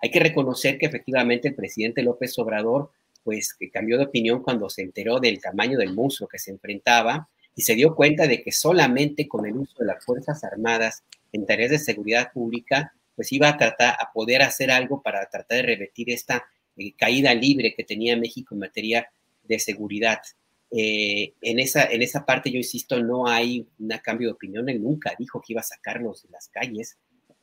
Hay 0.00 0.10
que 0.10 0.20
reconocer 0.20 0.78
que 0.78 0.86
efectivamente 0.86 1.48
el 1.48 1.54
presidente 1.54 2.02
López 2.02 2.38
Obrador 2.38 2.90
pues 3.24 3.56
cambió 3.72 3.98
de 3.98 4.04
opinión 4.04 4.42
cuando 4.42 4.70
se 4.70 4.82
enteró 4.82 5.18
del 5.18 5.40
tamaño 5.40 5.78
del 5.78 5.94
monstruo 5.94 6.28
que 6.28 6.38
se 6.38 6.52
enfrentaba 6.52 7.28
y 7.56 7.62
se 7.62 7.74
dio 7.74 7.94
cuenta 7.94 8.28
de 8.28 8.42
que 8.42 8.52
solamente 8.52 9.26
con 9.26 9.46
el 9.46 9.56
uso 9.56 9.78
de 9.80 9.86
las 9.86 10.04
Fuerzas 10.04 10.44
Armadas 10.44 11.02
en 11.32 11.44
tareas 11.44 11.70
de 11.70 11.78
seguridad 11.78 12.30
pública, 12.32 12.92
pues 13.16 13.32
iba 13.32 13.48
a 13.48 13.56
tratar 13.56 13.96
a 13.98 14.12
poder 14.12 14.42
hacer 14.42 14.70
algo 14.70 15.02
para 15.02 15.26
tratar 15.28 15.58
de 15.58 15.62
revertir 15.62 16.10
esta 16.10 16.44
eh, 16.76 16.92
caída 16.96 17.34
libre 17.34 17.74
que 17.74 17.82
tenía 17.82 18.16
México 18.16 18.54
en 18.54 18.60
materia 18.60 19.10
de 19.42 19.58
seguridad. 19.58 20.18
Eh, 20.70 21.34
en, 21.40 21.58
esa, 21.58 21.84
en 21.84 22.02
esa 22.02 22.24
parte, 22.26 22.50
yo 22.50 22.58
insisto, 22.58 23.02
no 23.02 23.26
hay 23.26 23.66
un 23.78 23.88
cambio 24.02 24.28
de 24.28 24.34
opinión. 24.34 24.68
Él 24.68 24.82
nunca 24.82 25.14
dijo 25.18 25.40
que 25.40 25.52
iba 25.52 25.60
a 25.60 25.64
sacarlos 25.64 26.22
de 26.22 26.30
las 26.30 26.48
calles. 26.48 26.98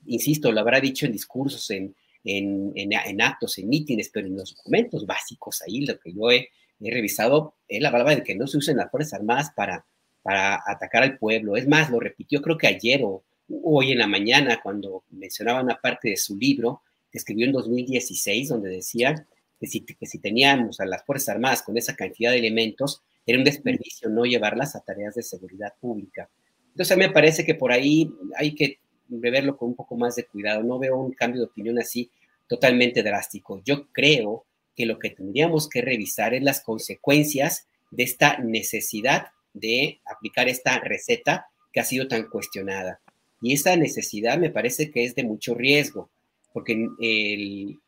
Insisto, 0.06 0.52
lo 0.52 0.60
habrá 0.60 0.80
dicho 0.80 1.06
en 1.06 1.12
discursos, 1.12 1.70
en, 1.72 1.96
en, 2.24 2.74
en, 2.76 3.22
actos, 3.22 3.58
en 3.58 3.70
mítines, 3.70 4.10
pero 4.10 4.28
en 4.28 4.36
los 4.36 4.56
documentos 4.56 5.06
básicos, 5.06 5.62
ahí 5.62 5.86
lo 5.86 6.00
que 6.00 6.14
yo 6.14 6.32
he, 6.32 6.50
he 6.82 6.92
revisado, 6.92 7.56
él 7.68 7.86
hablaba 7.86 8.16
de 8.16 8.24
que 8.24 8.36
no 8.36 8.48
se 8.48 8.58
usen 8.58 8.78
las 8.78 8.92
Fuerzas 8.92 9.14
Armadas 9.14 9.52
para 9.56 9.86
para 10.24 10.64
atacar 10.66 11.04
al 11.04 11.20
pueblo. 11.20 11.56
Es 11.56 11.68
más, 11.68 11.92
lo 11.92 12.00
repitió 12.00 12.42
creo 12.42 12.58
que 12.58 12.68
ayer 12.68 13.02
o 13.04 13.24
hoy 13.62 13.92
en 13.92 14.00
la 14.00 14.08
mañana 14.08 14.60
cuando 14.64 15.04
mencionaba 15.12 15.62
una 15.62 15.80
parte 15.80 16.10
de 16.10 16.18
su 16.18 16.36
libro 16.36 16.82
que 17.12 17.20
escribió 17.20 17.46
en 17.46 17.52
2016 17.52 18.50
donde 18.50 18.70
decía 18.70 19.28
que 19.60 19.68
si, 19.68 19.82
que 19.82 20.08
si 20.08 20.18
teníamos 20.18 20.80
a 20.80 20.86
las 20.86 21.04
Fuerzas 21.06 21.36
Armadas 21.36 21.62
con 21.62 21.78
esa 21.78 21.96
cantidad 21.96 22.32
de 22.32 22.40
elementos, 22.40 23.04
era 23.26 23.38
un 23.38 23.44
desperdicio 23.44 24.10
no 24.10 24.26
llevarlas 24.26 24.76
a 24.76 24.82
tareas 24.82 25.16
de 25.16 25.24
seguridad 25.24 25.74
pública. 25.80 26.30
Entonces 26.70 26.92
a 26.92 26.98
mí 26.98 27.06
me 27.06 27.14
parece 27.14 27.46
que 27.46 27.56
por 27.56 27.72
ahí 27.72 28.12
hay 28.36 28.56
que 28.56 28.80
verlo 29.08 29.58
con 29.58 29.70
un 29.70 29.76
poco 29.76 29.96
más 29.96 30.16
de 30.16 30.26
cuidado. 30.26 30.64
No 30.64 30.80
veo 30.80 30.98
un 30.98 31.14
cambio 31.14 31.42
de 31.42 31.48
opinión 31.48 31.80
así 31.80 32.10
totalmente 32.48 33.04
drástico. 33.04 33.62
Yo 33.64 33.88
creo 33.92 34.46
que 34.76 34.86
lo 34.86 35.00
que 35.00 35.12
tendríamos 35.12 35.70
que 35.70 35.82
revisar 35.82 36.34
es 36.34 36.44
las 36.44 36.62
consecuencias 36.62 37.68
de 37.92 38.04
esta 38.04 38.38
necesidad 38.40 39.28
de 39.54 40.02
aplicar 40.06 40.50
esta 40.50 40.80
receta 40.80 41.48
que 41.72 41.80
ha 41.80 41.84
sido 41.84 42.08
tan 42.08 42.28
cuestionada. 42.28 43.00
Y 43.42 43.54
esa 43.54 43.76
necesidad 43.76 44.38
me 44.38 44.50
parece 44.50 44.90
que 44.90 45.04
es 45.04 45.16
de 45.16 45.24
mucho 45.24 45.54
riesgo, 45.54 46.10
porque 46.54 46.88
el, 47.00 47.80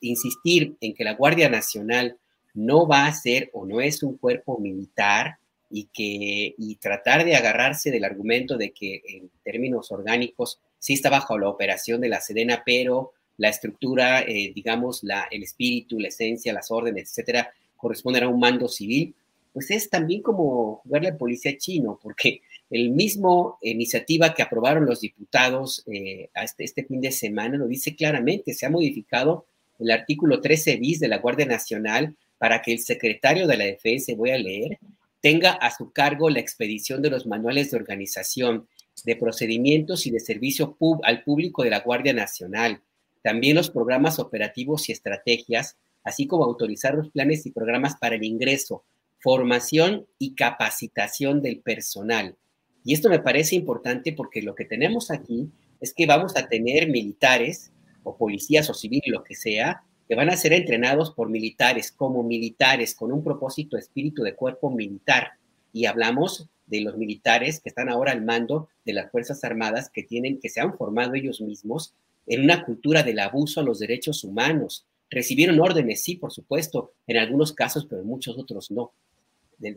insistir 0.00 0.76
en 0.80 0.94
que 0.94 1.04
la 1.04 1.14
Guardia 1.14 1.48
Nacional 1.48 2.18
no 2.54 2.86
va 2.86 3.06
a 3.06 3.12
ser 3.14 3.50
o 3.52 3.66
no 3.66 3.80
es 3.80 4.02
un 4.02 4.16
cuerpo 4.16 4.58
militar 4.58 5.38
y, 5.70 5.88
que, 5.92 6.54
y 6.56 6.76
tratar 6.76 7.24
de 7.24 7.34
agarrarse 7.34 7.90
del 7.90 8.04
argumento 8.04 8.56
de 8.56 8.70
que 8.70 9.02
en 9.06 9.30
términos 9.42 9.90
orgánicos 9.90 10.60
sí 10.78 10.94
está 10.94 11.10
bajo 11.10 11.38
la 11.38 11.48
operación 11.48 12.00
de 12.00 12.08
la 12.08 12.20
Sedena, 12.20 12.62
pero 12.64 13.12
la 13.36 13.48
estructura, 13.48 14.22
eh, 14.22 14.52
digamos, 14.54 15.02
la, 15.02 15.26
el 15.30 15.42
espíritu, 15.42 15.98
la 15.98 16.08
esencia, 16.08 16.52
las 16.52 16.70
órdenes, 16.70 17.10
etcétera, 17.10 17.52
corresponden 17.76 18.22
a 18.22 18.28
un 18.28 18.38
mando 18.38 18.68
civil, 18.68 19.14
pues 19.52 19.70
es 19.70 19.90
también 19.90 20.22
como 20.22 20.76
jugarle 20.84 21.08
al 21.08 21.16
policía 21.16 21.56
chino, 21.56 21.98
porque 22.02 22.42
el 22.70 22.90
mismo 22.90 23.58
iniciativa 23.62 24.34
que 24.34 24.42
aprobaron 24.42 24.86
los 24.86 25.00
diputados 25.00 25.82
eh, 25.86 26.28
este, 26.34 26.64
este, 26.64 26.84
fin 26.84 27.00
de 27.00 27.12
semana 27.12 27.56
lo 27.56 27.66
dice 27.66 27.94
claramente, 27.94 28.54
se 28.54 28.66
ha 28.66 28.70
modificado 28.70 29.46
el 29.78 29.90
artículo 29.90 30.40
13 30.40 30.76
bis 30.76 31.00
de 31.00 31.08
la 31.08 31.18
Guardia 31.18 31.46
Nacional 31.46 32.16
para 32.38 32.62
que 32.62 32.72
el 32.72 32.78
secretario 32.78 33.46
de 33.46 33.56
la 33.56 33.64
Defensa, 33.64 34.12
voy 34.16 34.30
a 34.30 34.38
leer, 34.38 34.78
tenga 35.20 35.52
a 35.52 35.70
su 35.70 35.92
cargo 35.92 36.28
la 36.28 36.40
expedición 36.40 37.00
de 37.00 37.10
los 37.10 37.26
manuales 37.26 37.70
de 37.70 37.76
organización, 37.76 38.68
de 39.04 39.16
procedimientos 39.16 40.06
y 40.06 40.10
de 40.10 40.20
servicio 40.20 40.76
al 41.02 41.24
público 41.24 41.62
de 41.62 41.70
la 41.70 41.80
Guardia 41.80 42.12
Nacional, 42.12 42.82
también 43.22 43.56
los 43.56 43.70
programas 43.70 44.18
operativos 44.18 44.88
y 44.88 44.92
estrategias, 44.92 45.78
así 46.04 46.26
como 46.26 46.44
autorizar 46.44 46.94
los 46.94 47.10
planes 47.10 47.46
y 47.46 47.50
programas 47.50 47.96
para 47.96 48.16
el 48.16 48.24
ingreso, 48.24 48.84
formación 49.18 50.06
y 50.18 50.34
capacitación 50.34 51.40
del 51.40 51.60
personal. 51.60 52.36
Y 52.84 52.92
esto 52.92 53.08
me 53.08 53.20
parece 53.20 53.56
importante 53.56 54.12
porque 54.12 54.42
lo 54.42 54.54
que 54.54 54.66
tenemos 54.66 55.10
aquí 55.10 55.50
es 55.80 55.94
que 55.94 56.04
vamos 56.04 56.36
a 56.36 56.46
tener 56.48 56.90
militares 56.90 57.72
o 58.02 58.16
policías 58.18 58.68
o 58.68 58.74
civiles, 58.74 59.08
lo 59.08 59.24
que 59.24 59.34
sea, 59.34 59.82
van 60.14 60.30
a 60.30 60.36
ser 60.36 60.52
entrenados 60.52 61.12
por 61.12 61.28
militares, 61.28 61.92
como 61.92 62.22
militares, 62.22 62.94
con 62.94 63.12
un 63.12 63.22
propósito, 63.22 63.76
espíritu 63.76 64.22
de 64.22 64.34
cuerpo 64.34 64.70
militar. 64.70 65.32
Y 65.72 65.86
hablamos 65.86 66.48
de 66.66 66.80
los 66.80 66.96
militares 66.96 67.60
que 67.60 67.68
están 67.68 67.88
ahora 67.88 68.12
al 68.12 68.22
mando 68.22 68.68
de 68.84 68.92
las 68.92 69.10
Fuerzas 69.10 69.44
Armadas, 69.44 69.90
que 69.90 70.02
tienen, 70.02 70.40
que 70.40 70.48
se 70.48 70.60
han 70.60 70.76
formado 70.76 71.14
ellos 71.14 71.40
mismos 71.40 71.94
en 72.26 72.42
una 72.42 72.64
cultura 72.64 73.02
del 73.02 73.18
abuso 73.18 73.60
a 73.60 73.64
los 73.64 73.78
derechos 73.78 74.24
humanos. 74.24 74.86
Recibieron 75.10 75.60
órdenes, 75.60 76.02
sí, 76.02 76.16
por 76.16 76.32
supuesto, 76.32 76.92
en 77.06 77.18
algunos 77.18 77.52
casos, 77.52 77.86
pero 77.86 78.02
en 78.02 78.08
muchos 78.08 78.38
otros 78.38 78.70
no. 78.70 78.92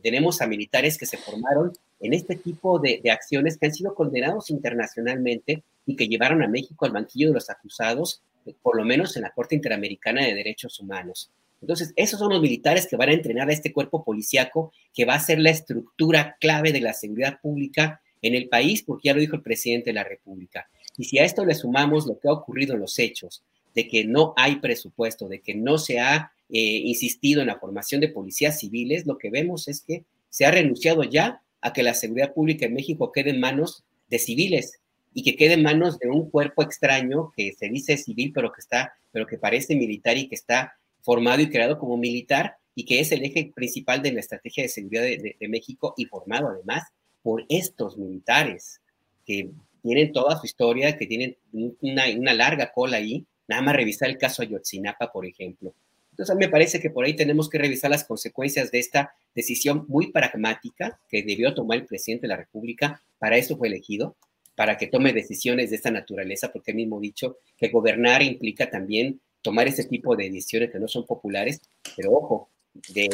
Tenemos 0.02 0.42
a 0.42 0.48
militares 0.48 0.98
que 0.98 1.06
se 1.06 1.18
formaron 1.18 1.72
en 2.00 2.14
este 2.14 2.36
tipo 2.36 2.80
de, 2.80 3.02
acciones 3.12 3.58
que 3.58 3.68
han 3.68 3.74
sido 3.74 3.94
condenados 3.94 4.50
internacionalmente 4.50 5.64
y 5.86 5.96
que 5.96 6.08
llevaron 6.08 6.44
a 6.44 6.48
México 6.48 6.86
al 6.86 6.92
banquillo 6.92 7.30
de 7.30 7.36
los 7.36 7.50
acusados, 7.50 8.22
por 8.62 8.78
lo 8.78 8.86
menos 8.86 9.16
en 9.16 9.24
la 9.24 9.32
Corte 9.32 9.56
Interamericana 9.56 10.26
de 10.26 10.34
Derechos 10.34 10.80
Humanos. 10.80 11.32
Entonces, 11.62 11.94
esos 11.96 12.20
son 12.20 12.32
los 12.32 12.42
militares 12.42 12.88
que 12.88 12.96
van 12.96 13.10
a 13.10 13.14
entrenar 13.14 13.50
a 13.50 13.54
este 13.54 13.74
cuerpo 13.74 14.04
policiaco 14.04 14.72
que 14.94 15.06
va 15.06 15.16
a 15.16 15.20
ser 15.20 15.40
la 15.40 15.50
estructura 15.50 16.38
clave 16.40 16.72
de 16.72 16.82
la 16.82 16.94
seguridad 16.94 17.40
pública 17.42 18.02
en 18.22 18.36
el 18.36 18.48
país, 18.48 18.84
porque 18.84 19.08
ya 19.08 19.14
lo 19.14 19.20
dijo 19.20 19.36
el 19.36 19.42
presidente 19.42 19.90
de 19.90 19.96
la 19.96 20.04
República. 20.04 20.70
Y 20.98 21.06
si 21.06 21.20
a 21.20 21.24
esto 21.24 21.46
le 21.46 21.56
sumamos 21.56 22.06
lo 22.08 22.20
que 22.20 22.28
ha 22.28 22.34
ocurrido 22.34 22.74
en 22.74 22.82
los 22.82 22.98
hechos, 23.00 23.44
de 23.74 23.88
que 23.88 24.06
no 24.06 24.34
hay 24.36 24.56
presupuesto, 24.56 25.28
de 25.28 25.40
que 25.40 25.54
no 25.54 25.78
se 25.78 26.00
ha 26.00 26.32
eh, 26.50 26.60
insistido 26.60 27.42
en 27.42 27.48
la 27.48 27.60
formación 27.60 28.02
de 28.02 28.10
policías 28.10 28.60
civiles, 28.60 29.06
lo 29.06 29.18
que 29.18 29.30
vemos 29.30 29.68
es 29.68 29.82
que 29.82 30.04
se 30.30 30.46
ha 30.46 30.52
renunciado 30.52 31.04
ya 31.04 31.42
a 31.62 31.74
que 31.74 31.84
la 31.84 31.94
seguridad 31.94 32.34
pública 32.34 32.66
en 32.66 32.74
México 32.74 33.12
quede 33.12 33.32
en 33.32 33.40
manos 33.40 33.84
de 34.10 34.20
civiles 34.20 34.80
y 35.18 35.24
que 35.24 35.36
quede 35.36 35.56
en 35.56 35.64
manos 35.64 35.98
de 35.98 36.10
un 36.10 36.30
cuerpo 36.30 36.62
extraño 36.62 37.34
que 37.36 37.52
se 37.54 37.70
dice 37.70 37.98
civil, 37.98 38.32
pero 38.36 38.52
que 38.52 38.62
está, 38.62 38.94
pero 39.12 39.26
que 39.26 39.40
parece 39.40 39.76
militar 39.76 40.16
y 40.16 40.28
que 40.28 40.36
está 40.36 40.78
formado 41.02 41.42
y 41.42 41.50
creado 41.50 41.80
como 41.80 41.98
militar 41.98 42.58
y 42.76 42.86
que 42.86 43.00
es 43.00 43.12
el 43.12 43.26
eje 43.26 43.52
principal 43.56 44.04
de 44.04 44.12
la 44.12 44.20
estrategia 44.20 44.62
de 44.62 44.70
seguridad 44.70 45.02
de 45.02 45.48
México 45.50 45.96
y 45.98 46.06
formado 46.06 46.50
además 46.50 46.84
por 47.24 47.46
estos 47.50 47.98
militares 47.98 48.80
que 49.26 49.50
tienen 49.82 50.12
toda 50.12 50.40
su 50.40 50.46
historia, 50.46 50.96
que 50.96 51.08
tienen 51.08 51.36
una, 51.52 52.34
larga 52.36 52.72
cola 52.72 52.98
ahí, 52.98 53.26
nada 53.48 53.64
más 53.64 53.76
revisar 53.76 54.10
el 54.10 54.20
caso 54.20 54.44
Ayotzinapa, 54.44 55.12
por 55.12 55.26
ejemplo. 55.26 55.74
Entonces, 56.12 56.36
me 56.36 56.48
parece 56.48 56.80
que 56.80 56.92
por 56.92 57.06
ahí 57.06 57.16
tenemos 57.16 57.50
que 57.50 57.58
revisar 57.58 57.90
las 57.90 58.04
consecuencias 58.04 58.70
de 58.70 58.78
esta 58.78 59.16
decisión 59.34 59.86
muy 59.88 60.12
pragmática 60.12 61.00
que 61.10 61.24
debió 61.24 61.56
tomar 61.56 61.80
el 61.80 61.88
presidente 61.88 62.28
de 62.28 62.34
la 62.34 62.38
República, 62.38 63.02
para 63.18 63.38
eso 63.38 63.58
fue 63.58 63.68
elegido, 63.68 64.16
para 64.58 64.76
que 64.76 64.88
tome 64.88 65.14
decisiones 65.14 65.70
de 65.70 65.76
esta 65.76 65.92
naturaleza, 65.92 66.52
porque 66.52 66.72
él 66.72 66.78
mismo 66.78 67.00
dicho 67.00 67.38
que 67.56 67.70
gobernar 67.70 68.24
implica 68.24 68.68
también 68.68 69.22
tomar 69.44 69.68
ese 69.68 69.84
tipo 69.84 70.16
de 70.16 70.32
decisiones 70.32 70.72
que 70.72 70.80
no 70.80 70.88
son 70.88 71.06
populares, 71.06 71.62
pero 71.96 72.12
ojo, 72.12 72.50
de 72.90 73.08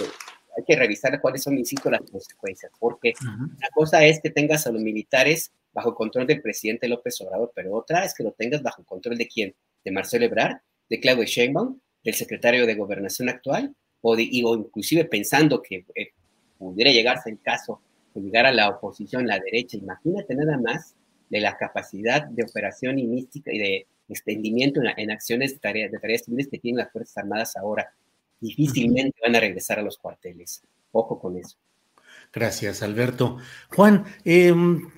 hay 0.56 0.64
que 0.66 0.76
revisar 0.78 1.20
cuáles 1.20 1.44
son, 1.44 1.58
insisto, 1.58 1.92
las 1.92 2.00
consecuencias, 2.10 2.72
porque 2.80 3.12
una 3.22 3.68
cosa 3.74 4.06
es 4.06 4.22
que 4.22 4.30
tengas 4.30 4.66
a 4.68 4.72
los 4.72 4.82
militares 4.82 5.52
bajo 5.74 5.94
control 5.94 6.28
del 6.28 6.42
presidente 6.42 6.88
López 6.88 7.20
Obrador, 7.20 7.52
pero 7.54 7.74
otra 7.74 8.06
es 8.06 8.14
que 8.14 8.24
lo 8.24 8.32
tengas 8.32 8.64
bajo 8.64 8.86
control 8.86 9.18
de 9.18 9.28
quién, 9.28 9.54
de 9.84 9.92
Marcelo 9.92 10.24
Ebrard, 10.24 10.60
de 10.90 11.00
Claudio 11.02 11.26
Sheinbaum, 11.26 11.78
del 12.06 12.14
secretario 12.14 12.66
de 12.66 12.76
Gobernación 12.76 13.28
actual, 13.28 13.76
o, 14.00 14.16
de, 14.16 14.30
o 14.46 14.56
inclusive 14.56 15.04
pensando 15.04 15.62
que 15.62 15.84
eh, 15.94 16.12
pudiera 16.58 16.92
llegarse 16.92 17.32
el 17.32 17.42
caso 17.42 17.82
de 18.14 18.22
llegar 18.22 18.46
a 18.46 18.54
la 18.54 18.70
oposición, 18.70 19.28
la 19.28 19.40
derecha, 19.40 19.76
imagínate 19.76 20.36
nada 20.36 20.58
más 20.58 20.96
de 21.34 21.42
la 21.42 21.58
capacidad 21.58 22.28
de 22.28 22.44
operación 22.44 23.00
y 23.00 23.08
mística 23.08 23.52
y 23.52 23.58
de 23.58 23.88
extendimiento 24.08 24.82
en, 24.96 25.10
acciones 25.10 25.54
de, 25.54 25.60
tareas 25.60 25.92
de 25.92 25.98
tareas 25.98 26.24
civiles 26.26 26.48
que 26.48 26.60
tienen 26.60 26.78
las 26.84 26.92
Fuerzas 26.92 27.18
Armadas 27.18 27.58
ahora 27.58 27.92
difícilmente 28.40 29.18
van 29.20 29.36
a 29.36 29.40
regresar 29.40 29.80
a 29.80 29.82
los 29.82 29.98
cuarteles. 29.98 30.62
Ojo 30.92 31.20
con 31.20 31.36
eso. 31.38 31.58
Gracias, 32.32 32.84
Alberto. 32.84 33.38
Juan, 33.70 34.06
em, 34.26 34.92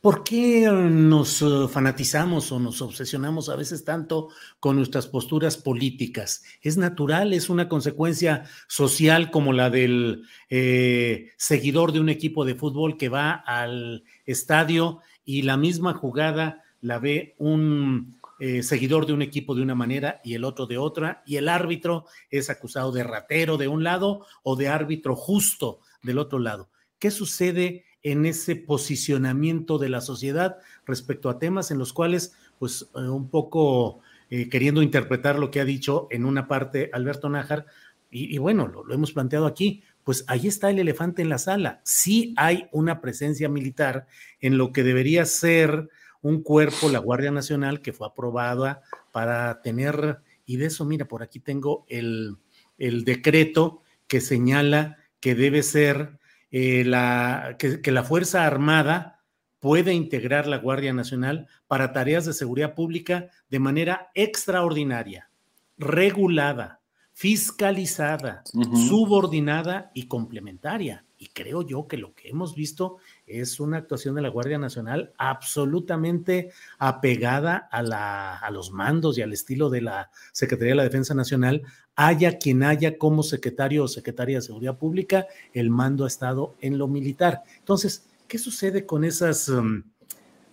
¿por 0.00 0.24
qué 0.24 0.66
nos 0.70 1.42
eh, 1.42 1.68
fanatizamos 1.68 2.52
o 2.52 2.58
nos 2.58 2.80
obsesionamos 2.80 3.50
a 3.50 3.56
veces 3.56 3.84
tanto 3.84 4.28
con 4.60 4.76
nuestras 4.76 5.08
posturas 5.08 5.58
políticas? 5.58 6.42
Es 6.62 6.78
natural, 6.78 7.34
es 7.34 7.50
una 7.50 7.68
consecuencia 7.68 8.44
social 8.66 9.30
como 9.30 9.52
la 9.52 9.68
del 9.68 10.22
eh, 10.48 11.32
seguidor 11.36 11.92
de 11.92 12.00
un 12.00 12.08
equipo 12.08 12.46
de 12.46 12.54
fútbol 12.54 12.96
que 12.96 13.10
va 13.10 13.32
al 13.32 14.04
estadio 14.24 15.00
y 15.26 15.42
la 15.42 15.58
misma 15.58 15.92
jugada 15.92 16.62
la 16.80 16.98
ve 16.98 17.34
un 17.36 18.16
eh, 18.38 18.62
seguidor 18.62 19.06
de 19.06 19.12
un 19.12 19.22
equipo 19.22 19.54
de 19.54 19.62
una 19.62 19.74
manera 19.74 20.20
y 20.24 20.34
el 20.34 20.44
otro 20.44 20.66
de 20.66 20.78
otra, 20.78 21.22
y 21.26 21.36
el 21.36 21.48
árbitro 21.48 22.06
es 22.30 22.48
acusado 22.48 22.92
de 22.92 23.02
ratero 23.02 23.58
de 23.58 23.68
un 23.68 23.84
lado 23.84 24.24
o 24.42 24.56
de 24.56 24.68
árbitro 24.68 25.16
justo 25.16 25.80
del 26.02 26.18
otro 26.18 26.38
lado. 26.38 26.70
¿Qué 26.98 27.10
sucede 27.10 27.84
en 28.02 28.24
ese 28.24 28.54
posicionamiento 28.54 29.78
de 29.78 29.88
la 29.88 30.00
sociedad 30.00 30.58
respecto 30.86 31.28
a 31.28 31.38
temas 31.38 31.70
en 31.70 31.78
los 31.78 31.92
cuales, 31.92 32.34
pues, 32.58 32.88
eh, 32.94 33.08
un 33.08 33.28
poco 33.28 33.98
eh, 34.30 34.48
queriendo 34.48 34.80
interpretar 34.80 35.38
lo 35.38 35.50
que 35.50 35.60
ha 35.60 35.64
dicho 35.64 36.06
en 36.10 36.24
una 36.24 36.46
parte 36.46 36.88
Alberto 36.92 37.28
Nájar, 37.28 37.66
y, 38.08 38.38
bueno, 38.38 38.66
lo, 38.66 38.84
lo 38.84 38.94
hemos 38.94 39.12
planteado 39.12 39.44
aquí, 39.44 39.82
pues 40.06 40.24
ahí 40.28 40.46
está 40.46 40.70
el 40.70 40.78
elefante 40.78 41.20
en 41.20 41.28
la 41.28 41.38
sala. 41.38 41.80
Sí 41.82 42.32
hay 42.36 42.68
una 42.70 43.00
presencia 43.00 43.48
militar 43.48 44.06
en 44.38 44.56
lo 44.56 44.72
que 44.72 44.84
debería 44.84 45.24
ser 45.26 45.88
un 46.22 46.44
cuerpo, 46.44 46.88
la 46.88 47.00
Guardia 47.00 47.32
Nacional, 47.32 47.80
que 47.82 47.92
fue 47.92 48.06
aprobada 48.06 48.82
para 49.10 49.60
tener, 49.62 50.18
y 50.44 50.58
de 50.58 50.66
eso, 50.66 50.84
mira, 50.84 51.08
por 51.08 51.24
aquí 51.24 51.40
tengo 51.40 51.84
el, 51.88 52.38
decreto 52.78 53.82
que 54.06 54.20
señala 54.20 54.96
que 55.18 55.34
debe 55.34 55.64
ser 55.64 56.20
eh, 56.52 56.84
la, 56.84 57.56
que, 57.58 57.80
que 57.80 57.90
la 57.90 58.04
Fuerza 58.04 58.46
Armada 58.46 59.24
puede 59.58 59.92
integrar 59.92 60.46
la 60.46 60.58
Guardia 60.58 60.92
Nacional 60.92 61.48
para 61.66 61.92
tareas 61.92 62.26
de 62.26 62.32
seguridad 62.32 62.76
pública 62.76 63.28
de 63.50 63.58
manera 63.58 64.12
extraordinaria, 64.14 65.30
regulada, 65.76 66.75
fiscalizada, 67.16 68.42
subordinada 68.90 69.90
y 69.94 70.06
complementaria. 70.06 71.06
Y 71.16 71.28
creo 71.28 71.62
yo 71.62 71.88
que 71.88 71.96
lo 71.96 72.14
que 72.14 72.28
hemos 72.28 72.54
visto 72.54 72.98
es 73.26 73.58
una 73.58 73.78
actuación 73.78 74.14
de 74.14 74.20
la 74.20 74.28
Guardia 74.28 74.58
Nacional 74.58 75.14
absolutamente 75.16 76.50
apegada 76.76 77.68
a, 77.72 77.82
la, 77.82 78.36
a 78.36 78.50
los 78.50 78.70
mandos 78.70 79.16
y 79.16 79.22
al 79.22 79.32
estilo 79.32 79.70
de 79.70 79.80
la 79.80 80.10
Secretaría 80.32 80.72
de 80.72 80.76
la 80.76 80.82
Defensa 80.82 81.14
Nacional, 81.14 81.62
haya 81.94 82.36
quien 82.36 82.62
haya 82.62 82.98
como 82.98 83.22
secretario 83.22 83.84
o 83.84 83.88
secretaria 83.88 84.36
de 84.36 84.42
Seguridad 84.42 84.76
Pública, 84.76 85.26
el 85.54 85.70
mando 85.70 86.04
ha 86.04 86.08
estado 86.08 86.54
en 86.60 86.76
lo 86.76 86.86
militar. 86.86 87.44
Entonces, 87.60 88.04
¿qué 88.28 88.36
sucede 88.36 88.84
con 88.84 89.04
esas 89.04 89.48
um, 89.48 89.84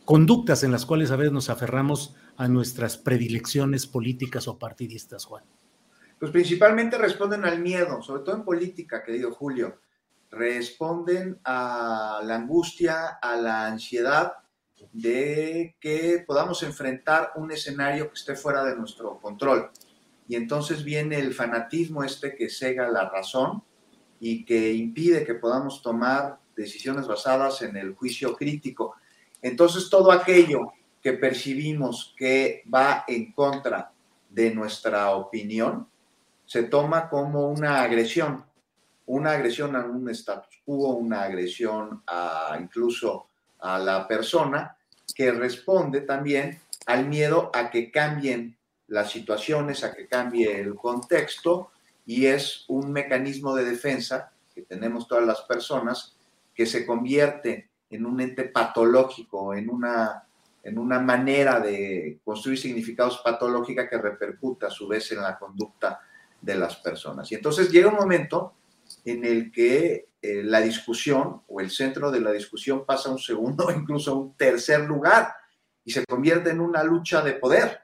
conductas 0.05 0.63
en 0.63 0.71
las 0.71 0.85
cuales 0.85 1.11
a 1.11 1.17
veces 1.17 1.33
nos 1.33 1.49
aferramos 1.49 2.15
a 2.37 2.47
nuestras 2.47 2.95
predilecciones 2.97 3.85
políticas 3.85 4.47
o 4.47 4.57
partidistas, 4.57 5.25
Juan? 5.25 5.43
Pues 6.23 6.31
principalmente 6.31 6.97
responden 6.97 7.43
al 7.43 7.59
miedo, 7.59 8.01
sobre 8.01 8.23
todo 8.23 8.37
en 8.37 8.45
política, 8.45 9.03
querido 9.03 9.33
Julio 9.33 9.81
responden 10.31 11.37
a 11.43 12.21
la 12.23 12.35
angustia, 12.35 13.19
a 13.21 13.35
la 13.35 13.67
ansiedad 13.67 14.31
de 14.93 15.75
que 15.81 16.23
podamos 16.25 16.63
enfrentar 16.63 17.33
un 17.35 17.51
escenario 17.51 18.07
que 18.07 18.13
esté 18.13 18.35
fuera 18.37 18.63
de 18.63 18.77
nuestro 18.77 19.19
control. 19.19 19.69
Y 20.25 20.35
entonces 20.35 20.85
viene 20.85 21.19
el 21.19 21.33
fanatismo 21.33 22.05
este 22.05 22.37
que 22.37 22.47
cega 22.47 22.87
la 22.87 23.09
razón 23.09 23.61
y 24.21 24.45
que 24.45 24.71
impide 24.71 25.25
que 25.25 25.33
podamos 25.33 25.81
tomar 25.81 26.39
decisiones 26.55 27.05
basadas 27.05 27.63
en 27.63 27.75
el 27.75 27.95
juicio 27.95 28.33
crítico. 28.37 28.95
Entonces, 29.41 29.89
todo 29.89 30.09
aquello 30.09 30.71
que 31.01 31.11
percibimos 31.11 32.15
que 32.17 32.63
va 32.73 33.03
en 33.09 33.33
contra 33.33 33.91
de 34.29 34.55
nuestra 34.55 35.11
opinión 35.11 35.91
se 36.45 36.63
toma 36.63 37.09
como 37.09 37.47
una 37.47 37.81
agresión, 37.81 38.43
una 39.05 39.31
agresión 39.31 39.75
a 39.75 39.85
un 39.85 40.09
status 40.09 40.61
quo, 40.65 40.89
una 40.93 41.23
agresión 41.23 42.03
a, 42.07 42.57
incluso 42.59 43.27
a 43.59 43.79
la 43.79 44.07
persona 44.07 44.75
que 45.15 45.31
responde 45.31 46.01
también 46.01 46.59
al 46.85 47.07
miedo 47.07 47.51
a 47.53 47.69
que 47.69 47.91
cambien 47.91 48.57
las 48.87 49.11
situaciones, 49.11 49.83
a 49.83 49.93
que 49.93 50.07
cambie 50.07 50.59
el 50.59 50.75
contexto 50.75 51.71
y 52.05 52.25
es 52.25 52.65
un 52.67 52.91
mecanismo 52.91 53.55
de 53.55 53.65
defensa 53.65 54.31
que 54.53 54.63
tenemos 54.63 55.07
todas 55.07 55.25
las 55.25 55.41
personas 55.41 56.15
que 56.53 56.65
se 56.65 56.85
convierte 56.85 57.69
en 57.89 58.05
un 58.05 58.19
ente 58.21 58.43
patológico, 58.43 59.53
en 59.53 59.69
una, 59.69 60.23
en 60.63 60.77
una 60.77 60.99
manera 60.99 61.59
de 61.59 62.19
construir 62.23 62.59
significados 62.59 63.21
patológica 63.23 63.89
que 63.89 63.97
repercuta 63.97 64.67
a 64.67 64.71
su 64.71 64.87
vez 64.87 65.11
en 65.11 65.21
la 65.21 65.37
conducta 65.37 66.01
de 66.43 66.55
las 66.55 66.75
personas. 66.75 67.31
Y 67.31 67.35
entonces 67.35 67.71
llega 67.71 67.89
un 67.89 67.95
momento 67.95 68.53
en 69.05 69.25
el 69.25 69.51
que 69.51 70.09
eh, 70.21 70.43
la 70.43 70.61
discusión 70.61 71.41
o 71.47 71.59
el 71.59 71.71
centro 71.71 72.11
de 72.11 72.19
la 72.19 72.31
discusión 72.31 72.85
pasa 72.85 73.09
a 73.09 73.13
un 73.13 73.19
segundo, 73.19 73.71
incluso 73.75 74.11
a 74.11 74.15
un 74.15 74.35
tercer 74.35 74.81
lugar 74.81 75.33
y 75.83 75.91
se 75.91 76.05
convierte 76.05 76.51
en 76.51 76.59
una 76.59 76.83
lucha 76.83 77.21
de 77.21 77.33
poder. 77.33 77.79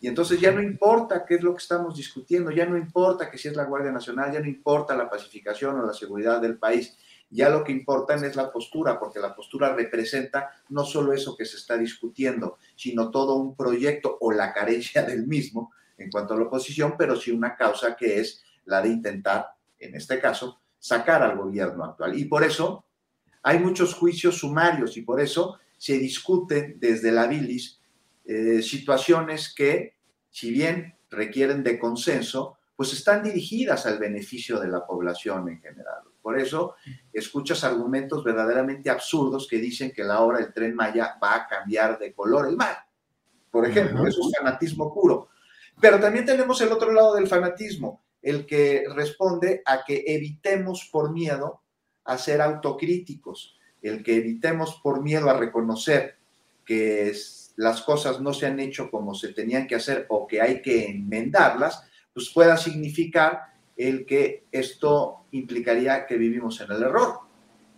Y 0.00 0.08
entonces 0.08 0.40
ya 0.40 0.52
no 0.52 0.62
importa 0.62 1.24
qué 1.26 1.34
es 1.34 1.42
lo 1.42 1.52
que 1.52 1.62
estamos 1.62 1.94
discutiendo, 1.96 2.50
ya 2.50 2.64
no 2.64 2.78
importa 2.78 3.30
que 3.30 3.36
si 3.36 3.48
es 3.48 3.56
la 3.56 3.64
Guardia 3.64 3.92
Nacional, 3.92 4.32
ya 4.32 4.40
no 4.40 4.46
importa 4.46 4.96
la 4.96 5.10
pacificación 5.10 5.78
o 5.78 5.84
la 5.84 5.92
seguridad 5.92 6.40
del 6.40 6.58
país, 6.58 6.96
ya 7.28 7.50
lo 7.50 7.62
que 7.62 7.72
importa 7.72 8.14
es 8.14 8.36
la 8.36 8.50
postura, 8.50 8.98
porque 8.98 9.20
la 9.20 9.34
postura 9.34 9.74
representa 9.74 10.50
no 10.70 10.84
solo 10.84 11.12
eso 11.12 11.36
que 11.36 11.44
se 11.44 11.56
está 11.56 11.76
discutiendo, 11.76 12.56
sino 12.74 13.10
todo 13.10 13.34
un 13.34 13.54
proyecto 13.54 14.16
o 14.20 14.32
la 14.32 14.54
carencia 14.54 15.02
del 15.02 15.26
mismo 15.26 15.72
en 15.98 16.10
cuanto 16.10 16.34
a 16.34 16.36
la 16.36 16.44
oposición, 16.44 16.94
pero 16.98 17.16
sí 17.16 17.30
una 17.30 17.56
causa 17.56 17.96
que 17.96 18.20
es 18.20 18.42
la 18.64 18.82
de 18.82 18.88
intentar, 18.88 19.46
en 19.78 19.94
este 19.94 20.20
caso, 20.20 20.60
sacar 20.78 21.22
al 21.22 21.36
gobierno 21.36 21.84
actual. 21.84 22.18
Y 22.18 22.24
por 22.26 22.44
eso 22.44 22.84
hay 23.42 23.58
muchos 23.58 23.94
juicios 23.94 24.38
sumarios 24.38 24.96
y 24.96 25.02
por 25.02 25.20
eso 25.20 25.58
se 25.78 25.98
discuten 25.98 26.78
desde 26.78 27.12
la 27.12 27.26
bilis 27.26 27.80
eh, 28.24 28.62
situaciones 28.62 29.54
que, 29.54 29.94
si 30.30 30.50
bien 30.50 30.96
requieren 31.10 31.62
de 31.62 31.78
consenso, 31.78 32.58
pues 32.74 32.92
están 32.92 33.22
dirigidas 33.22 33.86
al 33.86 33.98
beneficio 33.98 34.58
de 34.60 34.68
la 34.68 34.84
población 34.84 35.48
en 35.48 35.60
general. 35.60 36.02
Por 36.20 36.38
eso 36.38 36.74
escuchas 37.12 37.62
argumentos 37.62 38.24
verdaderamente 38.24 38.90
absurdos 38.90 39.46
que 39.48 39.58
dicen 39.58 39.92
que 39.92 40.02
la 40.02 40.20
obra 40.20 40.38
del 40.38 40.52
tren 40.52 40.74
Maya 40.74 41.16
va 41.22 41.36
a 41.36 41.46
cambiar 41.46 41.98
de 41.98 42.12
color 42.12 42.48
el 42.48 42.56
mar. 42.56 42.78
Por 43.50 43.64
ejemplo, 43.64 44.06
eso 44.06 44.20
es 44.20 44.36
fanatismo 44.36 44.92
puro. 44.92 45.28
Pero 45.80 46.00
también 46.00 46.24
tenemos 46.24 46.60
el 46.60 46.72
otro 46.72 46.92
lado 46.92 47.14
del 47.14 47.28
fanatismo, 47.28 48.02
el 48.22 48.46
que 48.46 48.84
responde 48.94 49.62
a 49.64 49.84
que 49.84 50.04
evitemos 50.06 50.88
por 50.90 51.12
miedo 51.12 51.60
a 52.04 52.18
ser 52.18 52.40
autocríticos, 52.40 53.58
el 53.82 54.02
que 54.02 54.16
evitemos 54.16 54.80
por 54.82 55.02
miedo 55.02 55.28
a 55.28 55.38
reconocer 55.38 56.16
que 56.64 57.12
las 57.56 57.82
cosas 57.82 58.20
no 58.20 58.32
se 58.32 58.46
han 58.46 58.58
hecho 58.60 58.90
como 58.90 59.14
se 59.14 59.32
tenían 59.32 59.66
que 59.66 59.76
hacer 59.76 60.06
o 60.08 60.26
que 60.26 60.40
hay 60.40 60.62
que 60.62 60.88
enmendarlas, 60.88 61.84
pues 62.12 62.30
pueda 62.30 62.56
significar 62.56 63.42
el 63.76 64.06
que 64.06 64.44
esto 64.50 65.26
implicaría 65.32 66.06
que 66.06 66.16
vivimos 66.16 66.60
en 66.60 66.72
el 66.72 66.82
error, 66.82 67.20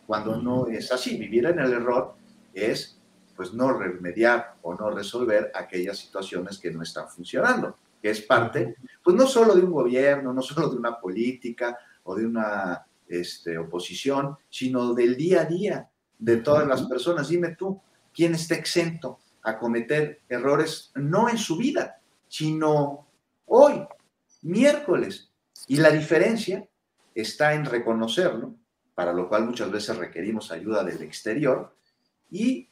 cuando 0.07 0.37
no 0.37 0.69
es 0.69 0.93
así. 0.93 1.17
Vivir 1.17 1.47
en 1.47 1.59
el 1.59 1.73
error 1.73 2.15
es 2.55 2.99
pues 3.37 3.53
no 3.53 3.73
remediar 3.73 4.57
o 4.63 4.75
no 4.75 4.91
resolver 4.91 5.53
aquellas 5.55 5.99
situaciones 5.99 6.59
que 6.59 6.73
no 6.73 6.83
están 6.83 7.09
funcionando, 7.09 7.77
que 8.01 8.11
es 8.11 8.23
parte, 8.23 8.77
pues 9.03 9.17
no 9.17 9.27
solo 9.27 9.55
de 9.55 9.63
un 9.63 9.73
gobierno, 9.73 10.33
no 10.33 10.43
solo 10.43 10.69
de 10.69 10.77
una 10.77 10.99
política 10.99 11.79
o 12.05 12.15
de 12.15 12.27
una 12.27 12.87
este, 13.09 13.59
oposición, 13.59 14.37
sino 14.49 14.95
del 14.95 15.17
día 15.17 15.43
a 15.43 15.45
día 15.45 15.91
de 16.19 16.37
todas 16.39 16.67
las 16.67 16.83
personas. 16.83 17.29
Dime 17.29 17.55
tú, 17.57 17.81
¿quién 18.15 18.35
está 18.35 18.55
exento 18.55 19.21
a 19.43 19.59
cometer 19.59 20.21
errores 20.29 20.93
no 20.95 21.29
en 21.29 21.39
su 21.39 21.57
vida, 21.57 22.01
sino 22.29 23.07
hoy, 23.47 23.83
miércoles? 24.43 25.31
Y 25.67 25.77
la 25.77 25.91
diferencia 25.91 26.67
está 27.15 27.55
en 27.55 27.65
reconocerlo, 27.65 28.55
para 28.95 29.13
lo 29.13 29.29
cual 29.29 29.45
muchas 29.45 29.71
veces 29.71 29.97
requerimos 29.97 30.51
ayuda 30.51 30.85
del 30.85 31.03
exterior, 31.03 31.75
y 32.31 32.69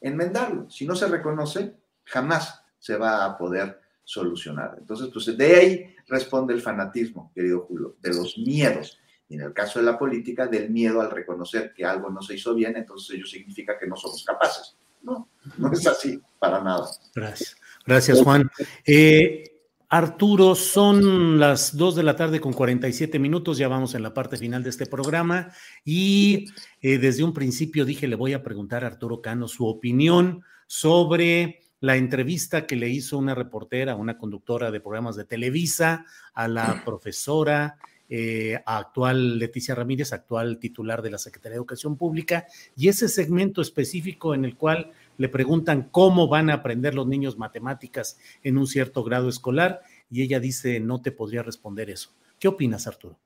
enmendarlo. 0.00 0.70
Si 0.70 0.86
no 0.86 0.94
se 0.94 1.06
reconoce, 1.06 1.74
jamás 2.04 2.62
se 2.78 2.96
va 2.96 3.24
a 3.24 3.38
poder 3.38 3.80
solucionar. 4.04 4.76
Entonces, 4.78 5.08
pues 5.12 5.36
de 5.36 5.56
ahí 5.56 5.94
responde 6.06 6.54
el 6.54 6.60
fanatismo, 6.60 7.32
querido 7.34 7.62
Julio, 7.62 7.96
de 8.00 8.14
los 8.14 8.38
miedos. 8.38 8.98
Y 9.28 9.36
en 9.36 9.40
el 9.40 9.52
caso 9.52 9.78
de 9.78 9.86
la 9.86 9.98
política, 9.98 10.46
del 10.46 10.70
miedo 10.70 11.00
al 11.00 11.10
reconocer 11.10 11.72
que 11.74 11.84
algo 11.84 12.10
no 12.10 12.20
se 12.20 12.34
hizo 12.34 12.54
bien, 12.54 12.76
entonces 12.76 13.16
ello 13.16 13.26
significa 13.26 13.78
que 13.78 13.86
no 13.86 13.96
somos 13.96 14.22
capaces. 14.24 14.76
No, 15.02 15.28
no 15.58 15.72
es 15.72 15.86
así, 15.86 16.20
para 16.38 16.62
nada. 16.62 16.88
Gracias. 17.14 17.56
Gracias, 17.86 18.22
Juan. 18.22 18.50
Eh, 18.86 19.54
Arturo, 19.88 20.54
son 20.54 21.38
las 21.38 21.76
2 21.76 21.96
de 21.96 22.02
la 22.02 22.16
tarde 22.16 22.40
con 22.40 22.52
47 22.52 23.18
minutos, 23.18 23.58
ya 23.58 23.68
vamos 23.68 23.94
en 23.94 24.02
la 24.02 24.14
parte 24.14 24.36
final 24.36 24.62
de 24.62 24.70
este 24.70 24.86
programa 24.86 25.52
y 25.84 26.46
eh, 26.80 26.98
desde 26.98 27.22
un 27.22 27.32
principio 27.32 27.84
dije, 27.84 28.08
le 28.08 28.16
voy 28.16 28.32
a 28.32 28.42
preguntar 28.42 28.82
a 28.82 28.88
Arturo 28.88 29.20
Cano 29.20 29.46
su 29.46 29.66
opinión 29.66 30.42
sobre 30.66 31.60
la 31.84 31.96
entrevista 31.96 32.66
que 32.66 32.76
le 32.76 32.88
hizo 32.88 33.18
una 33.18 33.34
reportera, 33.34 33.94
una 33.94 34.16
conductora 34.16 34.70
de 34.70 34.80
programas 34.80 35.16
de 35.16 35.26
Televisa 35.26 36.06
a 36.32 36.48
la 36.48 36.82
profesora 36.86 37.76
eh, 38.08 38.58
actual 38.64 39.38
Leticia 39.38 39.74
Ramírez, 39.74 40.14
actual 40.14 40.58
titular 40.58 41.02
de 41.02 41.10
la 41.10 41.18
Secretaría 41.18 41.52
de 41.52 41.58
Educación 41.58 41.98
Pública, 41.98 42.46
y 42.74 42.88
ese 42.88 43.06
segmento 43.10 43.60
específico 43.60 44.34
en 44.34 44.46
el 44.46 44.56
cual 44.56 44.92
le 45.18 45.28
preguntan 45.28 45.90
cómo 45.90 46.26
van 46.26 46.48
a 46.48 46.54
aprender 46.54 46.94
los 46.94 47.06
niños 47.06 47.36
matemáticas 47.36 48.18
en 48.42 48.56
un 48.56 48.66
cierto 48.66 49.04
grado 49.04 49.28
escolar 49.28 49.82
y 50.10 50.22
ella 50.22 50.40
dice, 50.40 50.80
no 50.80 51.02
te 51.02 51.12
podría 51.12 51.42
responder 51.42 51.90
eso. 51.90 52.14
¿Qué 52.38 52.48
opinas, 52.48 52.86
Arturo? 52.86 53.18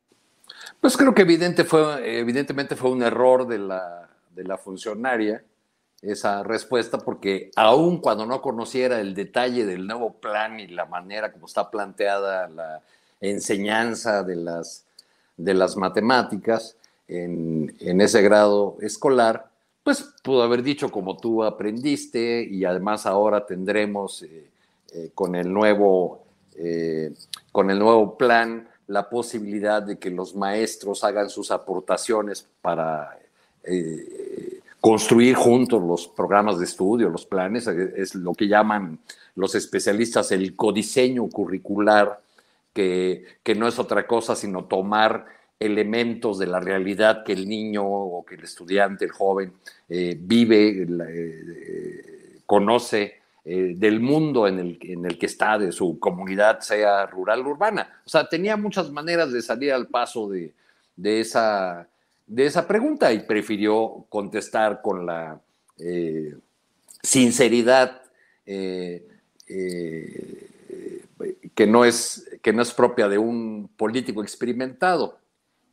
Pues 0.81 0.97
creo 0.97 1.15
que 1.15 1.23
evidente 1.23 1.63
fue, 1.63 2.19
evidentemente 2.19 2.75
fue 2.75 2.91
un 2.91 3.05
error 3.05 3.47
de 3.47 3.59
la, 3.59 4.11
de 4.35 4.43
la 4.43 4.59
funcionaria 4.59 5.45
esa 6.03 6.43
respuesta, 6.43 6.99
porque 6.99 7.51
aun 7.57 7.99
cuando 7.99 8.25
no 8.25 8.41
conociera 8.41 9.01
el 9.01 9.15
detalle 9.15 9.67
del 9.67 9.87
nuevo 9.87 10.13
plan 10.15 10.61
y 10.61 10.69
la 10.69 10.87
manera 10.87 11.33
como 11.33 11.47
está 11.47 11.71
planteada 11.71 12.49
la 12.49 12.83
enseñanza 13.21 14.23
de 14.23 14.37
las, 14.37 14.85
de 15.37 15.55
las 15.55 15.77
matemáticas 15.77 16.77
en, 17.09 17.75
en 17.81 18.01
ese 18.01 18.23
grado 18.23 18.77
escolar, 18.81 19.51
pues 19.83 20.07
pudo 20.23 20.43
haber 20.43 20.63
dicho 20.63 20.91
como 20.91 21.17
tú 21.17 21.43
aprendiste 21.43 22.47
y 22.49 22.65
además 22.65 23.07
ahora 23.07 23.47
tendremos 23.47 24.23
eh, 24.23 24.47
eh, 24.93 25.11
con, 25.15 25.35
el 25.35 25.51
nuevo, 25.53 26.27
eh, 26.57 27.13
con 27.53 27.71
el 27.71 27.79
nuevo 27.79 28.19
plan 28.19 28.69
la 28.87 29.09
posibilidad 29.09 29.83
de 29.83 29.99
que 29.99 30.11
los 30.11 30.35
maestros 30.35 31.05
hagan 31.05 31.31
sus 31.31 31.51
aportaciones 31.51 32.47
para 32.61 33.19
construir 34.81 35.35
juntos 35.35 35.83
los 35.83 36.09
programas 36.09 36.59
de 36.59 36.65
estudio, 36.65 37.09
los 37.09 37.27
planes, 37.27 37.67
es 37.67 38.15
lo 38.15 38.35
que 38.35 38.49
llaman 38.49 38.99
los 39.35 39.55
especialistas 39.55 40.33
el 40.33 40.55
codiseño 40.57 41.29
curricular, 41.29 42.21
que, 42.73 43.25
que 43.43 43.55
no 43.55 43.67
es 43.67 43.79
otra 43.79 44.07
cosa 44.07 44.37
sino 44.37 44.65
tomar 44.65 45.27
elementos 45.61 46.39
de 46.39 46.47
la 46.47 46.61
realidad 46.61 47.25
que 47.25 47.33
el 47.33 47.49
niño 47.49 47.85
o 47.85 48.25
que 48.25 48.37
el 48.37 48.45
estudiante, 48.45 49.05
el 49.05 49.11
joven, 49.11 49.53
eh, 49.89 50.17
vive, 50.19 50.87
eh, 50.87 52.41
conoce 52.47 53.15
eh, 53.45 53.75
del 53.77 54.01
mundo 54.01 54.47
en 54.47 54.59
el, 54.59 54.79
en 54.83 55.05
el, 55.07 55.19
que 55.19 55.27
está, 55.27 55.59
de 55.59 55.73
su 55.73 55.99
comunidad, 55.99 56.61
sea 56.61 57.07
rural 57.07 57.41
o 57.41 57.51
urbana. 57.51 58.01
O 58.05 58.09
sea, 58.09 58.29
tenía 58.29 58.57
muchas 58.57 58.91
maneras 58.91 59.33
de 59.33 59.43
salir 59.43 59.73
al 59.73 59.89
paso 59.89 60.29
de, 60.29 60.53
de, 60.97 61.21
esa, 61.21 61.89
de 62.29 62.47
esa 62.47 62.69
pregunta 62.69 63.13
y 63.13 63.21
prefirió 63.21 64.07
contestar 64.09 64.81
con 64.83 65.07
la 65.07 65.41
sinceridad 67.03 68.03
que, 71.55 71.67
no 71.67 71.85
es, 71.85 72.29
que 72.43 72.53
no 72.53 72.63
es 72.63 72.73
propia 72.73 73.09
de 73.09 73.19
un 73.19 73.69
político 73.77 74.23
experimentado. 74.23 75.19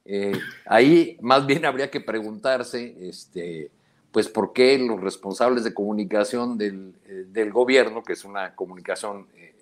Eh, 0.05 0.33
ahí 0.65 1.17
más 1.21 1.45
bien 1.45 1.65
habría 1.65 1.89
que 1.89 1.99
preguntarse, 1.99 2.95
este, 3.07 3.71
pues, 4.11 4.27
por 4.27 4.53
qué 4.53 4.77
los 4.77 5.01
responsables 5.01 5.63
de 5.63 5.73
comunicación 5.73 6.57
del, 6.57 6.93
eh, 7.07 7.49
gobierno, 7.49 8.03
que 8.03 8.13
es 8.13 8.23
una 8.23 8.55
comunicación 8.55 9.27
eh, 9.35 9.54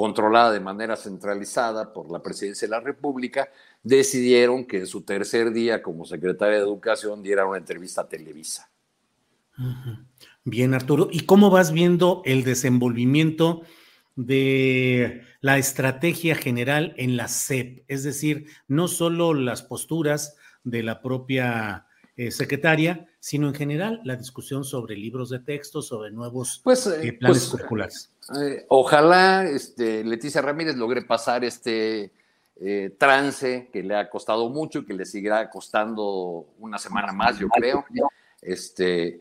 controlada 0.00 0.50
de 0.50 0.60
manera 0.60 0.96
centralizada 0.96 1.92
por 1.92 2.10
la 2.10 2.22
presidencia 2.22 2.66
de 2.66 2.70
la 2.70 2.80
República, 2.80 3.50
decidieron 3.82 4.64
que 4.64 4.78
en 4.78 4.86
su 4.86 5.02
tercer 5.02 5.52
día 5.52 5.82
como 5.82 6.06
secretaria 6.06 6.56
de 6.56 6.62
Educación 6.62 7.22
diera 7.22 7.44
una 7.44 7.58
entrevista 7.58 8.00
a 8.00 8.08
Televisa. 8.08 8.70
Bien, 10.42 10.72
Arturo. 10.72 11.10
¿Y 11.12 11.26
cómo 11.26 11.50
vas 11.50 11.72
viendo 11.72 12.22
el 12.24 12.44
desenvolvimiento 12.44 13.60
de 14.16 15.20
la 15.42 15.58
estrategia 15.58 16.34
general 16.34 16.94
en 16.96 17.18
la 17.18 17.28
SEP? 17.28 17.84
Es 17.86 18.02
decir, 18.02 18.46
no 18.68 18.88
solo 18.88 19.34
las 19.34 19.60
posturas 19.60 20.34
de 20.64 20.82
la 20.82 21.02
propia 21.02 21.84
eh, 22.16 22.30
secretaria, 22.30 23.06
sino 23.20 23.48
en 23.48 23.54
general 23.54 24.00
la 24.04 24.16
discusión 24.16 24.64
sobre 24.64 24.96
libros 24.96 25.30
de 25.30 25.38
texto, 25.38 25.82
sobre 25.82 26.10
nuevos 26.10 26.60
pues, 26.64 26.86
eh, 26.86 27.08
eh, 27.08 27.12
planes 27.12 27.38
pues, 27.38 27.50
curriculares. 27.50 28.10
ojalá 28.68 29.44
este, 29.44 30.02
Leticia 30.02 30.42
Ramírez 30.42 30.76
logre 30.76 31.02
pasar 31.02 31.44
este 31.44 32.12
trance 32.98 33.70
que 33.72 33.82
le 33.82 33.96
ha 33.96 34.10
costado 34.10 34.50
mucho 34.50 34.80
y 34.80 34.84
que 34.84 34.92
le 34.92 35.06
seguirá 35.06 35.48
costando 35.48 36.46
una 36.58 36.76
semana 36.76 37.10
más, 37.10 37.38
yo 37.38 37.48
creo, 37.48 37.86
este, 38.42 39.18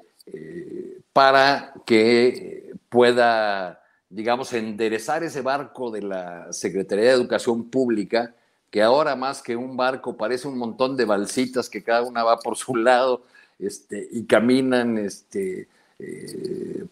para 1.13 1.73
que 1.85 2.73
pueda, 2.89 3.81
digamos, 4.09 4.51
enderezar 4.51 5.23
ese 5.23 5.41
barco 5.41 5.89
de 5.89 6.01
la 6.01 6.51
Secretaría 6.51 7.05
de 7.05 7.11
Educación 7.11 7.69
Pública 7.69 8.35
que 8.69 8.81
ahora 8.81 9.15
más 9.15 9.41
que 9.41 9.55
un 9.55 9.75
barco 9.75 10.15
parece 10.15 10.47
un 10.47 10.57
montón 10.57 10.95
de 10.95 11.05
balsitas 11.05 11.69
que 11.69 11.83
cada 11.83 12.03
una 12.03 12.23
va 12.23 12.39
por 12.39 12.55
su 12.57 12.75
lado 12.75 13.23
este, 13.59 14.07
y 14.11 14.25
caminan 14.25 14.97
este, 14.97 15.67
eh, 15.99 16.85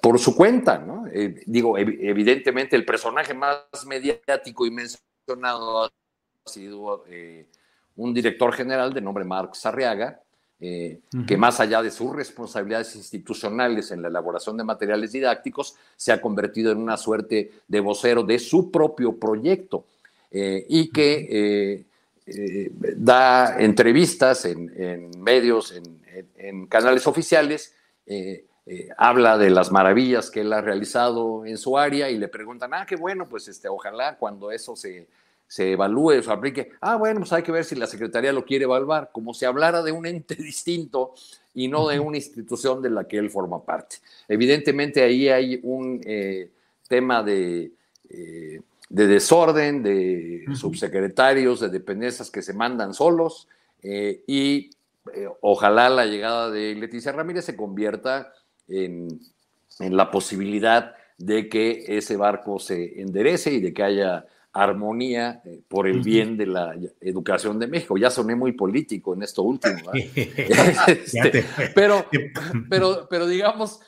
por 0.00 0.18
su 0.18 0.36
cuenta. 0.36 0.78
¿no? 0.78 1.06
Eh, 1.12 1.42
digo, 1.46 1.78
evidentemente 1.78 2.76
el 2.76 2.84
personaje 2.84 3.34
más 3.34 3.64
mediático 3.86 4.66
y 4.66 4.70
mencionado 4.70 5.84
ha 5.84 5.90
sido 6.44 7.04
eh, 7.08 7.46
un 7.96 8.12
director 8.12 8.52
general 8.52 8.92
de 8.92 9.00
nombre 9.00 9.24
Marc 9.24 9.54
Sarriaga, 9.54 10.20
que 10.60 11.38
más 11.38 11.58
allá 11.58 11.80
de 11.82 11.90
sus 11.90 12.14
responsabilidades 12.14 12.94
institucionales 12.94 13.92
en 13.92 14.02
la 14.02 14.08
elaboración 14.08 14.58
de 14.58 14.64
materiales 14.64 15.12
didácticos, 15.12 15.74
se 15.96 16.12
ha 16.12 16.20
convertido 16.20 16.70
en 16.70 16.76
una 16.76 16.98
suerte 16.98 17.50
de 17.66 17.80
vocero 17.80 18.22
de 18.24 18.38
su 18.38 18.70
propio 18.70 19.18
proyecto. 19.18 19.86
Eh, 20.30 20.64
y 20.68 20.90
que 20.90 21.86
eh, 22.30 22.66
eh, 22.66 22.94
da 22.96 23.60
entrevistas 23.60 24.44
en, 24.44 25.10
medios, 25.18 25.74
en, 26.36 26.66
canales 26.66 27.06
oficiales, 27.06 27.74
habla 28.96 29.36
de 29.36 29.50
las 29.50 29.72
maravillas 29.72 30.30
que 30.30 30.42
él 30.42 30.52
ha 30.52 30.60
realizado 30.60 31.44
en 31.44 31.58
su 31.58 31.76
área 31.76 32.08
y 32.08 32.18
le 32.18 32.28
preguntan, 32.28 32.72
ah, 32.74 32.86
qué 32.86 32.96
bueno, 32.96 33.28
pues 33.28 33.48
este, 33.48 33.68
ojalá 33.68 34.16
cuando 34.16 34.52
eso 34.52 34.76
se, 34.76 35.08
se 35.46 35.72
evalúe 35.72 36.22
se 36.22 36.30
aplique, 36.30 36.70
ah, 36.80 36.96
bueno, 36.96 37.20
pues 37.20 37.32
hay 37.32 37.42
que 37.42 37.52
ver 37.52 37.64
si 37.64 37.74
la 37.74 37.86
Secretaría 37.86 38.32
lo 38.32 38.44
quiere 38.44 38.64
evaluar, 38.64 39.10
como 39.12 39.34
si 39.34 39.44
hablara 39.44 39.82
de 39.82 39.92
un 39.92 40.06
ente 40.06 40.34
distinto 40.38 41.14
y 41.52 41.66
no 41.68 41.88
de 41.88 41.98
una 41.98 42.16
institución 42.16 42.80
de 42.80 42.90
la 42.90 43.04
que 43.04 43.18
él 43.18 43.30
forma 43.30 43.64
parte. 43.64 43.96
Evidentemente 44.28 45.02
ahí 45.02 45.28
hay 45.28 45.60
un 45.62 46.00
tema 46.88 47.22
de 47.22 47.72
de 48.90 49.06
desorden, 49.06 49.82
de 49.82 50.44
subsecretarios, 50.54 51.60
de 51.60 51.68
dependencias 51.68 52.30
que 52.30 52.42
se 52.42 52.52
mandan 52.52 52.92
solos 52.92 53.48
eh, 53.82 54.22
y 54.26 54.70
eh, 55.14 55.28
ojalá 55.40 55.88
la 55.88 56.06
llegada 56.06 56.50
de 56.50 56.74
Leticia 56.74 57.12
Ramírez 57.12 57.44
se 57.44 57.56
convierta 57.56 58.32
en, 58.68 59.20
la 59.78 60.10
posibilidad 60.10 60.94
de 61.16 61.48
que 61.48 61.84
ese 61.86 62.16
barco 62.16 62.58
se 62.58 63.00
enderece 63.00 63.52
y 63.52 63.60
de 63.60 63.72
que 63.72 63.82
haya 63.82 64.26
armonía 64.52 65.40
eh, 65.44 65.60
por 65.68 65.86
el 65.86 66.00
bien 66.00 66.36
de 66.36 66.46
la 66.46 66.74
educación 67.00 67.58
de 67.58 67.68
México. 67.68 67.96
Ya 67.96 68.10
soné 68.10 68.34
muy 68.34 68.52
político 68.52 69.14
en 69.14 69.22
esto 69.22 69.42
último. 69.42 69.90
Este, 70.86 71.44
pero, 71.74 72.04
pero, 72.68 73.06
pero 73.08 73.26
digamos, 73.26 73.80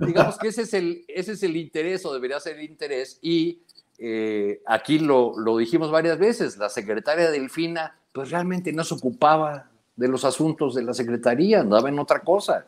digamos 0.00 0.36
que 0.36 0.48
ese 0.48 0.62
es, 0.62 0.74
el, 0.74 1.04
ese 1.08 1.32
es 1.32 1.42
el 1.44 1.56
interés 1.56 2.04
o 2.04 2.12
debería 2.12 2.40
ser 2.40 2.58
el 2.58 2.64
interés 2.64 3.18
y 3.22 3.62
eh, 4.04 4.60
aquí 4.66 4.98
lo, 4.98 5.32
dijimos 5.58 5.92
varias 5.92 6.18
veces, 6.18 6.58
la 6.58 6.68
secretaria 6.68 7.30
Delfina, 7.30 7.96
pues 8.12 8.32
realmente 8.32 8.72
no 8.72 8.82
se 8.82 8.94
ocupaba 8.94 9.70
de 9.94 10.08
los 10.08 10.24
asuntos 10.24 10.74
de 10.74 10.82
la 10.82 10.92
secretaría, 10.92 11.60
andaba 11.60 11.88
en 11.88 12.00
otra 12.00 12.18
cosa, 12.18 12.66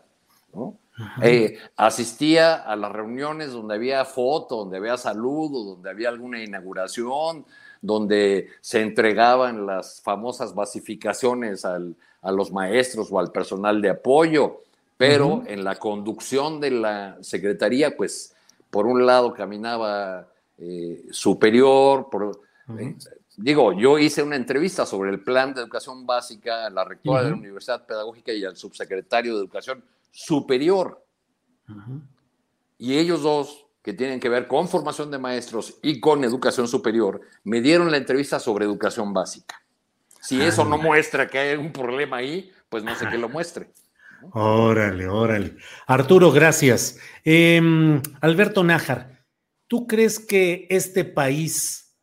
eh, 1.23 1.59
asistía 1.77 2.55
a 2.55 2.77
las 2.77 2.93
reuniones 2.93 3.51
donde 3.51 3.75
había 3.75 4.05
foto, 4.05 4.59
donde 4.59 4.77
había 4.77 4.97
saludo, 4.97 5.65
donde 5.65 5.91
había 5.91 6.09
alguna 6.09 6.41
inauguración, 6.41 7.45
donde 7.83 8.51
se 8.61 8.83
entregaban 8.83 9.67
las 9.67 10.01
famosas 10.03 10.55
basificaciones 10.55 11.65
a 11.65 12.31
los 12.31 12.53
maestros 12.53 13.09
o 13.11 13.19
al 13.19 13.33
personal 13.33 13.83
de 13.83 13.91
apoyo, 13.91 14.61
pero 14.97 15.43
en 15.49 15.65
la 15.65 15.75
conducción 15.75 16.61
de 16.61 16.71
la 16.71 17.19
secretaría, 17.23 17.97
pues 17.97 18.37
por 18.71 18.87
un 18.87 19.05
lado 19.05 19.35
caminaba 19.35 20.29
eh, 20.59 21.07
superior. 21.11 22.09
Por, 22.11 22.41
eh, 22.79 22.97
digo, 23.37 23.73
yo 23.73 23.99
hice 23.99 24.23
una 24.23 24.37
entrevista 24.37 24.87
sobre 24.87 25.11
el 25.11 25.23
plan 25.23 25.55
de 25.55 25.63
educación 25.63 26.07
básica 26.07 26.67
a 26.67 26.71
la 26.71 26.85
rectora 26.85 27.23
de 27.23 27.31
la 27.31 27.37
Universidad 27.37 27.87
Pedagógica 27.87 28.33
y 28.33 28.45
al 28.45 28.57
subsecretario 28.57 29.35
de 29.35 29.41
Educación 29.41 29.85
Superior. 30.11 31.05
Y 32.79 32.97
ellos 32.99 33.23
dos, 33.23 33.67
que 33.83 33.93
tienen 33.93 34.19
que 34.19 34.29
ver 34.29 34.49
con 34.49 34.69
formación 34.69 35.11
de 35.11 35.19
maestros 35.19 35.79
y 35.83 36.01
con 36.01 36.25
educación 36.25 36.69
superior, 36.69 37.21
me 37.45 37.61
dieron 37.61 37.91
la 37.91 37.99
entrevista 37.99 38.39
sobre 38.41 38.65
educación 38.65 39.13
básica. 39.13 39.61
Si 40.21 40.41
eso 40.41 40.65
no 40.65 40.79
muestra 40.79 41.27
que 41.27 41.39
hay 41.39 41.57
un 41.57 41.71
problema 41.71 42.17
ahí, 42.17 42.51
pues 42.71 42.83
no 42.83 42.95
sé 42.95 43.07
qué 43.11 43.19
lo 43.19 43.29
muestre. 43.29 43.71
Órale, 44.33 45.07
órale. 45.07 45.57
Arturo, 45.87 46.33
gracias. 46.33 46.99
Em, 47.25 48.01
Alberto 48.21 48.65
Nájar, 48.65 49.14
¿Tú 49.75 49.89
crees 49.89 50.21
que 50.21 50.69
este 50.71 51.05
país 51.05 51.99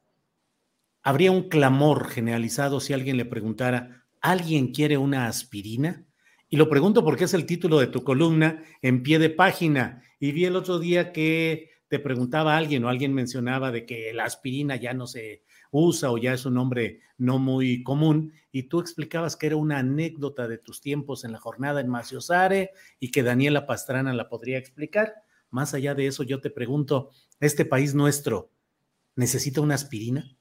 habría 1.04 1.32
un 1.32 1.48
clamor 1.48 2.10
generalizado 2.10 2.82
si 2.82 2.92
alguien 2.92 3.16
le 3.16 3.24
preguntara, 3.24 4.04
¿alguien 4.20 4.74
quiere 4.74 4.98
una 4.98 5.28
aspirina? 5.28 6.06
Y 6.50 6.58
lo 6.58 6.68
pregunto 6.68 7.06
porque 7.06 7.24
es 7.24 7.34
el 7.34 7.46
título 7.46 7.80
de 7.80 7.88
tu 7.88 8.04
columna 8.04 8.62
en 8.82 9.04
pie 9.04 9.20
de 9.20 9.30
página. 9.30 10.04
Y 10.20 10.34
vi 10.34 10.44
el 10.44 10.58
otro 10.58 10.80
día 10.80 11.14
que 11.14 11.70
te 11.88 11.98
preguntaba 12.00 12.58
alguien 12.58 12.84
o 12.84 12.90
alguien 12.90 13.14
mencionaba 13.14 13.72
de 13.72 13.86
que 13.86 14.12
la 14.12 14.26
aspirina 14.26 14.76
ya 14.76 14.94
no 14.94 15.08
se 15.08 15.44
usa 15.72 16.12
o 16.12 16.18
ya 16.18 16.34
es 16.34 16.46
un 16.46 16.56
nombre 16.56 17.00
no 17.18 17.40
muy 17.40 17.84
común. 17.84 18.34
Y 18.52 18.64
tú 18.64 18.82
explicabas 18.82 19.38
que 19.38 19.48
era 19.48 19.56
una 19.56 19.78
anécdota 19.78 20.50
de 20.50 20.58
tus 20.58 20.82
tiempos 20.82 21.24
en 21.24 21.32
la 21.32 21.40
jornada 21.40 21.80
en 21.80 21.88
Maciosare 21.88 22.72
y 23.00 23.12
que 23.12 23.24
Daniela 23.24 23.66
Pastrana 23.66 24.14
la 24.14 24.28
podría 24.28 24.58
explicar. 24.58 25.24
Más 25.52 25.74
allá 25.74 25.94
de 25.94 26.08
eso, 26.08 26.24
yo 26.24 26.42
te 26.42 26.50
pregunto, 26.50 27.12
¿este 27.40 27.66
país 27.66 27.94
nuestro 27.94 28.50
necesita 29.16 29.62
una 29.62 29.76
aspirina? 29.76 30.36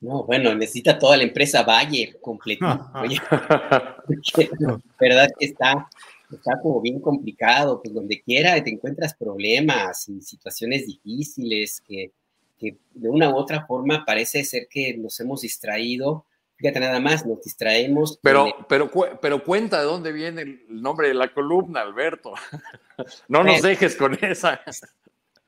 No, 0.00 0.24
bueno, 0.24 0.54
necesita 0.54 0.98
toda 0.98 1.16
la 1.16 1.24
empresa 1.24 1.62
Bayer 1.64 2.20
completita. 2.20 2.92
verdad 5.00 5.28
que 5.38 5.46
está, 5.46 5.88
está 6.30 6.60
como 6.62 6.80
bien 6.80 7.00
complicado, 7.00 7.80
pues 7.82 7.92
donde 7.92 8.22
quiera 8.22 8.62
te 8.62 8.70
encuentras 8.70 9.14
problemas 9.14 10.08
y 10.08 10.20
situaciones 10.20 10.86
difíciles 10.86 11.80
que, 11.80 12.12
que 12.58 12.76
de 12.94 13.08
una 13.08 13.30
u 13.30 13.36
otra 13.36 13.66
forma 13.66 14.04
parece 14.04 14.44
ser 14.44 14.68
que 14.70 14.96
nos 14.96 15.18
hemos 15.18 15.40
distraído 15.40 16.26
Fíjate 16.56 16.80
nada 16.80 17.00
más, 17.00 17.26
nos 17.26 17.42
distraemos. 17.42 18.18
Pero, 18.22 18.48
pero, 18.68 18.90
pero 19.20 19.44
cuenta 19.44 19.78
de 19.78 19.84
dónde 19.84 20.12
viene 20.12 20.42
el 20.42 20.66
nombre 20.68 21.08
de 21.08 21.14
la 21.14 21.32
columna, 21.32 21.82
Alberto. 21.82 22.32
no 23.28 23.44
nos 23.44 23.60
dejes 23.60 23.94
con 23.94 24.16
esa. 24.24 24.62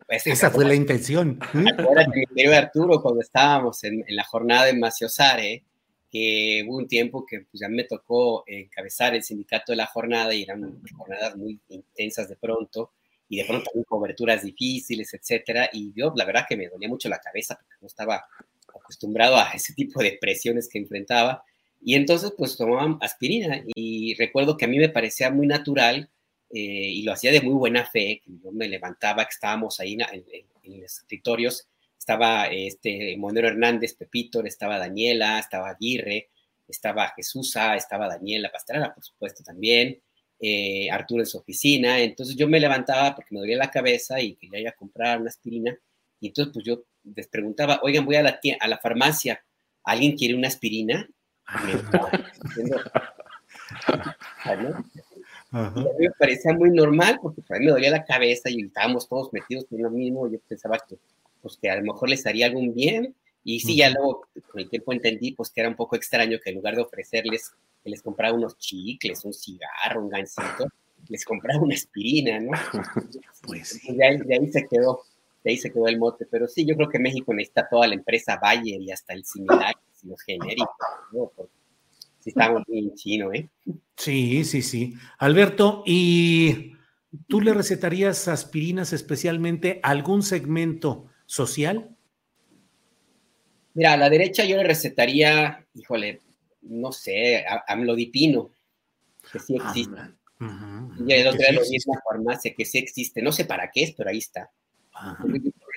Pues, 0.06 0.26
esa 0.26 0.50
fue 0.50 0.64
la 0.64 0.74
intención. 0.74 1.38
Acuérdate, 1.42 2.24
mi 2.30 2.44
Arturo, 2.44 3.00
cuando 3.02 3.20
estábamos 3.22 3.82
en, 3.84 4.04
la 4.08 4.24
jornada 4.24 4.66
de 4.66 4.74
Maciosare, 4.74 5.64
que 6.10 6.64
hubo 6.66 6.78
un 6.78 6.88
tiempo 6.88 7.24
que 7.26 7.40
pues, 7.40 7.60
ya 7.60 7.68
me 7.68 7.84
tocó 7.84 8.44
encabezar 8.46 9.14
el 9.14 9.22
sindicato 9.22 9.72
de 9.72 9.76
la 9.76 9.86
jornada 9.86 10.34
y 10.34 10.42
eran 10.42 10.82
jornadas 10.96 11.36
muy 11.36 11.60
intensas 11.68 12.28
de 12.28 12.36
pronto 12.36 12.92
y 13.28 13.38
de 13.38 13.44
pronto 13.44 13.66
también 13.66 13.84
coberturas 13.84 14.42
difíciles, 14.42 15.12
etcétera. 15.12 15.68
Y 15.72 15.92
yo, 15.94 16.12
la 16.16 16.24
verdad 16.24 16.46
que 16.48 16.56
me 16.56 16.68
dolía 16.68 16.88
mucho 16.88 17.08
la 17.08 17.18
cabeza 17.18 17.56
porque 17.56 17.76
no 17.80 17.86
estaba 17.86 18.26
acostumbrado 18.88 19.36
a 19.36 19.50
ese 19.50 19.74
tipo 19.74 20.02
de 20.02 20.16
presiones 20.18 20.68
que 20.68 20.78
enfrentaba. 20.78 21.44
Y 21.80 21.94
entonces, 21.94 22.32
pues 22.36 22.56
tomaban 22.56 22.98
aspirina. 23.02 23.62
Y 23.74 24.14
recuerdo 24.14 24.56
que 24.56 24.64
a 24.64 24.68
mí 24.68 24.78
me 24.78 24.88
parecía 24.88 25.30
muy 25.30 25.46
natural 25.46 26.10
eh, 26.50 26.60
y 26.60 27.02
lo 27.02 27.12
hacía 27.12 27.30
de 27.30 27.42
muy 27.42 27.54
buena 27.54 27.84
fe, 27.84 28.22
yo 28.26 28.50
me 28.52 28.68
levantaba, 28.68 29.24
que 29.24 29.32
estábamos 29.32 29.78
ahí 29.80 29.92
en, 29.92 30.80
los 30.80 30.98
escritorios, 30.98 31.68
estaba 31.98 32.46
este 32.46 33.16
Monero 33.18 33.48
Hernández, 33.48 33.94
Pepito, 33.94 34.42
estaba 34.42 34.78
Daniela, 34.78 35.38
estaba 35.38 35.68
Aguirre, 35.68 36.30
estaba 36.66 37.12
Jesusa, 37.14 37.76
estaba 37.76 38.08
Daniela 38.08 38.50
Pastrana, 38.50 38.94
por 38.94 39.04
supuesto, 39.04 39.42
también, 39.44 40.00
eh, 40.40 40.90
Arturo 40.90 41.22
en 41.22 41.26
su 41.26 41.38
oficina. 41.38 42.00
Entonces 42.00 42.34
yo 42.34 42.48
me 42.48 42.60
levantaba 42.60 43.14
porque 43.14 43.34
me 43.34 43.40
dolía 43.40 43.56
la 43.56 43.70
cabeza 43.70 44.20
y 44.20 44.34
quería 44.36 44.60
ir 44.60 44.68
a 44.68 44.72
comprar 44.72 45.20
una 45.20 45.28
aspirina. 45.28 45.78
Y 46.20 46.28
entonces, 46.28 46.52
pues 46.52 46.64
yo 46.64 46.84
les 47.14 47.28
preguntaba, 47.28 47.80
oigan, 47.82 48.04
voy 48.04 48.16
a 48.16 48.22
la, 48.22 48.40
a 48.60 48.68
la 48.68 48.78
farmacia, 48.78 49.42
¿alguien 49.84 50.16
quiere 50.16 50.34
una 50.34 50.48
aspirina? 50.48 51.08
me 55.98 56.10
parecía 56.18 56.52
muy 56.52 56.70
normal 56.70 57.18
porque 57.22 57.42
a 57.50 57.58
mí 57.58 57.66
me 57.66 57.70
dolía 57.72 57.90
la 57.90 58.04
cabeza 58.04 58.50
y 58.50 58.62
estábamos 58.62 59.08
todos 59.08 59.32
metidos 59.32 59.66
en 59.70 59.82
lo 59.82 59.90
mismo. 59.90 60.30
Yo 60.30 60.38
pensaba 60.46 60.78
que, 60.86 60.98
pues, 61.40 61.56
que 61.56 61.70
a 61.70 61.76
lo 61.76 61.82
mejor 61.82 62.08
les 62.10 62.26
haría 62.26 62.46
algún 62.46 62.74
bien. 62.74 63.14
Y 63.44 63.60
sí, 63.60 63.76
ya 63.76 63.88
luego 63.90 64.26
con 64.50 64.60
el 64.60 64.68
tiempo 64.68 64.92
entendí 64.92 65.32
pues, 65.32 65.50
que 65.50 65.60
era 65.60 65.70
un 65.70 65.76
poco 65.76 65.96
extraño 65.96 66.38
que 66.42 66.50
en 66.50 66.56
lugar 66.56 66.76
de 66.76 66.82
ofrecerles 66.82 67.52
que 67.82 67.90
les 67.90 68.02
comprara 68.02 68.34
unos 68.34 68.58
chicles, 68.58 69.24
un 69.24 69.32
cigarro, 69.32 70.02
un 70.02 70.10
gancito, 70.10 70.66
les 71.08 71.24
compraba 71.24 71.60
una 71.60 71.74
aspirina, 71.74 72.40
¿no? 72.40 72.52
Pues 73.42 73.80
de, 73.88 74.04
ahí, 74.04 74.18
de, 74.18 74.34
ahí, 74.34 74.52
se 74.52 74.66
quedó, 74.66 75.00
de 75.44 75.50
ahí 75.50 75.56
se 75.56 75.72
quedó 75.72 75.88
el 75.88 75.98
mote. 75.98 76.26
Pero 76.30 76.48
sí, 76.48 76.64
yo 76.66 76.76
creo 76.76 76.88
que 76.88 76.98
México 76.98 77.32
necesita 77.34 77.68
toda 77.68 77.86
la 77.86 77.94
empresa 77.94 78.38
Bayer 78.40 78.80
y 78.80 78.90
hasta 78.90 79.14
el 79.14 79.24
similar, 79.24 79.74
los 80.02 80.22
genéricos, 80.22 80.68
¿no? 81.12 81.32
sí 82.20 82.30
estamos 82.30 82.62
bien 82.66 82.94
chino, 82.94 83.32
¿eh? 83.32 83.48
Sí, 83.96 84.44
sí, 84.44 84.62
sí. 84.62 84.94
Alberto, 85.18 85.82
¿y 85.86 86.72
tú 87.26 87.40
le 87.40 87.54
recetarías 87.54 88.28
aspirinas 88.28 88.92
especialmente 88.92 89.80
a 89.82 89.90
algún 89.90 90.22
segmento 90.22 91.06
social? 91.26 91.96
Mira, 93.74 93.92
a 93.92 93.96
la 93.96 94.10
derecha 94.10 94.44
yo 94.44 94.56
le 94.56 94.64
recetaría, 94.64 95.64
híjole, 95.74 96.20
no 96.62 96.92
sé, 96.92 97.44
amlodipino, 97.66 98.50
que 99.32 99.38
sí 99.38 99.56
existe. 99.56 100.00
y 101.06 101.12
el 101.12 101.26
otro 101.28 101.52
lo 101.52 101.60
mismo 101.60 101.94
farmacia, 102.08 102.54
que 102.54 102.64
sí 102.64 102.78
existe. 102.78 103.22
No 103.22 103.32
sé 103.32 103.44
para 103.44 103.70
qué 103.70 103.84
es, 103.84 103.92
pero 103.92 104.10
ahí 104.10 104.18
está. 104.18 104.50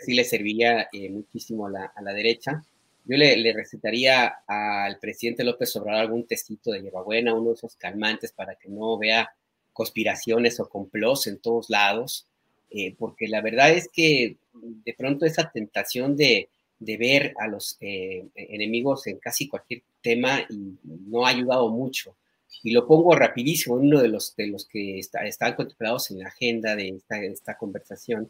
Sí 0.06 0.14
le 0.14 0.24
serviría 0.24 0.88
eh, 0.92 1.10
muchísimo 1.10 1.68
a 1.68 1.70
la, 1.70 1.86
a 1.96 2.02
la 2.02 2.14
derecha 2.14 2.64
yo 3.06 3.18
le, 3.18 3.54
recetaría 3.54 4.28
al 4.48 5.00
presidente 5.00 5.44
López 5.44 5.76
Obrador 5.76 6.02
algún 6.02 6.28
tecito 6.28 6.72
de 6.72 6.82
hierbabuena, 6.82 7.34
uno 7.34 7.50
de 7.50 7.56
esos 7.56 7.76
calmantes 7.76 8.32
para 8.32 8.56
que 8.56 8.70
no 8.70 8.98
vea 8.98 9.32
conspiraciones 9.74 10.60
o 10.60 10.70
complots 10.70 11.28
en 11.28 11.40
todos 11.40 11.70
lados, 11.70 12.28
eh, 12.70 12.96
porque 12.98 13.28
la 13.28 13.42
verdad 13.42 13.72
es 13.72 13.90
que 13.92 14.38
de 14.54 14.94
pronto 14.94 15.26
esa 15.26 15.50
tentación 15.52 16.16
de, 16.16 16.50
ver 16.80 17.34
a 17.38 17.48
los 17.48 17.78
eh, 17.80 18.26
enemigos 18.36 19.06
en 19.06 19.18
casi 19.18 19.48
cualquier 19.48 19.84
tema 20.02 20.40
no 20.50 21.26
ha 21.26 21.30
ayudado 21.30 21.70
mucho. 21.70 22.16
Y 22.64 22.72
lo 22.72 22.88
pongo 22.88 23.16
rapidísimo, 23.16 23.76
uno 23.76 24.02
de 24.02 24.08
los, 24.08 24.36
de 24.36 24.48
los 24.48 24.66
que 24.66 25.00
están 25.00 25.56
contemplados 25.56 26.12
en 26.12 26.20
la 26.20 26.28
agenda 26.28 26.76
de 26.76 26.90
esta, 26.90 27.22
esta 27.24 27.58
conversación, 27.58 28.30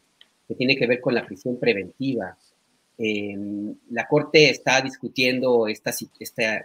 que 0.52 0.58
tiene 0.58 0.76
que 0.76 0.86
ver 0.86 1.00
con 1.00 1.14
la 1.14 1.24
prisión 1.24 1.58
preventiva. 1.58 2.36
Em, 2.98 3.74
la 3.90 4.06
Corte 4.06 4.50
está 4.50 4.82
discutiendo 4.82 5.66
esta, 5.66 5.92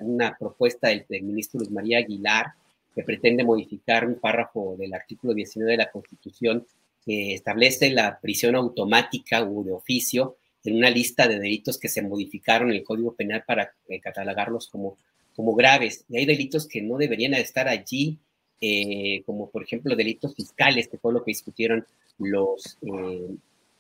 una 0.02 0.36
propuesta 0.38 0.90
del, 0.90 1.06
ministro 1.24 1.60
Luis 1.60 1.72
María 1.72 2.00
Aguilar 2.00 2.48
que 2.94 3.04
pretende 3.04 3.46
modificar 3.46 4.06
un 4.06 4.20
párrafo 4.20 4.76
del 4.78 4.94
artículo 4.94 5.34
19 5.34 5.72
de 5.72 5.78
la 5.78 5.90
Constitución 5.92 6.66
que 7.06 7.34
establece 7.34 7.90
la 7.92 8.20
prisión 8.20 8.56
automática 8.56 9.42
o 9.44 9.64
de 9.64 9.72
oficio 9.72 10.36
en 10.66 10.76
una 10.76 10.90
lista 10.90 11.28
de 11.30 11.40
delitos 11.40 11.78
que 11.78 11.88
se 11.88 12.02
modificaron 12.02 12.70
en 12.70 12.78
el 12.78 12.84
Código 12.84 13.14
Penal 13.14 13.44
para 13.48 13.72
eh, 13.88 14.02
catalogarlos 14.02 14.68
como, 14.68 14.98
como 15.34 15.56
graves. 15.56 16.04
Y 16.10 16.18
hay 16.18 16.26
delitos 16.26 16.68
que 16.68 16.82
no 16.82 16.98
deberían 16.98 17.36
estar 17.36 17.70
allí, 17.70 18.18
eh, 18.60 19.24
como 19.26 19.50
por 19.50 19.64
ejemplo 19.64 19.96
delitos 19.96 20.36
fiscales, 20.36 20.90
que 20.90 20.98
fue 20.98 21.14
lo 21.14 21.24
que 21.24 21.32
discutieron 21.32 21.86
los, 22.20 22.78
eh, 22.82 23.38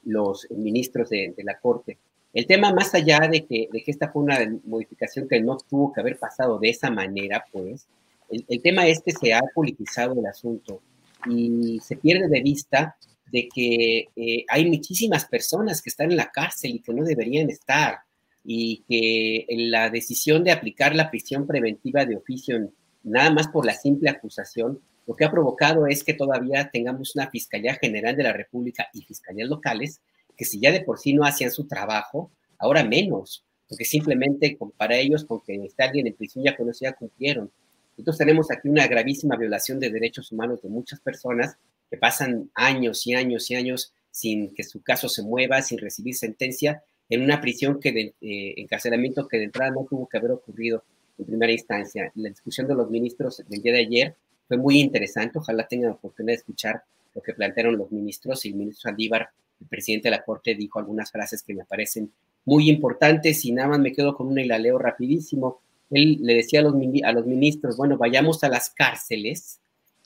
los 0.07 0.47
ministros 0.49 1.09
de 1.09 1.33
la 1.43 1.59
Corte. 1.59 1.97
El 2.33 2.45
tema, 2.45 2.71
más 2.71 2.93
allá 2.93 3.27
de 3.31 3.45
que, 3.45 3.67
de 3.71 3.81
que 3.81 3.89
esta 3.91 4.09
fue 4.11 4.21
una 4.21 4.37
modificación 4.65 5.27
que 5.27 5.41
no 5.41 5.57
tuvo 5.57 5.91
que 5.91 6.01
haber 6.01 6.19
pasado 6.19 6.59
de 6.59 6.69
esa 6.69 6.91
manera, 6.91 7.43
pues, 7.51 7.87
el, 8.29 8.61
tema 8.61 8.85
es 8.85 9.01
que 9.01 9.11
se 9.11 9.33
ha 9.33 9.41
politizado 9.55 10.19
el 10.19 10.25
asunto 10.25 10.81
y 11.27 11.79
se 11.79 11.95
pierde 11.95 12.27
de 12.27 12.41
vista 12.41 12.95
de 13.31 13.47
que 13.47 14.09
eh, 14.15 14.45
hay 14.49 14.69
muchísimas 14.69 15.25
personas 15.25 15.81
que 15.81 15.89
están 15.89 16.11
en 16.11 16.17
la 16.17 16.29
cárcel 16.29 16.75
y 16.75 16.79
que 16.79 16.93
no 16.93 17.03
deberían 17.03 17.49
estar 17.49 17.99
y 18.43 18.83
que 18.87 19.45
la 19.49 19.89
decisión 19.89 20.43
de 20.43 20.51
aplicar 20.51 20.95
la 20.95 21.09
prisión 21.09 21.47
preventiva 21.47 22.05
de 22.05 22.17
oficio 22.17 22.69
nada 23.03 23.31
más 23.31 23.47
por 23.47 23.65
la 23.65 23.73
simple 23.73 24.09
acusación, 24.09 24.79
lo 25.07 25.15
que 25.15 25.23
ha 25.23 25.31
provocado 25.31 25.87
es 25.87 26.03
que 26.03 26.13
todavía 26.13 26.69
tengamos 26.69 27.15
una 27.15 27.29
Fiscalía 27.29 27.75
General 27.75 28.15
de 28.15 28.23
la 28.23 28.33
República 28.33 28.89
y 28.93 29.01
fiscalías 29.03 29.47
locales 29.47 30.01
que 30.35 30.45
si 30.45 30.59
ya 30.59 30.71
de 30.71 30.81
por 30.81 30.99
sí 30.99 31.13
no 31.13 31.25
hacían 31.25 31.49
su 31.49 31.65
trabajo, 31.65 32.29
ahora 32.59 32.83
menos, 32.83 33.43
porque 33.67 33.85
simplemente 33.85 34.57
para 34.75 34.97
ellos, 34.97 35.25
con 35.25 35.41
que 35.41 35.55
esté 35.65 35.83
alguien 35.83 36.07
en 36.07 36.13
prisión 36.13 36.43
ya 36.43 36.55
con 36.55 36.71
ya 36.71 36.93
cumplieron. 36.93 37.49
Entonces 37.97 38.19
tenemos 38.19 38.51
aquí 38.51 38.69
una 38.69 38.85
gravísima 38.85 39.35
violación 39.35 39.79
de 39.79 39.89
derechos 39.89 40.31
humanos 40.31 40.61
de 40.61 40.69
muchas 40.69 40.99
personas 40.99 41.57
que 41.89 41.97
pasan 41.97 42.51
años 42.53 43.07
y 43.07 43.15
años 43.15 43.49
y 43.49 43.55
años 43.55 43.93
sin 44.11 44.53
que 44.53 44.63
su 44.63 44.83
caso 44.83 45.09
se 45.09 45.23
mueva, 45.23 45.61
sin 45.61 45.79
recibir 45.79 46.15
sentencia, 46.15 46.83
en 47.09 47.23
una 47.23 47.39
prisión 47.39 47.79
que 47.79 47.91
de 47.91 48.13
eh, 48.21 48.53
encarcelamiento 48.57 49.27
que 49.27 49.37
de 49.37 49.45
entrada 49.45 49.71
no 49.71 49.87
tuvo 49.89 50.07
que 50.07 50.17
haber 50.17 50.31
ocurrido 50.31 50.83
en 51.17 51.25
primera 51.25 51.51
instancia. 51.51 52.11
La 52.15 52.29
discusión 52.29 52.67
de 52.67 52.75
los 52.75 52.89
ministros 52.89 53.41
del 53.47 53.61
día 53.61 53.73
de 53.73 53.79
ayer 53.79 54.15
fue 54.47 54.57
muy 54.57 54.79
interesante, 54.79 55.39
ojalá 55.39 55.67
tengan 55.67 55.89
la 55.89 55.95
oportunidad 55.95 56.33
de 56.33 56.37
escuchar 56.37 56.83
lo 57.13 57.21
que 57.21 57.33
plantearon 57.33 57.77
los 57.77 57.91
ministros. 57.91 58.45
Y 58.45 58.49
el 58.49 58.55
ministro 58.55 58.89
Andívar 58.89 59.29
el 59.59 59.67
presidente 59.67 60.07
de 60.07 60.15
la 60.15 60.23
Corte 60.23 60.55
dijo 60.55 60.79
algunas 60.79 61.11
frases 61.11 61.43
que 61.43 61.53
me 61.53 61.65
parecen 61.65 62.11
muy 62.45 62.69
importantes. 62.69 63.43
Y 63.45 63.51
nada 63.51 63.69
más 63.69 63.79
me 63.79 63.91
quedo 63.91 64.15
con 64.15 64.27
una 64.27 64.41
y 64.41 64.47
la 64.47 64.59
leo 64.59 64.77
rapidísimo. 64.77 65.59
Él 65.89 66.19
le 66.21 66.35
decía 66.35 66.59
a 66.59 66.63
los, 66.63 66.75
a 67.03 67.11
los 67.11 67.25
ministros, 67.25 67.77
bueno, 67.77 67.97
vayamos 67.97 68.43
a 68.43 68.49
las 68.49 68.69
cárceles 68.69 69.59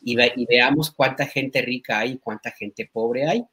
y, 0.04 0.16
y 0.20 0.46
veamos 0.46 0.92
cuánta 0.92 1.26
gente 1.26 1.62
rica 1.62 2.00
hay 2.00 2.14
y 2.14 2.18
cuánta 2.18 2.52
gente 2.52 2.90
pobre 2.92 3.28
hay, 3.28 3.46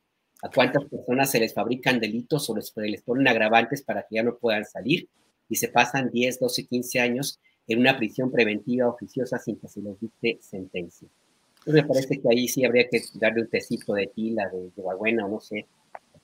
a 0.42 0.50
cuántas 0.50 0.84
personas 0.84 1.30
se 1.30 1.40
les 1.40 1.54
fabrican 1.54 2.00
delitos 2.00 2.48
o 2.48 2.56
les, 2.56 2.72
les 2.76 3.02
ponen 3.02 3.28
agravantes 3.28 3.82
para 3.82 4.02
que 4.02 4.16
ya 4.16 4.22
no 4.22 4.36
puedan 4.36 4.64
salir 4.64 5.08
y 5.48 5.56
se 5.56 5.68
pasan 5.68 6.10
10, 6.10 6.38
12, 6.38 6.66
15 6.66 7.00
años 7.00 7.40
en 7.68 7.78
una 7.78 7.96
prisión 7.96 8.32
preventiva 8.32 8.88
oficiosa 8.88 9.38
sin 9.38 9.56
que 9.56 9.68
se 9.68 9.80
les 9.80 10.00
dicte 10.00 10.38
sentencia. 10.40 11.08
Entonces 11.58 11.82
me 11.82 11.88
parece 11.88 12.20
que 12.20 12.28
ahí 12.30 12.48
sí 12.48 12.64
habría 12.64 12.88
que 12.88 13.02
darle 13.14 13.42
un 13.42 13.48
tecito 13.48 13.92
de 13.94 14.06
tila, 14.08 14.48
de, 14.48 14.70
de 14.74 14.94
buena 14.96 15.26
o 15.26 15.28
no 15.28 15.40
sé, 15.40 15.66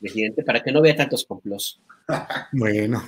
presidente, 0.04 0.42
para 0.42 0.62
que 0.62 0.72
no 0.72 0.82
vea 0.82 0.96
tantos 0.96 1.24
complos. 1.24 1.80
Bueno, 2.52 3.02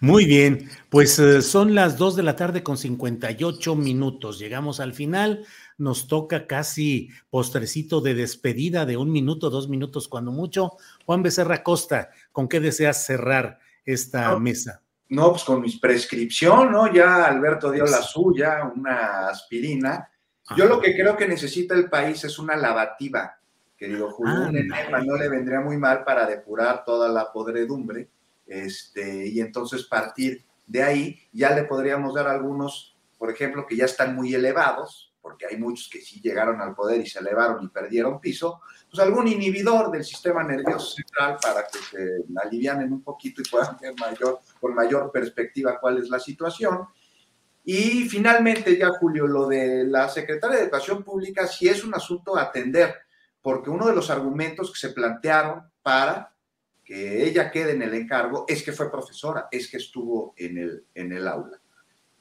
muy 0.00 0.24
bien. 0.24 0.68
Pues 0.90 1.20
eh, 1.20 1.40
son 1.40 1.74
las 1.74 1.96
2 1.96 2.16
de 2.16 2.22
la 2.24 2.34
tarde 2.34 2.64
con 2.64 2.76
58 2.76 3.76
minutos. 3.76 4.40
Llegamos 4.40 4.80
al 4.80 4.92
final. 4.92 5.46
Nos 5.78 6.08
toca 6.08 6.48
casi 6.48 7.10
postrecito 7.30 8.00
de 8.00 8.14
despedida 8.14 8.86
de 8.86 8.96
un 8.96 9.12
minuto, 9.12 9.50
dos 9.50 9.68
minutos, 9.68 10.08
cuando 10.08 10.32
mucho. 10.32 10.72
Juan 11.06 11.22
Becerra 11.22 11.62
Costa, 11.62 12.10
¿con 12.32 12.48
qué 12.48 12.58
deseas 12.58 13.06
cerrar 13.06 13.60
esta 13.84 14.36
mesa? 14.40 14.83
No, 15.10 15.30
pues 15.30 15.44
con 15.44 15.60
mi 15.60 15.70
prescripción, 15.78 16.72
¿no? 16.72 16.92
Ya 16.92 17.26
Alberto 17.26 17.70
dio 17.70 17.84
la 17.84 18.02
suya, 18.02 18.72
una 18.74 19.28
aspirina. 19.28 20.10
Yo 20.56 20.66
lo 20.66 20.80
que 20.80 20.94
creo 20.94 21.16
que 21.16 21.28
necesita 21.28 21.74
el 21.74 21.88
país 21.88 22.24
es 22.24 22.38
una 22.38 22.56
lavativa 22.56 23.38
querido 23.76 24.10
Julio, 24.10 24.48
un 24.48 24.56
enema 24.56 25.00
no 25.00 25.16
le 25.16 25.28
vendría 25.28 25.60
muy 25.60 25.76
mal 25.76 26.04
para 26.04 26.26
depurar 26.26 26.84
toda 26.84 27.08
la 27.08 27.32
podredumbre, 27.32 28.08
este, 28.46 29.28
y 29.28 29.40
entonces 29.40 29.84
partir 29.84 30.44
de 30.66 30.82
ahí, 30.82 31.20
ya 31.32 31.54
le 31.54 31.64
podríamos 31.64 32.14
dar 32.14 32.28
algunos, 32.28 32.96
por 33.18 33.30
ejemplo, 33.30 33.66
que 33.66 33.76
ya 33.76 33.84
están 33.84 34.14
muy 34.14 34.34
elevados, 34.34 35.12
porque 35.34 35.46
hay 35.46 35.56
muchos 35.56 35.88
que 35.88 36.00
sí 36.00 36.20
llegaron 36.20 36.60
al 36.60 36.76
poder 36.76 37.00
y 37.00 37.08
se 37.08 37.18
elevaron 37.18 37.64
y 37.64 37.68
perdieron 37.68 38.20
piso, 38.20 38.60
pues 38.88 39.02
algún 39.02 39.26
inhibidor 39.26 39.90
del 39.90 40.04
sistema 40.04 40.44
nervioso 40.44 40.94
central 40.94 41.38
para 41.42 41.66
que 41.66 41.78
se 41.78 42.24
alivianen 42.36 42.92
un 42.92 43.02
poquito 43.02 43.42
y 43.42 43.44
puedan 43.50 43.76
ver 43.80 43.94
mayor, 43.98 44.38
con 44.60 44.76
mayor 44.76 45.10
perspectiva 45.10 45.80
cuál 45.80 45.98
es 45.98 46.08
la 46.08 46.20
situación. 46.20 46.86
Y 47.64 48.08
finalmente, 48.08 48.78
ya 48.78 48.90
Julio, 48.90 49.26
lo 49.26 49.48
de 49.48 49.84
la 49.86 50.08
secretaria 50.08 50.58
de 50.58 50.62
Educación 50.64 51.02
Pública 51.02 51.48
sí 51.48 51.66
es 51.66 51.82
un 51.82 51.94
asunto 51.94 52.36
a 52.36 52.42
atender 52.42 52.94
porque 53.42 53.70
uno 53.70 53.88
de 53.88 53.94
los 53.96 54.10
argumentos 54.10 54.72
que 54.72 54.78
se 54.78 54.94
plantearon 54.94 55.68
para 55.82 56.32
que 56.84 57.26
ella 57.26 57.50
quede 57.50 57.72
en 57.72 57.82
el 57.82 57.94
encargo 57.94 58.44
es 58.46 58.62
que 58.62 58.72
fue 58.72 58.88
profesora, 58.88 59.48
es 59.50 59.68
que 59.68 59.78
estuvo 59.78 60.32
en 60.36 60.58
el, 60.58 60.86
en 60.94 61.12
el 61.12 61.26
aula. 61.26 61.60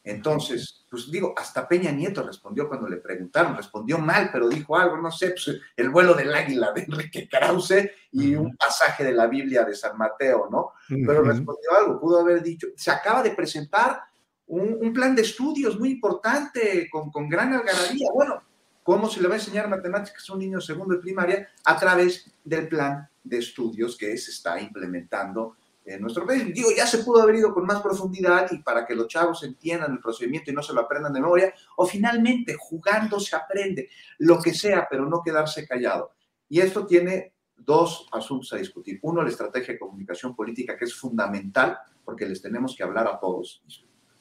Entonces, 0.04 0.83
pues 0.94 1.10
digo, 1.10 1.34
hasta 1.36 1.68
Peña 1.68 1.90
Nieto 1.90 2.22
respondió 2.22 2.68
cuando 2.68 2.88
le 2.88 2.98
preguntaron, 2.98 3.58
respondió 3.58 3.98
mal, 3.98 4.30
pero 4.32 4.48
dijo 4.48 4.78
algo, 4.78 4.96
no 4.98 5.10
sé, 5.10 5.30
pues 5.30 5.60
el 5.76 5.90
vuelo 5.90 6.14
del 6.14 6.32
águila 6.32 6.72
de 6.72 6.84
Enrique 6.84 7.28
Krause 7.28 7.90
y 8.12 8.36
un 8.36 8.56
pasaje 8.56 9.04
de 9.04 9.12
la 9.12 9.26
Biblia 9.26 9.66
de 9.66 9.74
San 9.74 9.98
Mateo, 9.98 10.50
¿no? 10.52 10.74
Pero 10.88 11.24
respondió 11.24 11.72
algo, 11.76 12.00
pudo 12.00 12.20
haber 12.20 12.44
dicho, 12.44 12.68
se 12.76 12.92
acaba 12.92 13.24
de 13.24 13.32
presentar 13.32 14.04
un, 14.46 14.94
plan 14.94 15.16
de 15.16 15.24
estudios 15.24 15.80
muy 15.80 15.90
importante, 15.90 16.88
con, 16.92 17.10
con 17.10 17.28
gran 17.28 17.54
algarabía. 17.54 18.12
Bueno, 18.14 18.44
¿Cómo 18.84 19.10
se 19.10 19.22
le 19.22 19.30
va 19.30 19.36
a 19.36 19.38
enseñar 19.38 19.70
matemáticas 19.70 20.30
a 20.30 20.34
un 20.34 20.40
niño 20.40 20.60
segundo 20.60 20.94
de 20.94 21.02
primaria? 21.02 21.50
A 21.64 21.80
través 21.80 22.30
del 22.44 22.68
plan 22.68 23.10
de 23.24 23.38
estudios 23.38 23.98
que 23.98 24.16
se 24.18 24.30
está 24.30 24.60
implementando 24.60 25.56
en 25.86 26.02
nuestro 26.02 26.26
país. 26.26 26.54
Digo, 26.54 26.70
ya 26.76 26.88
se 26.88 27.00
pudo 27.00 27.22
haber 27.22 27.36
ido 27.36 27.54
con 27.54 27.66
más 27.66 27.82
profundidad 27.82 28.52
y 28.52 28.60
para 28.60 28.86
que 28.86 28.96
los 28.96 29.08
chavos 29.08 29.44
entiendan 29.44 29.92
el 29.92 30.00
procedimiento 30.00 30.52
y 30.52 30.54
no 30.54 30.62
se 30.62 30.74
lo 30.74 30.82
aprendan 30.82 31.14
de 31.14 31.22
memoria, 31.22 31.54
o 31.78 31.86
finalmente 31.86 32.56
jugando 32.58 33.20
se 33.20 33.36
aprende, 33.36 33.90
lo 34.20 34.42
que 34.42 34.54
sea, 34.54 34.88
pero 34.90 35.06
no 35.08 35.22
quedarse 35.22 35.68
callado. 35.68 36.14
Y 36.48 36.62
esto 36.62 36.86
tiene 36.86 37.34
dos 37.56 38.08
asuntos 38.12 38.54
a 38.54 38.58
discutir. 38.58 39.00
Uno, 39.02 39.22
la 39.22 39.30
estrategia 39.30 39.74
de 39.74 39.80
comunicación 39.80 40.36
política, 40.36 40.78
que 40.78 40.86
es 40.86 40.96
fundamental, 40.96 41.78
porque 42.04 42.26
les 42.26 42.42
tenemos 42.42 42.76
que 42.76 42.84
hablar 42.84 43.08
a 43.08 43.20
todos. 43.20 43.64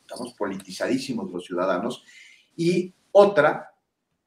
Estamos 0.01 0.35
politizadísimos 0.35 1.31
los 1.31 1.45
ciudadanos. 1.45 2.05
Y 2.57 2.95
otra, 3.13 3.75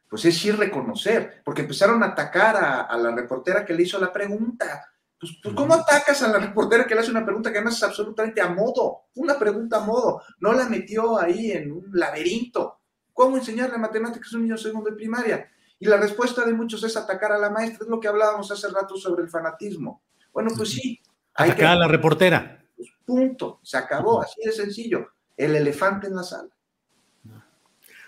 pues 0.09 0.25
es 0.25 0.45
ir 0.45 0.57
reconocer, 0.57 1.41
porque 1.43 1.61
empezaron 1.61 2.03
a 2.03 2.07
atacar 2.07 2.55
a, 2.57 2.81
a 2.81 2.97
la 2.97 3.15
reportera 3.15 3.65
que 3.65 3.73
le 3.73 3.83
hizo 3.83 3.99
la 3.99 4.11
pregunta 4.11 4.94
pues, 5.19 5.37
pues, 5.41 5.55
¿cómo 5.55 5.73
atacas 5.73 6.21
a 6.23 6.27
la 6.27 6.39
reportera 6.39 6.85
que 6.85 6.93
le 6.93 7.01
hace 7.01 7.11
una 7.11 7.25
pregunta 7.25 7.51
que 7.51 7.57
además 7.57 7.77
es 7.77 7.83
absolutamente 7.83 8.41
a 8.41 8.49
modo? 8.49 9.05
Una 9.15 9.39
pregunta 9.39 9.77
a 9.77 9.85
modo. 9.85 10.21
No 10.39 10.53
la 10.53 10.67
metió 10.67 11.19
ahí 11.19 11.51
en 11.51 11.71
un 11.71 11.89
laberinto. 11.93 12.81
¿Cómo 13.13 13.37
enseñarle 13.37 13.77
matemáticas 13.77 14.33
a 14.33 14.37
un 14.37 14.43
niño 14.43 14.57
segundo 14.57 14.89
de 14.89 14.95
primaria? 14.95 15.49
Y 15.79 15.85
la 15.85 15.97
respuesta 15.97 16.45
de 16.45 16.53
muchos 16.53 16.83
es 16.83 16.97
atacar 16.97 17.31
a 17.31 17.37
la 17.37 17.49
maestra. 17.49 17.85
Es 17.85 17.89
lo 17.89 17.99
que 17.99 18.07
hablábamos 18.07 18.51
hace 18.51 18.67
rato 18.67 18.97
sobre 18.97 19.23
el 19.23 19.29
fanatismo. 19.29 20.03
Bueno, 20.33 20.51
pues 20.55 20.71
sí. 20.71 21.01
Atacar 21.33 21.67
a 21.67 21.75
la 21.75 21.87
reportera. 21.87 22.65
Pues, 22.75 22.89
punto. 23.05 23.59
Se 23.63 23.77
acabó. 23.77 24.21
Así 24.21 24.41
de 24.43 24.51
sencillo. 24.51 25.07
El 25.37 25.55
elefante 25.55 26.07
en 26.07 26.15
la 26.15 26.23
sala. 26.23 26.49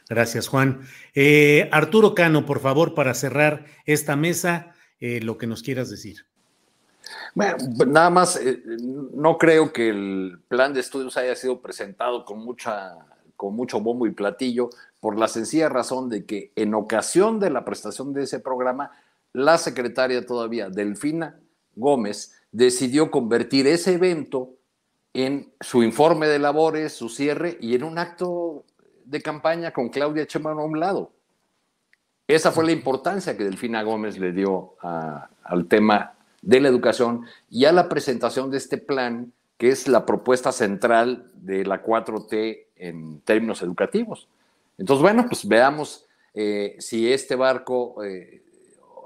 Gracias, 0.10 0.48
Juan. 0.48 0.82
Eh, 1.14 1.70
Arturo 1.72 2.16
Cano, 2.16 2.46
por 2.46 2.60
favor, 2.60 2.94
para 2.94 3.14
cerrar 3.14 3.66
esta 3.86 4.16
mesa, 4.16 4.74
eh, 5.00 5.20
lo 5.22 5.38
que 5.38 5.48
nos 5.48 5.64
quieras 5.64 5.90
decir. 5.90 6.26
Bueno, 7.36 7.58
nada 7.88 8.10
más, 8.10 8.36
eh, 8.38 8.62
no 9.14 9.38
creo 9.38 9.72
que 9.72 9.90
el 9.90 10.40
plan 10.48 10.74
de 10.74 10.80
estudios 10.80 11.18
haya 11.18 11.36
sido 11.36 11.62
presentado 11.62 12.26
con, 12.26 12.40
mucha, 12.40 12.96
con 13.36 13.56
mucho 13.56 13.80
bombo 13.80 14.08
y 14.08 14.12
platillo, 14.12 14.70
por 15.00 15.18
la 15.18 15.28
sencilla 15.28 15.70
razón 15.70 16.10
de 16.10 16.26
que 16.26 16.52
en 16.56 16.74
ocasión 16.74 17.40
de 17.40 17.50
la 17.50 17.64
prestación 17.64 18.14
de 18.14 18.24
ese 18.24 18.40
programa, 18.40 18.92
la 19.34 19.58
secretaria 19.58 20.26
todavía, 20.26 20.70
Delfina 20.70 21.40
Gómez, 21.76 22.34
decidió 22.52 23.12
convertir 23.12 23.68
ese 23.68 23.94
evento 23.94 24.54
en 25.14 25.54
su 25.62 25.84
informe 25.84 26.28
de 26.28 26.40
labores, 26.40 26.94
su 26.94 27.10
cierre 27.10 27.58
y 27.62 27.76
en 27.76 27.84
un 27.84 28.00
acto 28.00 28.66
de 29.06 29.22
campaña 29.22 29.72
con 29.72 29.90
Claudia 29.90 30.26
Sheinbaum 30.26 30.60
a 30.60 30.64
un 30.64 30.80
lado. 30.80 31.12
Esa 32.28 32.52
fue 32.52 32.66
la 32.66 32.74
importancia 32.74 33.38
que 33.38 33.46
Delfina 33.46 33.84
Gómez 33.84 34.20
le 34.20 34.34
dio 34.34 34.76
al 34.82 35.68
tema 35.68 36.17
de 36.42 36.62
la 36.62 36.68
educación 36.68 37.26
y 37.50 37.66
a 37.66 37.72
la 37.72 37.90
presentación 37.90 38.52
de 38.52 38.58
este 38.58 38.78
plan, 38.78 39.34
que 39.58 39.70
es 39.70 39.88
la 39.88 40.06
propuesta 40.06 40.52
central 40.52 41.32
de 41.36 41.66
la 41.66 41.84
4T 41.84 42.66
en 42.76 43.22
términos 43.22 43.62
educativos. 43.62 44.28
Entonces, 44.78 45.02
bueno, 45.02 45.26
pues 45.28 45.48
veamos 45.48 46.06
eh, 46.34 46.76
si 46.80 47.12
este 47.12 47.36
barco, 47.36 48.04
eh, 48.04 48.44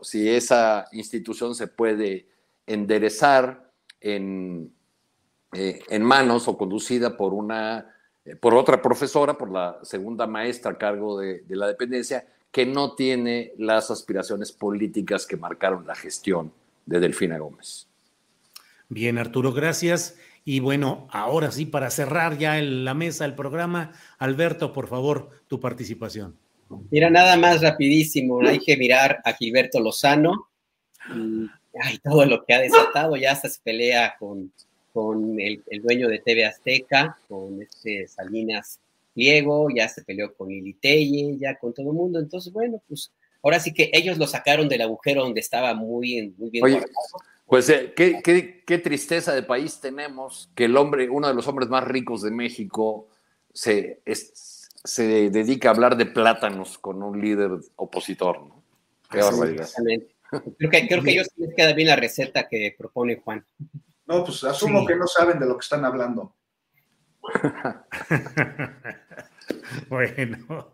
si 0.02 0.30
esa 0.30 0.88
institución 0.92 1.56
se 1.56 1.68
puede 1.68 2.28
enderezar 2.68 3.72
en, 4.02 4.74
eh, 5.54 5.82
en 5.88 6.04
manos 6.04 6.48
o 6.48 6.58
conducida 6.58 7.16
por 7.16 7.34
una 7.34 7.88
por 8.40 8.54
otra 8.54 8.80
profesora, 8.80 9.36
por 9.36 9.52
la 9.52 9.80
segunda 9.82 10.28
maestra 10.28 10.74
a 10.74 10.78
cargo 10.78 11.20
de, 11.20 11.40
de 11.42 11.56
la 11.56 11.66
dependencia, 11.66 12.24
que 12.52 12.68
no 12.68 12.94
tiene 12.94 13.52
las 13.58 13.90
aspiraciones 13.90 14.52
políticas 14.52 15.26
que 15.26 15.38
marcaron 15.38 15.88
la 15.88 15.96
gestión 15.96 16.54
de 16.86 17.00
Delfina 17.00 17.38
Gómez. 17.38 17.88
Bien, 18.90 19.18
Arturo, 19.18 19.54
gracias. 19.54 20.18
Y 20.44 20.60
bueno, 20.60 21.08
ahora 21.12 21.52
sí, 21.52 21.66
para 21.66 21.90
cerrar 21.90 22.38
ya 22.38 22.60
la 22.62 22.94
mesa, 22.94 23.26
el 23.26 23.36
programa, 23.36 23.94
Alberto, 24.18 24.74
por 24.74 24.88
favor, 24.88 25.30
tu 25.48 25.60
participación. 25.60 26.36
Mira, 26.90 27.10
nada 27.10 27.38
más 27.38 27.62
rapidísimo, 27.62 28.42
hay 28.42 28.60
que 28.60 28.78
mirar 28.78 29.20
a 29.24 29.34
Gilberto 29.34 29.80
Lozano 29.80 30.48
y 31.16 31.48
ay, 31.82 31.98
todo 32.04 32.26
lo 32.26 32.44
que 32.44 32.54
ha 32.54 32.60
desatado, 32.60 33.16
ya 33.16 33.32
hasta 33.32 33.50
se 33.50 33.62
pelea 33.62 34.16
con, 34.20 34.52
con 34.94 35.40
el, 35.40 35.64
dueño 35.82 36.08
de 36.08 36.20
TV 36.20 36.46
Azteca, 36.46 37.18
con 37.28 37.62
este 37.62 38.08
Salinas 38.08 38.80
Diego, 39.14 39.68
ya 39.74 39.90
se 39.90 40.04
peleó 40.04 40.34
con 40.34 40.50
Lili 40.50 40.74
Telle, 40.74 41.38
ya 41.38 41.56
con 41.56 41.74
todo 41.74 41.92
el 41.92 41.98
mundo, 41.98 42.20
entonces 42.20 42.52
bueno, 42.54 42.82
pues 42.88 43.12
ahora 43.44 43.60
sí 43.60 43.74
que 43.74 43.90
ellos 43.94 44.18
lo 44.18 44.28
sacaron 44.28 44.70
del 44.70 44.82
agujero 44.82 45.24
donde 45.24 45.40
estaba 45.40 45.74
muy, 45.74 46.34
muy 46.38 46.50
bien. 46.50 46.64
Oye, 46.64 46.86
pues 47.46 47.70
eh, 47.70 47.94
qué, 47.96 48.22
qué, 48.24 48.64
qué, 48.66 48.78
tristeza 48.78 49.34
de 49.34 49.44
país 49.44 49.80
tenemos 49.82 50.50
que 50.56 50.66
el 50.66 50.78
hombre, 50.78 51.10
uno 51.10 51.28
de 51.28 51.34
los 51.34 51.48
hombres 51.48 51.70
más 51.70 51.84
ricos 51.84 52.22
de 52.22 52.32
México, 52.32 53.10
se, 53.54 54.02
se 54.84 55.30
dedica 55.30 55.70
a 55.70 55.74
hablar 55.74 55.98
de 55.98 56.06
plátanos 56.06 56.78
con 56.78 57.04
un 57.04 57.20
líder 57.20 57.52
opositor. 57.76 58.42
¿no? 58.42 58.64
Qué 59.10 59.20
barbaridad. 59.20 59.68
Creo 60.58 60.72
que, 60.72 60.88
creo 60.88 61.04
que 61.04 61.12
ellos 61.12 61.28
les 61.36 61.54
queda 61.54 61.74
bien 61.74 61.90
la 61.90 61.98
receta 61.98 62.48
que 62.48 62.74
propone 62.78 63.18
Juan. 63.18 63.46
No, 64.06 64.24
pues 64.24 64.46
asumo 64.46 64.86
que 64.86 64.96
no 64.96 65.08
saben 65.08 65.40
de 65.40 65.46
lo 65.46 65.58
que 65.58 65.64
están 65.64 65.84
hablando. 65.84 66.34
Bueno, 69.90 70.74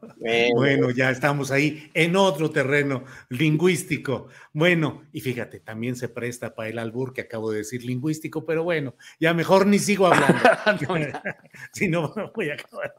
bueno, 0.55 0.89
ya 0.91 1.09
estamos 1.09 1.51
ahí 1.51 1.91
en 1.93 2.15
otro 2.15 2.49
terreno 2.51 3.03
lingüístico. 3.29 4.27
Bueno, 4.53 5.03
y 5.11 5.21
fíjate, 5.21 5.59
también 5.59 5.95
se 5.95 6.09
presta 6.09 6.55
para 6.55 6.69
el 6.69 6.79
albur 6.79 7.13
que 7.13 7.21
acabo 7.21 7.51
de 7.51 7.59
decir 7.59 7.83
lingüístico, 7.83 8.45
pero 8.45 8.63
bueno, 8.63 8.95
ya 9.19 9.33
mejor 9.33 9.67
ni 9.67 9.79
sigo 9.79 10.07
hablando. 10.07 10.37
si 11.73 11.87
no, 11.87 12.13
voy 12.35 12.49
a 12.49 12.55
acabar. 12.55 12.95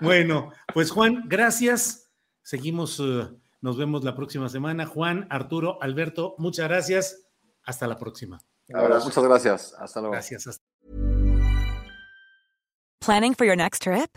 Bueno, 0.00 0.52
pues 0.72 0.90
Juan, 0.90 1.24
gracias. 1.26 2.10
Seguimos, 2.42 3.00
eh, 3.00 3.28
nos 3.60 3.76
vemos 3.76 4.04
la 4.04 4.14
próxima 4.14 4.48
semana. 4.48 4.86
Juan, 4.86 5.26
Arturo, 5.30 5.78
Alberto, 5.82 6.34
muchas 6.38 6.68
gracias. 6.68 7.26
Hasta 7.64 7.86
la 7.86 7.96
próxima. 7.96 8.40
Muchas 8.68 9.24
gracias. 9.24 9.74
Hasta 9.78 10.00
luego. 10.00 10.12
Gracias. 10.12 10.60
Planning 13.00 13.34
for 13.34 13.46
your 13.46 13.56
next 13.56 13.82
trip? 13.82 14.16